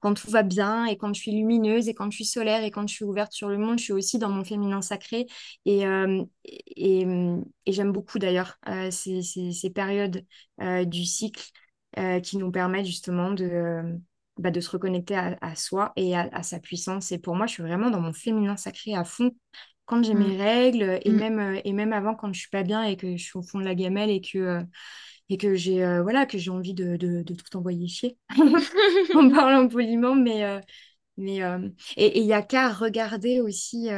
quand 0.00 0.14
tout 0.14 0.30
va 0.30 0.42
bien 0.42 0.84
et 0.86 0.96
quand 0.96 1.12
je 1.14 1.20
suis 1.20 1.32
lumineuse 1.32 1.88
et 1.88 1.94
quand 1.94 2.10
je 2.10 2.16
suis 2.16 2.24
solaire 2.24 2.62
et 2.62 2.70
quand 2.70 2.86
je 2.86 2.94
suis 2.94 3.04
ouverte 3.04 3.32
sur 3.32 3.48
le 3.48 3.58
monde, 3.58 3.78
je 3.78 3.84
suis 3.84 3.92
aussi 3.92 4.18
dans 4.18 4.28
mon 4.30 4.44
féminin 4.44 4.82
sacré. 4.82 5.26
Et, 5.66 5.86
euh, 5.86 6.22
et, 6.44 7.06
et 7.66 7.72
j'aime 7.72 7.92
beaucoup 7.92 8.18
d'ailleurs 8.18 8.56
euh, 8.68 8.90
ces, 8.90 9.22
ces, 9.22 9.52
ces 9.52 9.70
périodes 9.70 10.24
du 10.84 11.04
cycle 11.04 11.50
euh, 11.98 12.20
qui 12.20 12.36
nous 12.36 12.50
permettent 12.50 12.86
justement 12.86 13.32
de, 13.32 13.44
euh, 13.44 13.96
bah, 14.38 14.50
de 14.50 14.60
se 14.60 14.70
reconnecter 14.70 15.16
à, 15.16 15.38
à 15.40 15.54
soi 15.56 15.92
et 15.96 16.14
à, 16.14 16.28
à 16.32 16.42
sa 16.42 16.60
puissance. 16.60 17.12
Et 17.12 17.18
pour 17.18 17.34
moi, 17.34 17.46
je 17.46 17.54
suis 17.54 17.62
vraiment 17.62 17.90
dans 17.90 18.00
mon 18.00 18.12
féminin 18.12 18.56
sacré 18.56 18.94
à 18.94 19.04
fond 19.04 19.30
quand 19.86 20.02
j'ai 20.04 20.12
Mm, 20.12 20.20
mes 20.28 20.36
règles 20.36 21.00
et 21.02 21.10
mm. 21.10 21.16
même, 21.16 21.38
euh, 21.38 21.60
et 21.64 21.72
même 21.72 21.94
avant 21.94 22.14
quand 22.14 22.32
je 22.32 22.40
suis 22.40 22.50
pas 22.50 22.62
bien 22.62 22.82
et 22.84 22.96
que 22.96 23.16
je 23.16 23.22
suis 23.22 23.38
au 23.38 23.42
fond 23.42 23.58
de 23.58 23.64
la 23.64 23.74
gamelle 23.74 24.10
et 24.10 24.20
que, 24.20 24.38
euh, 24.38 24.62
et 25.30 25.38
que 25.38 25.54
j'ai 25.54 25.82
euh, 25.82 26.02
voilà, 26.02 26.26
que 26.26 26.36
j'ai 26.38 26.50
envie 26.50 26.74
de, 26.74 26.96
de, 26.96 27.22
de 27.22 27.34
tout 27.34 27.56
envoyer 27.56 27.88
chier 27.88 28.18
en 29.14 29.30
parlant 29.30 29.66
poliment. 29.68 30.14
Mais, 30.14 30.44
euh, 30.44 30.60
mais, 31.16 31.42
euh, 31.42 31.68
et 31.96 32.20
il 32.20 32.26
n'y 32.26 32.34
a 32.34 32.42
qu'à 32.42 32.70
regarder 32.72 33.40
aussi 33.40 33.88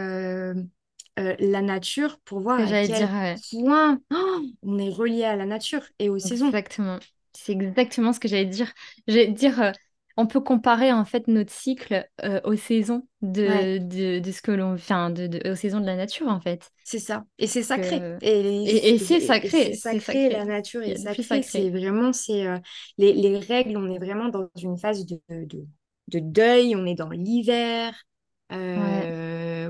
euh, 1.19 1.35
la 1.39 1.63
nature 1.63 2.19
pour 2.25 2.41
voir 2.41 2.61
à 2.61 2.73
quel 2.73 2.83
dire, 2.93 3.11
ouais. 3.13 3.37
point 3.51 4.01
oh, 4.13 4.41
on 4.63 4.79
est 4.79 4.91
relié 4.91 5.25
à 5.25 5.37
la 5.37 5.47
nature 5.47 5.83
et 5.99 6.09
aux 6.09 6.19
saisons. 6.19 6.53
Exactement. 6.53 6.99
C'est 7.33 7.53
exactement 7.53 8.13
ce 8.13 8.21
que 8.21 8.29
j'allais 8.29 8.47
dire. 8.47 8.73
J'allais 9.07 9.29
dire, 9.29 9.61
euh, 9.63 9.73
on 10.17 10.27
peut 10.27 10.41
comparer 10.41 10.93
en 10.93 11.05
fait 11.05 11.29
notre 11.29 11.53
cycle 11.53 12.07
euh, 12.25 12.41
aux 12.45 12.57
saisons 12.57 13.07
Ouais, 13.47 13.67
de, 13.67 13.79
de, 13.79 14.19
de 14.19 14.33
ce 14.33 14.43
que 14.43 14.51
l'on, 14.53 14.75
enfin, 14.75 15.11
de, 15.11 15.27
de- 15.27 15.51
aux 15.51 15.55
saisons 15.57 15.81
de 15.81 15.87
la 15.87 15.97
nature 15.97 16.29
en 16.29 16.41
fait. 16.41 16.71
c'est 16.83 16.99
ça. 16.99 17.25
Et 17.39 17.47
c'est 17.47 17.63
sacré. 17.63 18.05
Et, 18.21 18.31
Et, 18.65 18.95
et 18.95 18.99
c'est 18.99 19.21
sacré, 19.21 19.73
c'est 19.73 19.75
sacré, 19.75 20.29
la 20.31 20.45
nature 20.45 20.83
est 20.83 20.97
sacrée. 20.97 21.43
C'est 21.43 21.43
sacré. 21.43 21.71
vraiment, 21.71 22.13
c'est 22.13 22.45
les, 22.99 23.13
les 23.13 23.39
règles, 23.39 23.77
on 23.77 23.89
est 23.93 23.99
vraiment 23.99 24.29
dans 24.29 24.51
une 24.61 24.77
phase 24.77 25.07
de, 25.07 25.21
de, 25.31 25.67
de 26.09 26.19
deuil, 26.19 26.75
on 26.77 26.87
est 26.87 26.95
dans 26.97 27.11
l'hiver. 27.11 27.95
Ouais. 28.75 29.15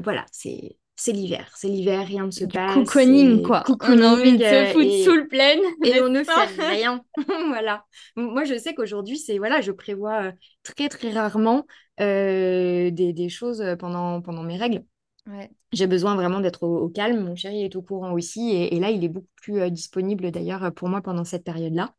Voilà, 0.02 0.24
c'est 0.32 0.76
c'est 1.00 1.12
l'hiver. 1.12 1.50
C'est 1.56 1.68
l'hiver, 1.68 2.06
rien 2.06 2.26
ne 2.26 2.30
se 2.30 2.44
Du 2.44 2.52
passe, 2.54 2.74
cocooning, 2.74 3.42
quoi. 3.42 3.62
On 3.66 4.02
a 4.02 4.08
envie 4.08 4.36
cocooning 4.36 4.38
de 4.38 4.44
se 4.44 4.54
euh, 4.54 4.66
foutre 4.72 5.04
sous 5.04 5.16
le 5.16 5.28
plaid, 5.28 5.58
et 5.82 6.00
on 6.02 6.08
ne 6.10 6.22
fait 6.22 6.68
rien. 6.70 7.02
Voilà. 7.48 7.84
Moi, 8.16 8.44
je 8.44 8.58
sais 8.58 8.74
qu'aujourd'hui, 8.74 9.18
c'est 9.18 9.38
voilà, 9.38 9.60
je 9.62 9.72
prévois 9.72 10.24
euh, 10.24 10.32
très 10.62 10.88
très 10.90 11.10
rarement 11.10 11.66
euh, 12.00 12.90
des, 12.90 13.12
des 13.14 13.28
choses 13.30 13.64
pendant, 13.78 14.20
pendant 14.20 14.42
mes 14.42 14.58
règles. 14.58 14.84
Ouais. 15.26 15.50
J'ai 15.72 15.86
besoin 15.86 16.16
vraiment 16.16 16.40
d'être 16.40 16.64
au, 16.64 16.78
au 16.78 16.88
calme. 16.88 17.20
Mon 17.20 17.36
chéri 17.36 17.62
est 17.64 17.76
au 17.76 17.82
courant 17.82 18.12
aussi. 18.12 18.50
Et, 18.50 18.76
et 18.76 18.80
là, 18.80 18.90
il 18.90 19.02
est 19.04 19.08
beaucoup 19.08 19.28
plus 19.36 19.60
euh, 19.60 19.70
disponible 19.70 20.30
d'ailleurs 20.30 20.72
pour 20.74 20.88
moi 20.88 21.00
pendant 21.00 21.24
cette 21.24 21.44
période-là. 21.44 21.94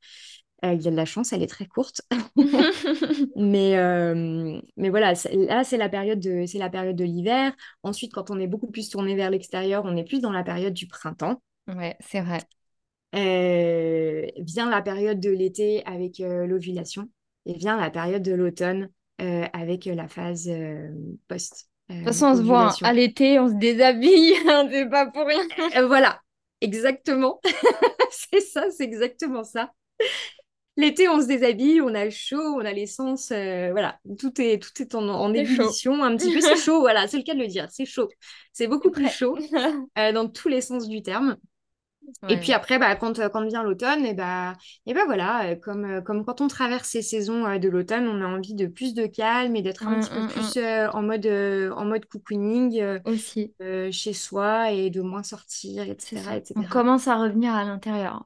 Il 0.63 0.81
y 0.81 0.87
a 0.87 0.91
de 0.91 0.95
la 0.95 1.05
chance, 1.05 1.33
elle 1.33 1.43
est 1.43 1.47
très 1.47 1.65
courte. 1.65 2.01
mais, 3.35 3.75
mais 4.77 4.89
voilà, 4.89 5.13
là, 5.33 5.63
c'est 5.63 5.77
la 5.77 5.89
période 5.89 6.19
de, 6.19 6.45
c'est 6.45 6.59
la 6.59 6.69
période 6.69 6.95
de 6.95 7.03
l'hiver. 7.03 7.53
Ensuite, 7.83 8.13
quand 8.13 8.29
on 8.29 8.39
est 8.39 8.47
beaucoup 8.47 8.69
plus 8.69 8.89
tourné 8.89 9.15
vers 9.15 9.29
l'extérieur, 9.29 9.83
on 9.85 9.95
est 9.97 10.03
plus 10.03 10.21
dans 10.21 10.31
la 10.31 10.43
période 10.43 10.73
du 10.73 10.87
printemps. 10.87 11.41
Ouais, 11.67 11.95
c'est 11.99 12.21
vrai. 12.21 12.39
vient 13.13 14.69
la 14.69 14.81
période 14.81 15.19
de 15.19 15.31
l'été 15.31 15.83
avec 15.85 16.19
l'ovulation 16.19 17.09
et 17.45 17.57
vient 17.57 17.79
la 17.79 17.89
période 17.89 18.23
de 18.23 18.33
l'automne 18.33 18.89
avec 19.17 19.85
la 19.85 20.07
phase 20.07 20.51
post. 21.27 21.67
De 21.91 21.97
toute 21.97 22.05
façon, 22.05 22.27
on 22.27 22.35
se 22.37 22.41
voit 22.41 22.67
hein. 22.69 22.75
à 22.83 22.93
l'été, 22.93 23.39
on 23.39 23.49
se 23.49 23.55
déshabille, 23.55 24.33
hein, 24.47 24.67
c'est 24.71 24.89
pas 24.89 25.07
pour 25.07 25.25
rien. 25.25 25.87
voilà, 25.87 26.21
exactement. 26.61 27.41
c'est 28.11 28.39
ça, 28.39 28.69
c'est 28.71 28.83
exactement 28.83 29.43
ça. 29.43 29.71
L'été, 30.77 31.09
on 31.09 31.21
se 31.21 31.27
déshabille, 31.27 31.81
on 31.81 31.93
a 31.93 32.09
chaud, 32.09 32.55
on 32.55 32.63
a 32.63 32.71
l'essence, 32.71 33.31
euh, 33.31 33.69
voilà, 33.71 33.99
tout 34.17 34.39
est, 34.39 34.61
tout 34.61 34.81
est 34.81 34.95
en, 34.95 35.33
ébullition, 35.33 36.01
un 36.01 36.15
petit 36.15 36.33
peu, 36.33 36.39
c'est 36.39 36.55
chaud, 36.55 36.79
voilà, 36.79 37.07
c'est 37.07 37.17
le 37.17 37.23
cas 37.23 37.33
de 37.33 37.39
le 37.39 37.47
dire, 37.47 37.67
c'est 37.69 37.85
chaud. 37.85 38.07
C'est 38.53 38.67
beaucoup 38.67 38.89
plus 38.89 39.09
chaud 39.09 39.37
euh, 39.97 40.11
dans 40.13 40.29
tous 40.29 40.47
les 40.47 40.61
sens 40.61 40.87
du 40.87 41.01
terme. 41.01 41.35
Et 42.27 42.37
puis 42.37 42.51
après, 42.51 42.79
bah, 42.79 42.95
quand, 42.95 43.19
euh, 43.19 43.29
quand 43.29 43.45
vient 43.45 43.63
l'automne, 43.63 44.05
et 44.05 44.13
bah, 44.13 44.55
et 44.85 44.93
bah 44.93 45.03
voilà, 45.05 45.55
comme, 45.57 46.01
comme 46.03 46.25
quand 46.25 46.41
on 46.41 46.47
traverse 46.47 46.89
ces 46.89 47.01
saisons 47.01 47.57
de 47.57 47.69
l'automne, 47.69 48.07
on 48.07 48.21
a 48.21 48.25
envie 48.25 48.55
de 48.55 48.65
plus 48.65 48.93
de 48.93 49.05
calme 49.05 49.55
et 49.55 49.61
d'être 49.61 49.85
un 49.87 49.97
mmh, 49.97 49.99
petit 49.99 50.09
peu 50.09 50.21
mmh, 50.21 50.27
plus 50.29 50.55
mmh. 50.57 50.89
en, 50.93 51.01
mode, 51.01 51.27
en 51.27 51.85
mode 51.85 52.05
cocooning 52.05 52.99
aussi 53.05 53.53
chez 53.91 54.13
soi 54.13 54.71
et 54.71 54.89
de 54.89 55.01
moins 55.01 55.23
sortir, 55.23 55.83
etc., 55.83 56.37
etc. 56.37 56.53
On 56.55 56.63
commence 56.63 57.07
à 57.07 57.17
revenir 57.17 57.53
à 57.53 57.65
l'intérieur. 57.65 58.25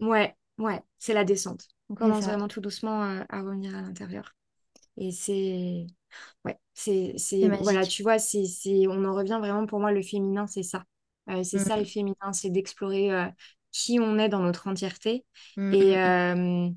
Ouais, 0.00 0.36
ouais, 0.58 0.82
c'est 0.98 1.14
la 1.14 1.24
descente. 1.24 1.68
On 1.90 1.94
commence 1.94 2.24
vraiment 2.24 2.48
tout 2.48 2.60
doucement 2.60 3.02
à, 3.28 3.40
revenir 3.42 3.76
à 3.76 3.82
l'intérieur. 3.82 4.34
Et 4.96 5.10
c'est. 5.10 5.86
Ouais, 6.44 6.58
c'est. 6.72 7.16
Voilà, 7.60 7.84
tu 7.86 8.02
vois, 8.02 8.18
c'est, 8.18 8.46
on 8.88 9.04
en 9.04 9.14
revient 9.14 9.38
vraiment 9.40 9.66
pour 9.66 9.80
moi, 9.80 9.92
le 9.92 10.02
féminin, 10.02 10.46
c'est 10.46 10.62
ça. 10.62 10.84
Euh, 11.30 11.42
c'est 11.42 11.58
ça 11.58 11.76
le 11.76 11.82
mm. 11.82 11.86
féminin, 11.86 12.32
c'est 12.32 12.50
d'explorer 12.50 13.10
euh, 13.10 13.26
qui 13.72 13.98
on 14.00 14.18
est 14.18 14.28
dans 14.28 14.40
notre 14.40 14.68
entièreté. 14.68 15.24
Mm, 15.56 15.74
et, 15.74 15.96
mm, 15.96 15.98
euh, 15.98 16.70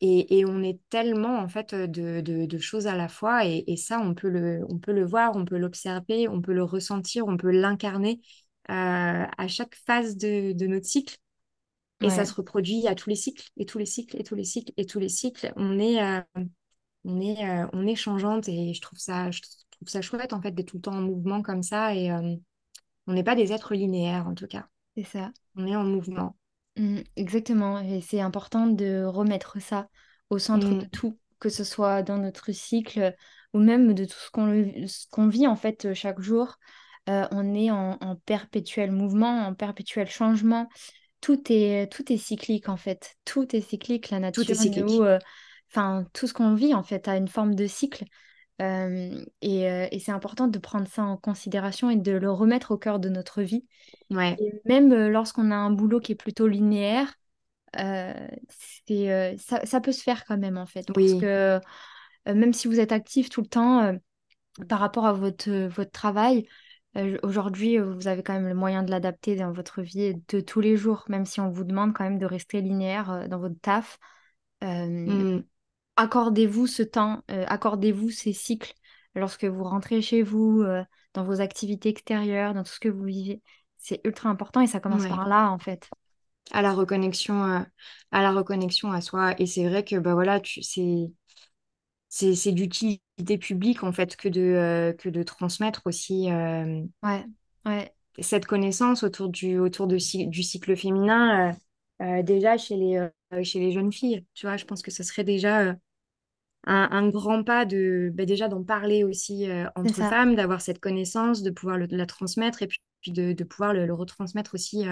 et, 0.00 0.38
et, 0.38 0.44
on 0.46 0.62
est 0.62 0.80
tellement, 0.88 1.38
en 1.38 1.48
fait, 1.48 1.74
de, 1.74 2.20
de, 2.20 2.58
choses 2.58 2.86
à 2.86 2.96
la 2.96 3.08
fois. 3.08 3.46
Et, 3.46 3.64
et, 3.66 3.76
ça, 3.76 4.00
on 4.00 4.14
peut, 4.14 4.30
le, 4.30 4.64
on 4.68 4.78
peut 4.78 4.92
le 4.92 5.04
voir, 5.04 5.36
on 5.36 5.44
peut 5.44 5.58
l'observer, 5.58 6.28
on 6.28 6.40
peut 6.40 6.54
le 6.54 6.64
ressentir, 6.64 7.26
on 7.26 7.36
peut 7.36 7.50
l'incarner 7.50 8.20
à 8.68 9.48
chaque 9.48 9.74
phase 9.74 10.16
de, 10.16 10.52
de 10.52 10.66
notre 10.68 10.86
cycle. 10.86 11.16
Et 12.02 12.10
ça 12.10 12.24
se 12.24 12.34
reproduit 12.34 12.86
à 12.86 12.94
tous 12.94 13.10
les 13.10 13.16
cycles, 13.16 13.48
et 13.58 13.66
tous 13.66 13.78
les 13.78 13.86
cycles, 13.86 14.18
et 14.18 14.24
tous 14.24 14.34
les 14.34 14.44
cycles, 14.44 14.72
et 14.76 14.86
tous 14.86 14.98
les 14.98 15.08
cycles. 15.08 15.52
On 15.56 15.78
est, 15.78 16.02
euh, 16.02 16.20
on 17.04 17.20
est, 17.20 17.46
euh, 17.46 17.66
on 17.72 17.86
est 17.86 17.94
changeante 17.94 18.48
et 18.48 18.72
je 18.72 18.80
trouve 18.80 18.98
ça, 18.98 19.30
je 19.30 19.42
trouve 19.42 19.88
ça 19.88 20.00
chouette 20.00 20.32
en 20.32 20.40
fait 20.40 20.52
d'être 20.52 20.68
tout 20.68 20.78
le 20.78 20.82
temps 20.82 20.96
en 20.96 21.02
mouvement 21.02 21.42
comme 21.42 21.62
ça. 21.62 21.94
Et 21.94 22.10
euh, 22.10 22.34
on 23.06 23.12
n'est 23.12 23.24
pas 23.24 23.34
des 23.34 23.52
êtres 23.52 23.74
linéaires 23.74 24.26
en 24.26 24.34
tout 24.34 24.46
cas. 24.46 24.66
C'est 24.96 25.04
ça. 25.04 25.30
On 25.56 25.66
est 25.66 25.76
en 25.76 25.84
mouvement. 25.84 26.36
Mmh, 26.76 27.00
exactement. 27.16 27.80
Et 27.80 28.00
c'est 28.00 28.20
important 28.20 28.66
de 28.66 29.04
remettre 29.04 29.60
ça 29.60 29.88
au 30.30 30.38
centre 30.38 30.68
de 30.68 30.84
mmh. 30.86 30.90
tout, 30.90 31.18
que 31.38 31.50
ce 31.50 31.64
soit 31.64 32.02
dans 32.02 32.18
notre 32.18 32.50
cycle 32.52 33.14
ou 33.52 33.58
même 33.58 33.92
de 33.92 34.04
tout 34.06 34.18
ce 34.18 34.30
qu'on 34.30 34.64
qu'on 35.10 35.28
vit 35.28 35.46
en 35.46 35.56
fait 35.56 35.92
chaque 35.92 36.20
jour. 36.20 36.56
on 37.08 37.54
est 37.54 37.70
en, 37.70 37.98
en, 38.00 38.16
perpétuel 38.16 38.90
mouvement, 38.92 39.46
en 39.46 39.54
perpétuel 39.54 40.06
changement 40.06 40.68
tout 41.20 41.40
est, 41.50 41.90
tout 41.92 42.12
est 42.12 42.16
cyclique 42.16 42.68
en 42.68 42.76
fait. 42.76 43.16
Tout 43.24 43.54
est 43.54 43.60
cyclique, 43.60 44.10
la 44.10 44.20
nature, 44.20 44.44
tout 44.44 44.50
est 44.50 44.54
cyclique. 44.54 45.00
Euh, 45.00 45.18
enfin, 45.70 46.06
tout 46.12 46.26
ce 46.26 46.34
qu'on 46.34 46.54
vit 46.54 46.74
en 46.74 46.82
fait 46.82 47.08
a 47.08 47.16
une 47.16 47.28
forme 47.28 47.54
de 47.54 47.66
cycle. 47.66 48.04
Euh, 48.60 49.24
et, 49.40 49.70
euh, 49.70 49.86
et 49.90 49.98
c'est 49.98 50.12
important 50.12 50.46
de 50.46 50.58
prendre 50.58 50.86
ça 50.86 51.02
en 51.02 51.16
considération 51.16 51.88
et 51.88 51.96
de 51.96 52.12
le 52.12 52.30
remettre 52.30 52.72
au 52.72 52.78
cœur 52.78 52.98
de 52.98 53.08
notre 53.08 53.42
vie. 53.42 53.64
Ouais. 54.10 54.36
même 54.64 54.92
lorsqu'on 55.08 55.50
a 55.50 55.56
un 55.56 55.70
boulot 55.70 56.00
qui 56.00 56.12
est 56.12 56.16
plutôt 56.16 56.46
linéaire, 56.46 57.14
c'est, 57.74 59.36
ça, 59.38 59.64
ça, 59.64 59.80
peut 59.80 59.92
se 59.92 60.02
faire 60.02 60.24
quand 60.24 60.36
même 60.36 60.58
en 60.58 60.66
fait. 60.66 60.86
Parce 60.92 61.14
que 61.14 61.60
même 62.26 62.52
si 62.52 62.68
vous 62.68 62.80
êtes 62.80 62.92
actif 62.92 63.30
tout 63.30 63.40
le 63.40 63.46
temps 63.46 63.94
par 64.68 64.80
rapport 64.80 65.06
à 65.06 65.12
votre, 65.12 65.50
votre 65.68 65.92
travail, 65.92 66.46
euh, 66.96 67.18
aujourd'hui, 67.22 67.78
euh, 67.78 67.92
vous 67.92 68.08
avez 68.08 68.22
quand 68.22 68.32
même 68.32 68.48
le 68.48 68.54
moyen 68.54 68.82
de 68.82 68.90
l'adapter 68.90 69.36
dans 69.36 69.52
votre 69.52 69.80
vie 69.80 70.14
de 70.28 70.40
tous 70.40 70.60
les 70.60 70.76
jours, 70.76 71.04
même 71.08 71.24
si 71.24 71.40
on 71.40 71.48
vous 71.48 71.64
demande 71.64 71.92
quand 71.94 72.04
même 72.04 72.18
de 72.18 72.26
rester 72.26 72.60
linéaire 72.60 73.10
euh, 73.10 73.28
dans 73.28 73.38
votre 73.38 73.58
taf. 73.60 73.98
Mmh. 74.62 75.40
Accordez-vous 75.96 76.66
ce 76.66 76.82
temps, 76.82 77.22
accordez-vous 77.28 78.10
ces 78.10 78.32
cycles 78.32 78.74
lorsque 79.14 79.44
vous 79.44 79.64
rentrez 79.64 80.02
chez 80.02 80.22
vous, 80.22 80.62
dans 81.14 81.24
vos 81.24 81.40
activités 81.40 81.88
extérieures, 81.88 82.52
dans 82.52 82.62
tout 82.62 82.72
ce 82.72 82.80
que 82.80 82.88
vous 82.88 83.04
vivez. 83.04 83.42
C'est 83.78 84.00
ultra 84.04 84.28
important 84.28 84.60
et 84.60 84.66
ça 84.66 84.80
commence 84.80 85.06
par 85.06 85.28
là, 85.28 85.50
en 85.50 85.58
fait. 85.58 85.88
À 86.52 86.60
la 86.60 86.72
reconnexion, 86.72 87.42
à 87.42 88.22
la 88.22 88.32
reconnexion 88.32 88.92
à 88.92 89.00
soi. 89.00 89.34
Et 89.38 89.46
c'est 89.46 89.66
vrai 89.66 89.82
que 89.82 89.96
bah 89.96 90.12
voilà, 90.12 90.40
c'est 90.44 91.10
c'est 92.10 92.52
d'utilité 92.52 93.38
publique 93.38 93.84
en 93.84 93.92
fait 93.92 94.16
que 94.16 94.28
de, 94.28 94.40
euh, 94.40 94.92
que 94.92 95.08
de 95.08 95.22
transmettre 95.22 95.82
aussi 95.84 96.30
euh, 96.30 96.82
ouais, 97.04 97.24
ouais. 97.64 97.94
cette 98.18 98.46
connaissance 98.46 99.04
autour 99.04 99.28
du, 99.28 99.58
autour 99.58 99.86
de, 99.86 99.96
du 100.26 100.42
cycle 100.42 100.76
féminin 100.76 101.56
euh, 102.02 102.22
déjà 102.22 102.58
chez 102.58 102.76
les, 102.76 103.08
chez 103.44 103.60
les 103.60 103.70
jeunes 103.70 103.92
filles. 103.92 104.26
Tu 104.34 104.46
vois, 104.46 104.56
je 104.56 104.64
pense 104.64 104.82
que 104.82 104.90
ce 104.90 105.04
serait 105.04 105.22
déjà 105.22 105.76
un, 106.66 106.88
un, 106.90 107.08
grand 107.08 107.44
pas 107.44 107.64
de 107.64 108.10
bah, 108.12 108.24
déjà 108.26 108.48
d'en 108.48 108.64
parler 108.64 109.04
aussi 109.04 109.46
entre 109.76 109.94
femmes, 109.94 110.34
d'avoir 110.34 110.62
cette 110.62 110.80
connaissance, 110.80 111.42
de 111.42 111.50
pouvoir 111.50 111.78
la 111.78 112.06
transmettre 112.06 112.62
et 112.62 112.66
puis, 112.66 112.80
de, 113.06 113.32
de, 113.32 113.44
pouvoir 113.44 113.72
le, 113.72 113.92
retransmettre 113.94 114.54
aussi 114.54 114.84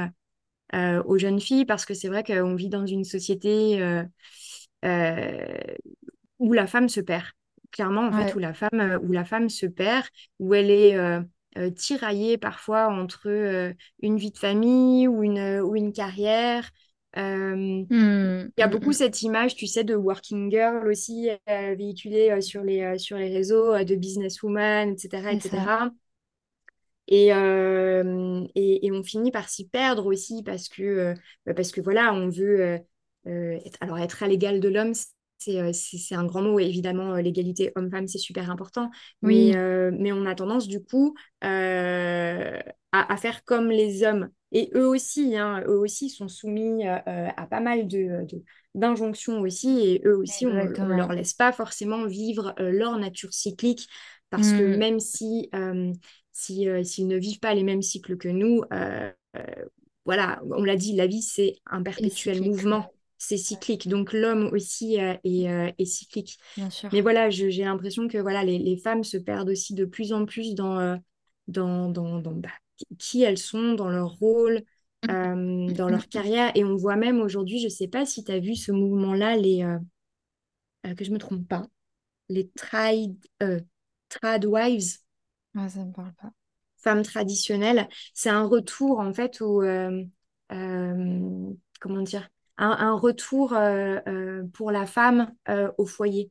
aux 0.73 1.19
jeunes 1.19 1.41
filles 1.41 1.64
parce 1.64 1.85
que 1.85 1.95
c'est 1.95 2.09
vrai 2.09 2.23
qu'on 2.23 2.55
vit 2.55 2.69
dans 2.69 2.87
une 2.87 3.05
société 3.05 4.05
où 6.39 6.53
la 6.53 6.66
femme 6.66 6.89
se 6.89 7.01
perd. 7.01 7.26
Clairement, 7.70 8.07
en 8.07 8.12
fait, 8.12 8.34
où 8.34 8.39
la 8.39 8.55
femme, 8.55 8.80
euh, 8.80 8.99
où 9.01 9.12
la 9.12 9.24
femme 9.24 9.51
se 9.51 9.66
perd, 9.66 10.07
où 10.39 10.55
elle 10.55 10.70
est 10.70 10.97
euh, 10.97 11.20
euh, 11.59 11.70
tiraillée 11.70 12.39
parfois 12.39 12.89
entre 12.89 13.28
une 14.01 14.16
vie 14.16 14.30
de 14.30 14.39
famille 14.39 15.07
ou 15.07 15.22
une, 15.22 15.61
ou 15.61 15.76
une 15.76 15.93
carrière. 15.93 16.70
Mmh, 17.16 17.86
il 17.91 18.51
y 18.57 18.62
a 18.62 18.66
mmh, 18.66 18.70
beaucoup 18.70 18.91
mmh. 18.91 18.95
cette 18.95 19.22
image, 19.22 19.55
tu 19.55 19.66
sais, 19.66 19.84
de 19.84 19.95
working 19.95 20.51
girl 20.51 20.86
aussi 20.89 21.28
véhiculée 21.47 22.41
sur, 22.41 22.62
les, 22.62 22.99
sur 22.99 23.18
les 23.18 23.30
réseaux, 23.30 23.76
de 23.84 23.95
businesswoman, 23.95 24.91
etc. 24.91 25.32
etc. 25.32 25.91
Et, 27.09 27.28
et, 27.28 28.86
et, 28.86 28.93
on 28.93 29.03
finit 29.03 29.30
par 29.30 29.49
s'y 29.49 29.66
perdre 29.68 30.07
aussi 30.07 30.43
parce 30.43 30.68
que, 30.68 31.14
bah, 31.45 31.55
parce 31.55 31.72
que 31.72 31.80
voilà, 31.80 32.14
on 32.14 32.28
veut 32.28 32.78
être, 33.26 33.78
alors 33.80 33.99
être 33.99 34.22
à 34.22 34.28
l'égal 34.28 34.61
de 34.61 34.68
l'homme, 34.68 34.95
c'est 35.39 36.14
un 36.14 36.24
grand 36.24 36.43
mot, 36.43 36.59
évidemment, 36.59 37.14
euh, 37.14 37.20
l'égalité 37.20 37.72
homme-femme, 37.76 38.09
c'est 38.09 38.18
super 38.18 38.51
important. 38.51 38.91
Oui. 39.22 39.51
Mais, 39.51 39.57
euh, 39.57 39.91
mais, 39.97 40.12
on 40.12 40.26
a 40.26 40.34
tendance, 40.34 40.68
du 40.68 40.82
coup, 40.82 41.14
à, 41.41 42.62
à, 42.93 43.16
faire 43.16 43.45
comme 43.45 43.70
les 43.70 44.03
hommes. 44.03 44.30
Et 44.51 44.70
eux 44.74 44.86
aussi, 44.86 45.36
hein, 45.36 45.62
eux 45.66 45.78
aussi 45.78 46.09
sont 46.09 46.28
soumis 46.28 46.86
à 46.86 47.47
pas 47.51 47.61
mal 47.61 47.86
d'injonctions 48.74 49.41
de, 49.41 49.47
aussi. 49.47 49.80
Et 49.80 50.03
eux 50.07 50.16
aussi, 50.16 50.47
on 50.47 50.55
ne 50.55 50.97
leur 50.97 51.12
laisse 51.12 51.34
pas 51.34 51.53
forcément 51.53 52.07
vivre 52.07 52.55
leur 52.59 52.99
nature 52.99 53.32
cyclique. 53.32 53.89
Parce 54.30 54.53
que 54.53 54.74
mmh. 54.74 54.78
même 54.78 55.01
si, 55.01 55.51
s'ils 56.32 56.84
si, 56.84 57.05
ne 57.05 57.16
vivent 57.16 57.41
pas 57.41 57.55
les 57.55 57.62
mêmes 57.62 57.82
cycles 57.82 58.16
que 58.16 58.28
nous, 58.28 58.62
voilà, 60.05 60.41
on 60.51 60.64
l'a 60.64 60.76
dit, 60.76 60.97
la 60.97 61.07
vie, 61.07 61.22
c'est 61.22 61.57
un 61.66 61.82
perpétuel 61.82 62.43
mouvement 62.43 62.91
c'est 63.19 63.37
cyclique. 63.37 63.89
Donc 63.89 64.12
l'homme 64.12 64.49
aussi 64.53 65.01
euh, 65.01 65.14
euh, 65.27 65.73
est, 65.77 65.85
cyclique. 65.85 66.39
Mais 66.93 67.01
voilà, 67.01 67.29
j'ai 67.31 67.64
l'impression 67.64 68.09
que 68.09 68.19
voilà, 68.19 68.45
les, 68.45 68.77
femmes 68.77 69.05
se 69.05 69.16
perdent 69.16 69.51
aussi 69.51 69.75
de 69.75 69.85
plus 69.85 70.12
en 70.12 70.25
plus 70.25 70.55
dans, 70.55 70.79
euh, 70.79 70.97
dans, 71.49 71.89
dans, 71.91 72.21
bah, 72.21 72.49
qui 72.99 73.23
elles 73.23 73.39
sont, 73.39 73.75
dans 73.75 73.89
leur 73.89 74.12
rôle, 74.12 74.62
mmh. 75.07 75.73
dans 75.73 75.89
leur 75.89 76.09
carrière. 76.09 76.53
Et 76.55 76.64
on 76.64 76.77
voit 76.77 76.97
même 76.97 77.21
aujourd'hui, 77.21 77.59
je 77.59 77.64
ne 77.64 77.71
sais 77.71 77.89
pas 77.89 78.07
si 78.07 78.25
tu 78.25 78.33
as 78.33 78.39
vu 78.39 78.55
ce 78.55 78.73
mouvement-là, 78.73 79.37
les 79.37 79.66
que 80.97 81.05
je 81.05 81.11
ne 81.11 81.14
me 81.14 81.19
trompe 81.19 81.47
pas, 81.47 81.66
les 82.31 82.49
trad, 82.51 83.14
tradwives. 84.09 84.99
Ça 85.55 85.85
me 85.85 85.93
parle 85.93 86.14
pas. 86.14 86.31
Femmes 86.77 87.03
traditionnelles. 87.03 87.89
C'est 88.14 88.31
un 88.31 88.45
retour 88.45 89.01
en 89.01 89.12
fait 89.12 89.41
au... 89.41 89.61
comment 90.49 92.03
dire 92.03 92.31
un, 92.59 92.94
retour 92.94 93.54
euh, 93.54 93.98
euh, 94.06 94.42
pour 94.52 94.70
la 94.70 94.86
femme 94.86 95.32
euh, 95.48 95.70
au 95.78 95.86
foyer, 95.86 96.30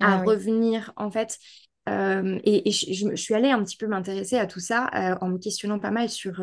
à 0.00 0.16
ah 0.18 0.22
revenir 0.22 0.92
en 0.96 1.10
fait. 1.10 1.38
et, 1.86 2.70
je, 2.70 3.14
suis 3.14 3.34
allée 3.34 3.50
un 3.50 3.62
petit 3.64 3.76
peu 3.76 3.86
m'intéresser 3.86 4.36
à 4.36 4.46
tout 4.46 4.60
ça 4.60 4.90
en 5.20 5.28
me 5.28 5.38
questionnant 5.38 5.78
pas 5.78 5.90
mal 5.90 6.08
sur, 6.08 6.42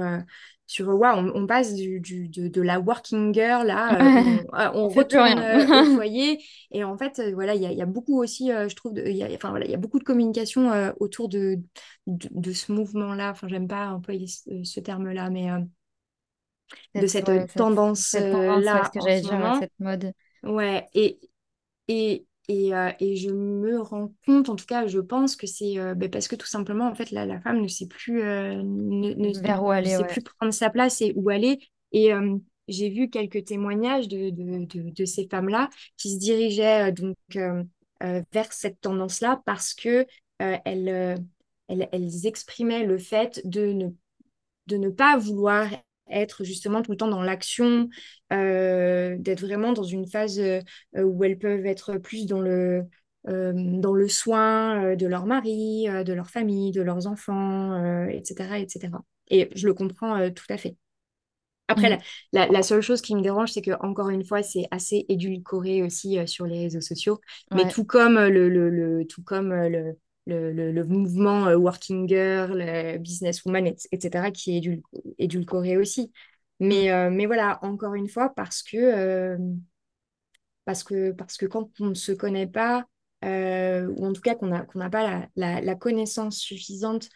sur 0.68 0.88
ouais, 0.88 1.10
on, 1.14 1.32
on 1.36 1.46
passe 1.46 1.76
du, 1.76 2.00
du- 2.00 2.28
de, 2.28 2.48
de 2.48 2.62
la 2.62 2.80
working 2.80 3.34
girl 3.34 3.68
là, 3.68 4.02
euh, 4.02 4.44
on, 4.74 4.88
retourne 4.88 5.38
euh, 5.38 5.82
au 5.82 5.86
foyer 5.96 6.44
et 6.72 6.84
en 6.84 6.98
fait 6.98 7.20
euh, 7.20 7.32
voilà 7.34 7.54
il 7.54 7.62
y 7.62 7.66
a, 7.66 7.72
il 7.72 7.78
y 7.78 7.84
a 7.84 7.86
beaucoup 7.86 8.20
aussi 8.20 8.48
je 8.50 8.76
trouve 8.76 8.94
il 8.98 9.16
y 9.16 9.24
a, 9.24 9.28
enfin 9.36 9.50
voilà 9.52 9.66
il 9.66 9.72
y 9.72 9.76
a 9.76 9.78
beaucoup 9.78 10.00
de 10.00 10.04
communication 10.04 10.72
autour 11.00 11.30
de, 11.30 11.60
de, 12.08 12.30
de 12.32 12.52
ce 12.52 12.72
mouvement-là. 12.72 13.32
Enfin 13.32 13.48
j'aime 13.48 13.68
pas 13.68 13.90
employer 13.90 14.28
ce, 14.28 14.64
ce 14.64 14.80
terme-là, 14.80 15.30
mais 15.30 15.50
de 16.96 17.08
Cette, 17.08 17.28
ouais, 17.28 17.48
cette 18.08 18.30
tendance, 18.30 18.86
ouais, 19.02 19.24
ce 19.24 19.34
tendance-là 19.34 19.54
cette 19.54 19.74
mode. 19.80 20.14
Ouais, 20.44 20.88
et, 20.94 21.20
et, 21.88 22.26
et, 22.50 22.76
euh, 22.76 22.92
et 23.00 23.16
je 23.18 23.30
me 23.32 23.82
rends 23.82 24.14
compte, 24.26 24.50
en 24.50 24.56
tout 24.56 24.66
cas, 24.66 24.88
je 24.88 25.00
pense 25.00 25.36
que 25.36 25.48
c'est 25.48 25.80
euh, 25.80 25.96
ben, 25.96 26.10
parce 26.12 26.28
que 26.28 26.36
tout 26.36 26.48
simplement, 26.48 26.88
en 26.88 26.96
fait, 26.96 27.12
la, 27.12 27.26
la 27.26 27.42
femme 27.42 27.62
ne 27.62 27.68
sait 27.68 27.88
plus, 27.88 28.22
euh, 28.24 28.56
ne, 28.64 29.14
ne- 29.14 29.34
Vers 29.44 29.64
où 29.64 29.72
ne 29.84 29.86
aller, 29.86 29.98
sait 29.98 30.04
ouais. 30.04 30.06
plus 30.06 30.22
prendre 30.24 30.54
sa 30.54 30.70
place 30.70 31.02
et 31.02 31.14
où 31.16 31.30
aller. 31.30 31.60
Et 31.94 32.14
euh, 32.14 32.38
j'ai 32.68 32.90
vu 32.90 33.10
quelques 33.10 33.46
témoignages 33.46 34.08
de, 34.08 34.30
de, 34.32 34.66
de, 34.66 34.90
de 34.92 35.06
ces 35.06 35.28
femmes-là 35.30 35.70
qui 35.98 36.12
se 36.14 36.20
dirigeaient 36.20 36.90
euh, 36.90 36.94
donc 36.94 37.18
euh, 37.38 37.64
euh, 38.04 38.22
vers 38.34 38.54
cette 38.54 38.82
tendance-là 38.82 39.42
parce 39.46 39.74
que 39.74 40.06
euh, 40.42 40.58
elles, 40.66 40.90
euh, 40.90 41.16
elles, 41.68 41.90
elles 41.92 42.28
exprimaient 42.28 42.86
le 42.86 42.98
fait 43.00 43.42
de 43.46 43.74
ne 43.74 43.90
de 44.68 44.78
ne 44.78 44.90
pas 44.90 45.18
vouloir 45.18 45.68
être 46.10 46.44
justement 46.44 46.82
tout 46.82 46.92
le 46.92 46.98
temps 46.98 47.08
dans 47.08 47.22
l'action, 47.22 47.90
euh, 48.34 49.16
d'être 49.20 49.42
vraiment 49.42 49.74
dans 49.74 49.84
une 49.84 50.08
phase 50.08 50.40
euh, 50.40 50.62
où 50.96 51.24
elles 51.24 51.38
peuvent 51.38 51.66
être 51.66 51.98
plus 51.98 52.26
dans 52.26 52.42
le, 52.42 52.84
euh, 53.28 53.54
dans 53.56 53.94
le 53.94 54.08
soin 54.08 54.96
de 54.96 55.08
leur 55.08 55.26
mari, 55.26 55.88
de 56.06 56.14
leur 56.14 56.30
famille, 56.30 56.72
de 56.72 56.82
leurs 56.82 57.08
enfants, 57.08 57.74
euh, 57.74 58.08
etc., 58.08 58.60
etc. 58.60 59.04
Et 59.30 59.50
je 59.56 59.68
le 59.68 59.74
comprends 59.74 60.30
tout 60.32 60.46
à 60.50 60.58
fait. 60.58 60.76
Après, 61.68 61.90
la, 61.90 61.98
la, 62.32 62.48
la 62.48 62.62
seule 62.64 62.82
chose 62.82 63.02
qui 63.02 63.16
me 63.16 63.22
dérange, 63.22 63.52
c'est 63.52 63.62
que 63.64 63.72
encore 63.84 64.10
une 64.10 64.24
fois, 64.24 64.44
c'est 64.44 64.68
assez 64.70 65.06
édulcoré 65.10 65.82
aussi 65.82 66.20
sur 66.28 66.46
les 66.46 66.60
réseaux 66.60 66.82
sociaux. 66.82 67.20
Mais 67.54 67.66
tout 67.68 67.86
comme 67.86 68.16
le, 68.20 68.50
le, 68.50 68.70
le- 68.70 69.06
tout 69.08 69.24
comme 69.24 69.52
le, 69.54 69.98
le, 70.26 70.52
le, 70.52 70.72
le 70.72 70.84
mouvement 70.86 71.48
euh, 71.48 71.56
Working 71.58 72.08
Girl, 72.08 72.62
euh, 72.62 72.98
Businesswoman, 72.98 73.68
et- 73.68 73.76
etc., 73.92 74.32
qui 74.32 74.54
est 74.56 74.58
édul- 74.62 74.82
édulcoré 75.20 75.78
aussi. 75.78 76.12
Mm. 76.60 76.68
Mais, 76.68 76.92
euh, 76.92 77.10
mais 77.12 77.26
voilà, 77.26 77.60
encore 77.64 77.96
une 77.96 78.10
fois, 78.10 78.34
parce 78.36 78.64
que 78.64 78.78
euh, 78.78 79.38
parce 80.66 80.84
que, 80.84 81.12
parce 81.12 81.38
que 81.38 81.46
quand 81.46 81.70
on 81.80 81.88
ne 81.88 81.94
se 81.94 82.12
connaît 82.12 82.48
pas, 82.48 82.86
euh, 83.24 83.88
ou 83.98 84.06
en 84.06 84.14
tout 84.14 84.22
cas 84.22 84.36
qu'on 84.36 84.48
n'a 84.48 84.64
pas 84.90 85.04
la, 85.04 85.30
la- 85.36 85.62
la 85.62 85.76
connaissance 85.76 86.38
suffisante 86.38 87.10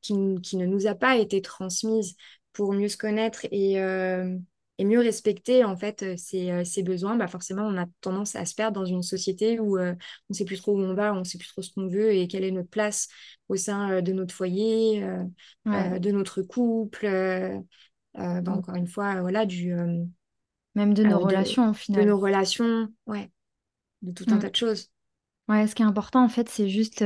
qui, 0.00 0.14
qui 0.42 0.56
ne 0.56 0.66
nous 0.66 0.86
a 0.86 0.94
pas 0.94 1.16
été 1.16 1.40
transmise 1.42 2.16
pour 2.52 2.72
mieux 2.72 2.88
se 2.88 2.96
connaître 2.96 3.46
et, 3.50 3.80
et 4.82 4.84
mieux 4.84 5.00
respecter 5.00 5.64
en 5.64 5.76
fait 5.76 6.02
euh, 6.02 6.16
ses, 6.16 6.50
euh, 6.50 6.64
ses 6.64 6.82
besoins, 6.82 7.16
bah 7.16 7.28
forcément 7.28 7.62
on 7.66 7.76
a 7.78 7.86
tendance 8.00 8.34
à 8.36 8.44
se 8.46 8.54
perdre 8.54 8.80
dans 8.80 8.84
une 8.86 9.02
société 9.02 9.60
où 9.60 9.78
euh, 9.78 9.92
on 9.92 9.96
ne 10.30 10.34
sait 10.34 10.44
plus 10.44 10.58
trop 10.60 10.72
où 10.76 10.80
on 10.80 10.94
va, 10.94 11.14
on 11.14 11.20
ne 11.20 11.24
sait 11.24 11.38
plus 11.38 11.48
trop 11.48 11.62
ce 11.62 11.72
qu'on 11.72 11.88
veut 11.88 12.12
et 12.12 12.26
quelle 12.28 12.44
est 12.44 12.50
notre 12.50 12.70
place 12.70 13.08
au 13.48 13.56
sein 13.56 14.02
de 14.02 14.12
notre 14.12 14.34
foyer, 14.34 15.04
euh, 15.04 15.24
Ouais. 15.66 15.94
euh, 15.94 15.98
de 15.98 16.10
notre 16.10 16.42
couple. 16.42 17.06
bah, 18.14 18.42
Mm. 18.46 18.52
encore 18.52 18.74
une 18.74 18.86
fois, 18.88 19.20
voilà, 19.20 19.46
du, 19.46 19.72
Même 20.74 20.92
de 20.92 21.02
nos 21.02 21.18
euh, 21.18 21.24
de, 21.24 21.24
relations 21.26 21.70
au 21.70 21.74
de 21.88 22.02
final. 22.02 22.04
nos 22.04 22.18
relations. 22.18 22.92
Ouais 23.06 23.30
de 24.02 24.12
tout 24.12 24.26
un 24.32 24.38
Mm. 24.38 24.40
tas 24.40 24.50
de 24.50 24.56
choses. 24.56 24.90
Ouais, 25.48 25.66
ce 25.66 25.74
qui 25.74 25.82
est 25.82 25.84
important 25.86 26.24
en 26.24 26.28
fait, 26.28 26.48
c'est 26.48 26.68
juste, 26.68 27.04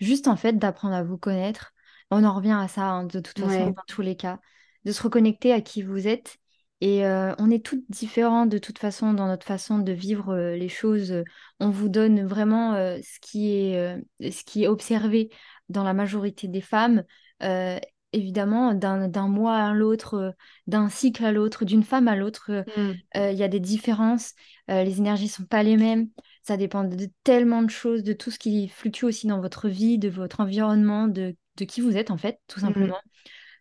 juste 0.00 0.28
en 0.28 0.36
fait 0.36 0.54
d'apprendre 0.58 0.94
à 0.94 1.04
vous 1.04 1.18
connaître. 1.18 1.74
On 2.10 2.24
en 2.24 2.34
revient 2.36 2.52
à 2.60 2.68
ça 2.68 2.82
hein, 2.84 3.04
de 3.06 3.20
toute 3.20 3.38
façon 3.38 3.64
Ouais. 3.64 3.74
dans 3.76 3.84
tous 3.88 4.02
les 4.02 4.16
cas, 4.16 4.40
de 4.84 4.92
se 4.92 5.02
reconnecter 5.02 5.52
à 5.52 5.60
qui 5.62 5.82
vous 5.82 6.08
êtes. 6.08 6.38
Et 6.80 7.06
euh, 7.06 7.34
on 7.38 7.50
est 7.50 7.64
toutes 7.64 7.84
différentes 7.88 8.50
de 8.50 8.58
toute 8.58 8.78
façon 8.78 9.14
dans 9.14 9.26
notre 9.26 9.46
façon 9.46 9.78
de 9.78 9.92
vivre 9.92 10.34
euh, 10.34 10.56
les 10.56 10.68
choses. 10.68 11.22
On 11.60 11.70
vous 11.70 11.88
donne 11.88 12.26
vraiment 12.26 12.74
euh, 12.74 12.98
ce 13.02 13.20
qui 13.20 13.52
est, 13.52 13.96
ce 14.20 14.44
qui 14.44 14.64
est 14.64 14.68
observé 14.68 15.30
dans 15.68 15.84
la 15.84 15.94
majorité 15.94 16.48
des 16.48 16.60
femmes. 16.60 17.04
Évidemment, 18.12 18.74
d'un 18.74 19.26
mois 19.26 19.56
à 19.56 19.72
l'autre, 19.72 20.36
d'un 20.68 20.88
cycle 20.88 21.24
à 21.24 21.32
l'autre, 21.32 21.64
d'une 21.64 21.82
femme 21.82 22.06
à 22.06 22.14
l'autre, 22.14 22.50
euh, 22.50 22.62
Mm. 22.76 22.92
euh, 23.16 23.32
il 23.32 23.36
y 23.38 23.42
a 23.42 23.48
des 23.48 23.58
différences. 23.58 24.34
Les 24.68 24.98
énergies 24.98 25.26
sont 25.26 25.44
pas 25.44 25.64
les 25.64 25.76
mêmes. 25.76 26.10
Ça 26.44 26.56
dépend 26.56 26.84
de 26.84 27.08
tellement 27.24 27.62
de 27.62 27.70
choses, 27.70 28.04
de 28.04 28.12
tout 28.12 28.30
ce 28.30 28.38
qui 28.38 28.68
fluctue 28.68 29.04
aussi 29.04 29.26
dans 29.26 29.40
votre 29.40 29.68
vie, 29.68 29.98
de 29.98 30.08
votre 30.08 30.38
environnement, 30.40 31.08
de, 31.08 31.34
de 31.56 31.64
qui 31.64 31.80
vous 31.80 31.96
êtes 31.96 32.12
en 32.12 32.16
fait, 32.16 32.38
tout 32.46 32.60
Mm. 32.60 32.92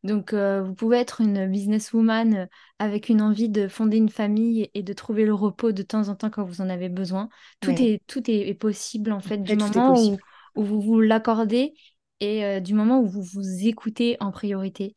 Donc, 0.04 0.34
euh, 0.34 0.62
vous 0.64 0.74
pouvez 0.76 0.98
être 0.98 1.22
une 1.22 1.48
businesswoman 1.48 2.36
euh, 2.36 2.46
avec 2.80 3.08
une 3.10 3.22
envie 3.22 3.50
de 3.50 3.68
fonder 3.70 3.98
une 3.98 4.10
famille 4.10 4.70
et 4.74 4.84
de 4.84 4.94
trouver 4.94 5.26
le 5.26 5.34
repos 5.34 5.72
de 5.72 5.82
temps 5.84 6.10
en 6.10 6.16
temps 6.16 6.30
quand 6.30 6.44
vous 6.44 6.60
en 6.62 6.70
avez 6.70 6.90
besoin. 6.90 7.30
Tout 7.62 7.72
Ouais. 7.72 7.82
est, 7.82 8.02
tout 8.08 8.30
est, 8.30 8.50
est 8.50 8.54
possible 8.54 9.12
en 9.14 9.22
fait 9.22 9.38
du 9.44 9.56
moment 9.56 9.94
où, 9.94 10.18
vous 10.56 10.82
vous 10.82 11.00
l'accordez 11.02 11.74
et 12.20 12.44
euh, 12.46 12.60
du 12.60 12.74
moment 12.74 13.00
où 13.02 13.08
vous 13.08 13.24
vous 13.24 13.66
écoutez 13.68 14.18
en 14.20 14.32
priorité 14.32 14.96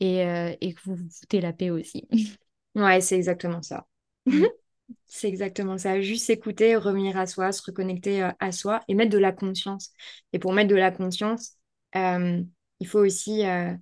et, 0.00 0.24
euh, 0.26 0.54
et 0.60 0.74
que 0.74 0.80
vous 0.84 0.96
vous 0.96 1.10
foutez 1.10 1.40
la 1.40 1.52
paix 1.52 1.70
aussi. 1.70 2.08
Ouais, 2.74 3.00
c'est 3.00 3.16
exactement 3.16 3.62
ça. 3.62 3.86
C'est 5.06 5.28
exactement 5.28 5.78
ça. 5.78 6.00
Juste 6.00 6.26
s'écouter, 6.26 6.76
revenir 6.76 7.16
à 7.16 7.26
soi, 7.26 7.52
se 7.52 7.62
reconnecter 7.62 8.28
à 8.40 8.52
soi 8.52 8.80
et 8.88 8.94
mettre 8.94 9.10
de 9.12 9.18
la 9.18 9.32
conscience. 9.32 9.92
Et 10.32 10.38
pour 10.38 10.52
mettre 10.52 10.70
de 10.70 10.74
la 10.76 10.90
conscience, 10.90 11.56
euh, 11.96 12.42
il 12.80 12.86
faut 12.88 12.98
aussi, 13.00 13.46
euh, 13.46 13.74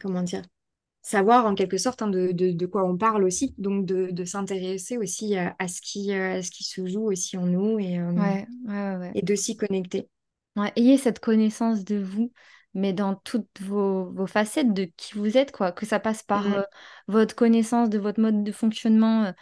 comment 0.00 0.22
dire, 0.22 0.42
savoir 1.02 1.46
en 1.46 1.54
quelque 1.54 1.78
sorte 1.78 2.02
hein, 2.02 2.08
de, 2.08 2.32
de, 2.32 2.52
de 2.52 2.66
quoi 2.66 2.84
on 2.84 2.96
parle 2.98 3.24
aussi. 3.24 3.54
Donc 3.58 3.86
de, 3.86 4.10
de 4.10 4.24
s'intéresser 4.24 4.98
aussi 4.98 5.38
euh, 5.38 5.48
à 5.58 5.68
ce 5.68 5.80
qui, 5.82 6.12
euh, 6.12 6.38
à 6.38 6.42
ce 6.42 6.50
qui 6.50 6.64
se 6.64 6.86
joue 6.86 7.10
aussi 7.12 7.36
en 7.38 7.46
nous 7.46 7.78
et, 7.80 7.98
euh, 7.98 8.12
Ouais, 8.16 8.46
ouais, 8.66 8.74
ouais. 8.74 8.96
ouais. 8.96 9.14
et 9.14 9.22
de 9.22 9.34
s'y 9.34 9.56
connecter. 9.56 10.08
Ayez 10.76 10.96
cette 10.98 11.20
connaissance 11.20 11.84
de 11.84 11.96
vous, 11.98 12.32
mais 12.74 12.92
dans 12.92 13.14
toutes 13.14 13.60
vos, 13.60 14.10
vos 14.12 14.26
facettes 14.26 14.72
de 14.74 14.84
qui 14.96 15.14
vous 15.14 15.36
êtes, 15.36 15.52
quoi. 15.52 15.70
Que 15.72 15.86
ça 15.86 16.00
passe 16.00 16.22
par 16.24 16.46
Mm. 16.46 16.58
euh, 16.58 16.62
votre 17.06 17.34
connaissance 17.36 17.88
de 17.90 17.98
votre 17.98 18.20
mode 18.20 18.42
de 18.42 18.52
fonctionnement, 18.52 19.24
euh, 19.26 19.32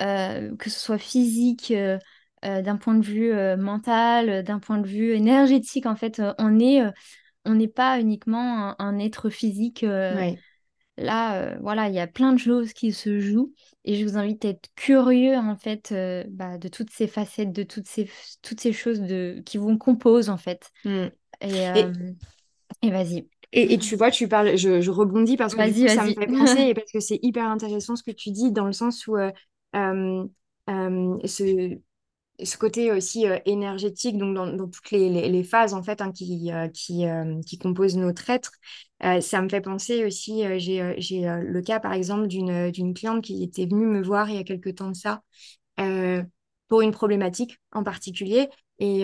euh, 0.00 0.56
que 0.56 0.70
ce 0.70 0.80
soit 0.80 0.98
physique, 0.98 1.70
euh, 1.70 1.98
euh, 2.44 2.60
d'un 2.62 2.76
point 2.76 2.94
de 2.96 3.04
vue 3.06 3.32
euh, 3.32 3.56
mental, 3.56 4.28
euh, 4.28 4.42
d'un 4.42 4.58
point 4.58 4.78
de 4.78 4.88
vue 4.88 5.12
énergétique. 5.12 5.86
En 5.86 5.94
fait, 5.96 6.18
euh, 6.18 6.34
on 6.38 6.58
est, 6.58 6.82
euh, 6.82 6.90
on 7.44 7.54
n'est 7.54 7.68
pas 7.68 8.00
uniquement 8.00 8.70
un, 8.70 8.76
un 8.78 8.98
être 8.98 9.30
physique. 9.30 9.84
euh, 9.84 10.24
Ouais. 10.24 10.42
là, 10.98 11.42
euh, 11.54 11.58
voilà, 11.60 11.88
il 11.88 11.94
y 11.94 12.00
a 12.00 12.06
plein 12.06 12.32
de 12.32 12.38
choses 12.38 12.72
qui 12.74 12.92
se 12.92 13.20
jouent, 13.20 13.54
et 13.84 13.96
je 13.96 14.04
vous 14.06 14.16
invite 14.18 14.44
à 14.44 14.48
être 14.50 14.68
curieux, 14.76 15.36
en 15.36 15.56
fait, 15.56 15.92
euh, 15.92 16.24
bah, 16.30 16.58
de 16.58 16.68
toutes 16.68 16.90
ces 16.90 17.06
facettes, 17.08 17.52
de 17.52 17.62
toutes 17.64 17.88
ces, 17.88 18.10
toutes 18.42 18.60
ces 18.60 18.72
choses 18.72 19.00
de, 19.02 19.42
qui 19.46 19.58
vous 19.58 19.76
composent, 19.78 20.30
en 20.30 20.38
fait. 20.38 20.70
Mm. 20.84 21.10
Et, 21.40 21.66
Et, 21.74 21.92
et 22.82 22.90
vas-y. 22.90 23.28
Et, 23.52 23.74
et 23.74 23.78
tu 23.78 23.96
vois, 23.96 24.10
tu 24.10 24.26
parles, 24.28 24.56
je, 24.56 24.80
je 24.80 24.90
rebondis 24.90 25.36
parce 25.36 25.54
que 25.54 25.60
du 25.62 25.74
Vas-y, 25.74 25.78
coup, 25.78 25.88
ça 25.88 26.04
me 26.04 26.12
fait 26.12 26.28
penser 26.28 26.58
et 26.70 26.74
parce 26.74 26.90
que 26.90 26.98
c'est 27.00 27.20
hyper 27.22 27.44
intéressant 27.48 27.94
ce 27.96 28.02
que 28.02 28.10
tu 28.10 28.30
dis 28.30 28.50
dans 28.52 28.66
le 28.66 28.72
sens 28.72 29.06
où 29.06 29.16
euh, 29.16 29.30
euh, 29.76 30.24
euh, 30.70 31.18
ce, 31.24 31.78
ce 32.42 32.56
côté 32.58 32.90
aussi 32.90 33.28
euh, 33.28 33.38
énergétique, 33.46 34.18
donc 34.18 34.34
dans, 34.34 34.46
dans 34.46 34.68
toutes 34.68 34.90
les, 34.90 35.08
les, 35.28 35.44
phases 35.44 35.74
en 35.74 35.82
fait 35.82 36.00
hein, 36.00 36.12
qui, 36.12 36.52
euh, 36.52 36.68
qui, 36.68 37.06
euh, 37.06 37.40
qui 37.46 37.58
composent 37.58 37.96
notre 37.96 38.28
être, 38.30 38.52
ça 39.20 39.42
me 39.42 39.50
fait 39.50 39.60
penser 39.60 40.06
aussi, 40.06 40.44
j'ai, 40.58 40.94
j'ai 40.96 41.26
le 41.26 41.60
cas 41.60 41.78
par 41.78 41.92
exemple 41.92 42.26
d'une, 42.26 42.94
cliente 42.94 43.22
qui 43.22 43.42
était 43.42 43.66
venue 43.66 43.84
me 43.84 44.02
voir 44.02 44.30
il 44.30 44.36
y 44.36 44.38
a 44.38 44.44
quelques 44.44 44.76
temps 44.76 44.88
de 44.88 44.96
ça 44.96 45.20
pour 46.68 46.80
une 46.80 46.90
problématique 46.92 47.60
en 47.72 47.82
particulier. 47.82 48.48
Et, 48.78 49.02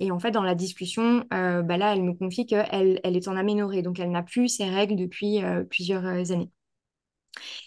et 0.00 0.10
en 0.10 0.18
fait, 0.18 0.30
dans 0.30 0.42
la 0.42 0.54
discussion, 0.54 1.26
bah 1.30 1.76
là, 1.76 1.94
elle 1.94 2.02
me 2.02 2.14
confie 2.14 2.46
qu'elle 2.46 2.98
elle 3.04 3.16
est 3.16 3.28
en 3.28 3.36
aménorrhée, 3.36 3.82
donc 3.82 4.00
elle 4.00 4.10
n'a 4.10 4.22
plus 4.22 4.48
ses 4.48 4.70
règles 4.70 4.96
depuis 4.96 5.42
plusieurs 5.68 6.06
années. 6.32 6.50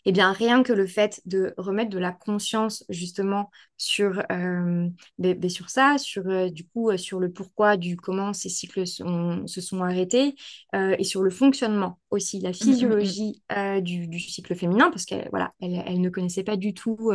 Eh 0.05 0.11
bien, 0.11 0.31
rien 0.31 0.63
que 0.63 0.73
le 0.73 0.87
fait 0.87 1.21
de 1.25 1.53
remettre 1.57 1.89
de 1.91 1.99
la 1.99 2.11
conscience 2.11 2.83
justement 2.89 3.49
sur, 3.77 4.19
euh, 4.31 4.87
ben- 5.17 5.39
ben 5.39 5.49
sur 5.49 5.69
ça, 5.69 5.97
sur 5.97 6.27
euh, 6.27 6.49
du 6.49 6.65
coup 6.67 6.89
euh, 6.89 6.97
sur 6.97 7.19
le 7.19 7.31
pourquoi 7.31 7.77
du 7.77 7.95
comment 7.97 8.33
ces 8.33 8.49
cycles 8.49 8.85
sont- 8.87 9.45
se 9.47 9.61
sont 9.61 9.81
arrêtés 9.83 10.35
et 10.73 11.03
sur 11.03 11.21
le 11.23 11.29
fonctionnement 11.29 11.99
aussi, 12.11 12.39
la 12.39 12.53
Mm, 12.61 12.71
mm, 12.81 12.95
mm. 13.01 13.19
physiologie 13.19 13.41
du, 13.81 14.07
du 14.07 14.19
cycle 14.19 14.55
féminin, 14.55 14.89
parce 14.89 15.05
qu'elle 15.05 15.27
voilà, 15.31 15.53
elle, 15.61 15.83
elle 15.85 16.01
ne 16.01 16.09
connaissait 16.09 16.43
pas 16.43 16.57
du 16.57 16.73
tout 16.73 17.11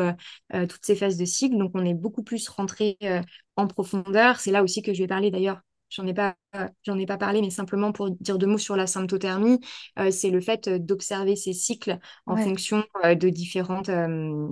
toutes 0.68 0.84
ces 0.86 0.96
phases 0.96 1.16
de 1.16 1.24
cycle, 1.24 1.57
donc 1.59 1.72
on 1.74 1.84
est 1.84 1.94
beaucoup 1.94 2.22
plus 2.22 2.48
rentré 2.48 2.98
en 3.57 3.66
profondeur. 3.66 4.40
C'est 4.40 4.50
là 4.52 4.62
aussi 4.62 4.82
que 4.82 4.92
je 4.94 5.02
vais 5.02 5.09
parler 5.09 5.30
d'ailleurs. 5.30 5.61
J'en 5.91 6.07
ai 6.07 6.14
pas, 6.14 6.37
j'en 6.85 6.99
ai 6.99 7.07
pas 7.07 7.16
parlé, 7.18 7.41
mais 7.41 7.51
simplement 7.51 7.93
pour 7.93 8.11
dire 8.11 8.39
deux 8.39 8.47
mots 8.47 8.59
sur 8.59 8.76
la 8.76 8.87
symptothermie, 8.87 9.61
euh, 9.99 10.11
c'est 10.11 10.30
le 10.30 10.41
fait 10.41 10.68
euh, 10.68 10.78
d'observer 10.78 11.37
ces 11.37 11.53
cycles 11.53 11.99
en 12.26 12.37
Ouais, 12.37 12.37
fonction 12.37 12.85
euh, 13.05 13.14
de 13.14 13.28
différentes 13.28 13.89
euh, 13.89 14.49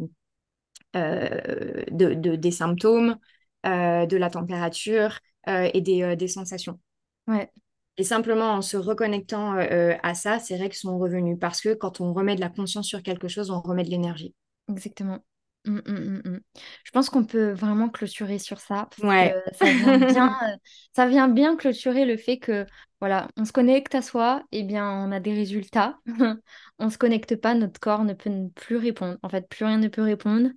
de, 1.91 2.15
de- 2.15 2.37
des 2.37 2.51
symptômes, 2.51 3.17
de 3.65 4.17
la 4.17 4.31
température 4.31 5.19
et 5.47 5.81
des, 5.81 6.17
des 6.17 6.29
sensations. 6.29 6.81
ouais. 7.27 7.53
Et 7.97 8.05
simplement 8.05 8.53
en 8.53 8.61
se 8.61 8.77
reconnectant 8.77 9.55
à 9.57 10.13
ça, 10.15 10.39
ces 10.39 10.57
règles 10.57 10.75
sont 10.75 10.99
revenues. 10.99 11.39
Parce 11.39 11.63
que 11.63 11.73
quand 11.73 12.03
on 12.03 12.13
remet 12.13 12.37
de 12.37 12.41
la 12.43 12.51
conscience 12.51 12.87
sur 12.87 13.03
quelque 13.03 13.29
chose, 13.29 13.51
on 13.51 13.63
remet 13.63 13.85
de 13.85 13.89
l'énergie. 13.91 14.35
Exactement. 14.69 15.25
Mmh, 15.65 15.79
mmh, 15.87 16.23
mmh, 16.25 16.41
Je 16.85 16.91
pense 16.91 17.09
qu'on 17.09 17.25
peut 17.25 17.53
vraiment 17.53 17.89
clôturer 17.89 18.39
sur 18.41 18.61
ça 18.61 18.87
parce 18.91 19.03
Ouais. 19.03 19.37
que 19.45 19.55
ça 19.55 19.71
vient 19.71 19.93
bien, 20.09 20.37
ça 20.97 21.07
vient 21.07 21.29
bien 21.29 21.57
clôturer 21.57 22.05
le 22.05 22.17
fait 22.17 22.39
que 22.39 22.67
voilà, 23.01 23.29
on 23.37 23.45
se 23.45 23.53
connecte 23.53 23.95
à 23.95 24.03
soi, 24.03 24.43
et 24.53 24.65
bien 24.65 24.89
on 24.91 25.13
a 25.13 25.21
des 25.21 25.33
résultats. 25.35 25.99
on 26.79 26.91
se 26.91 26.99
connecte 26.99 27.37
pas, 27.37 27.55
notre 27.55 27.79
corps 27.81 28.05
ne 28.05 28.15
peut 28.15 28.31
plus 28.57 28.77
répondre. 28.77 29.19
En 29.23 29.29
fait, 29.29 29.49
plus 29.49 29.65
rien 29.65 29.79
ne 29.79 29.89
peut 29.89 30.03
répondre 30.03 30.51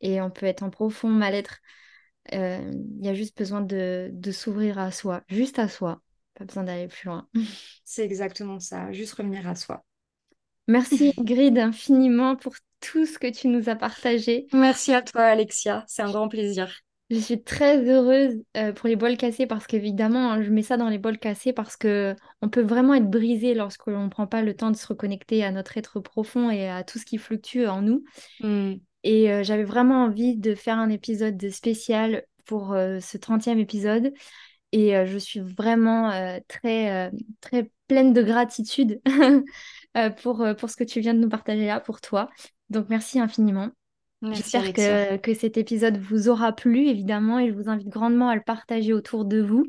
et 0.00 0.20
on 0.22 0.30
peut 0.30 0.46
être 0.46 0.62
en 0.62 0.70
profond 0.70 1.10
mal-être. 1.10 1.58
Il 2.32 2.98
y 3.04 3.08
a 3.08 3.14
juste 3.14 3.36
besoin 3.38 3.60
de, 3.62 4.10
de 4.12 4.32
s'ouvrir 4.32 4.78
à 4.78 4.90
soi, 4.92 5.22
juste 5.28 5.58
à 5.58 5.68
soi. 5.68 6.02
Pas 6.34 6.44
besoin 6.44 6.64
d'aller 6.64 6.88
plus 6.88 7.06
loin. 7.08 7.28
C'est 7.84 8.04
exactement 8.04 8.60
ça, 8.60 8.92
juste 8.92 9.14
revenir 9.14 9.46
à 9.48 9.54
soi. 9.54 9.84
Merci 10.68 11.12
Ingrid 11.18 11.58
infiniment 11.58 12.36
pour 12.36 12.54
tout 12.80 13.06
ce 13.06 13.18
que 13.18 13.30
tu 13.30 13.48
nous 13.48 13.68
as 13.68 13.76
partagé. 13.76 14.46
Merci 14.52 14.92
à 14.94 15.02
toi 15.02 15.22
Alexia, 15.22 15.84
c'est 15.86 16.02
un 16.02 16.10
grand 16.10 16.28
plaisir. 16.28 16.68
Je 17.08 17.18
suis 17.18 17.40
très 17.40 17.88
heureuse 17.88 18.42
euh, 18.56 18.72
pour 18.72 18.88
les 18.88 18.96
bols 18.96 19.16
cassés 19.16 19.46
parce 19.46 19.68
qu'évidemment, 19.68 20.32
hein, 20.32 20.42
je 20.42 20.50
mets 20.50 20.62
ça 20.62 20.76
dans 20.76 20.88
les 20.88 20.98
bols 20.98 21.18
cassés 21.18 21.52
parce 21.52 21.76
que 21.76 22.16
on 22.42 22.48
peut 22.48 22.62
vraiment 22.62 22.94
être 22.94 23.08
brisé 23.08 23.54
lorsque 23.54 23.86
l'on 23.86 24.04
ne 24.04 24.08
prend 24.08 24.26
pas 24.26 24.42
le 24.42 24.54
temps 24.54 24.72
de 24.72 24.76
se 24.76 24.88
reconnecter 24.88 25.44
à 25.44 25.52
notre 25.52 25.78
être 25.78 26.00
profond 26.00 26.50
et 26.50 26.68
à 26.68 26.82
tout 26.82 26.98
ce 26.98 27.04
qui 27.04 27.18
fluctue 27.18 27.66
en 27.66 27.80
nous. 27.80 28.02
Hmm. 28.40 28.74
Et 29.04 29.32
euh, 29.32 29.44
j'avais 29.44 29.62
vraiment 29.62 30.04
envie 30.04 30.36
de 30.36 30.56
faire 30.56 30.78
un 30.78 30.90
épisode 30.90 31.48
spécial 31.50 32.24
pour 32.44 32.72
euh, 32.72 32.98
ce 32.98 33.18
30e 33.18 33.58
épisode. 33.58 34.12
Et 34.72 34.94
je 35.06 35.16
suis 35.16 35.40
vraiment 35.40 36.10
très, 36.48 37.10
très 37.40 37.70
pleine 37.86 38.12
de 38.12 38.20
gratitude 38.20 39.00
pour, 40.22 40.44
pour 40.58 40.68
ce 40.68 40.76
que 40.76 40.84
tu 40.84 41.00
viens 41.00 41.14
de 41.14 41.20
nous 41.20 41.30
partager 41.30 41.64
là, 41.64 41.80
pour 41.80 42.02
toi. 42.02 42.28
Donc 42.70 42.86
merci 42.88 43.20
infiniment. 43.20 43.70
J'espère 44.22 44.72
que, 44.72 45.16
que, 45.18 45.34
cet 45.34 45.56
épisode 45.56 45.98
vous 45.98 46.28
aura 46.28 46.52
plu, 46.52 46.88
évidemment, 46.88 47.38
et 47.38 47.48
je 47.48 47.54
vous 47.54 47.68
invite 47.68 47.88
grandement 47.88 48.28
à 48.28 48.34
le 48.34 48.40
partager 48.40 48.92
autour 48.92 49.24
de 49.24 49.40
vous, 49.40 49.66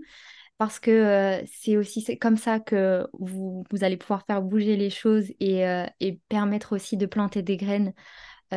parce 0.58 0.80
que 0.80 1.44
c'est 1.46 1.76
aussi 1.76 2.18
comme 2.18 2.38
ça 2.38 2.60
que 2.60 3.06
vous, 3.14 3.66
vous, 3.70 3.84
allez 3.84 3.98
pouvoir 3.98 4.26
faire 4.26 4.42
bouger 4.42 4.78
les 4.78 4.90
choses 4.90 5.26
et, 5.42 5.64
et 6.00 6.20
permettre 6.30 6.76
aussi 6.76 6.96
de 6.96 7.06
planter 7.06 7.44
des 7.44 7.58
graines 7.58 7.94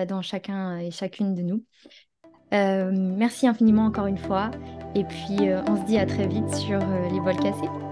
dans 0.08 0.22
chacun 0.22 0.78
et 0.78 0.92
chacune 0.92 1.34
de 1.34 1.42
nous. 1.42 1.64
merci 2.52 3.48
infiniment 3.48 3.84
encore 3.84 4.06
une 4.06 4.16
fois, 4.16 4.52
et 4.94 5.02
puis 5.04 5.52
on 5.66 5.76
se 5.76 5.86
dit 5.86 5.98
à 5.98 6.06
très 6.06 6.28
vite 6.28 6.54
sur 6.54 6.78
les 6.78 7.20
bols 7.20 7.40
cassés. 7.40 7.89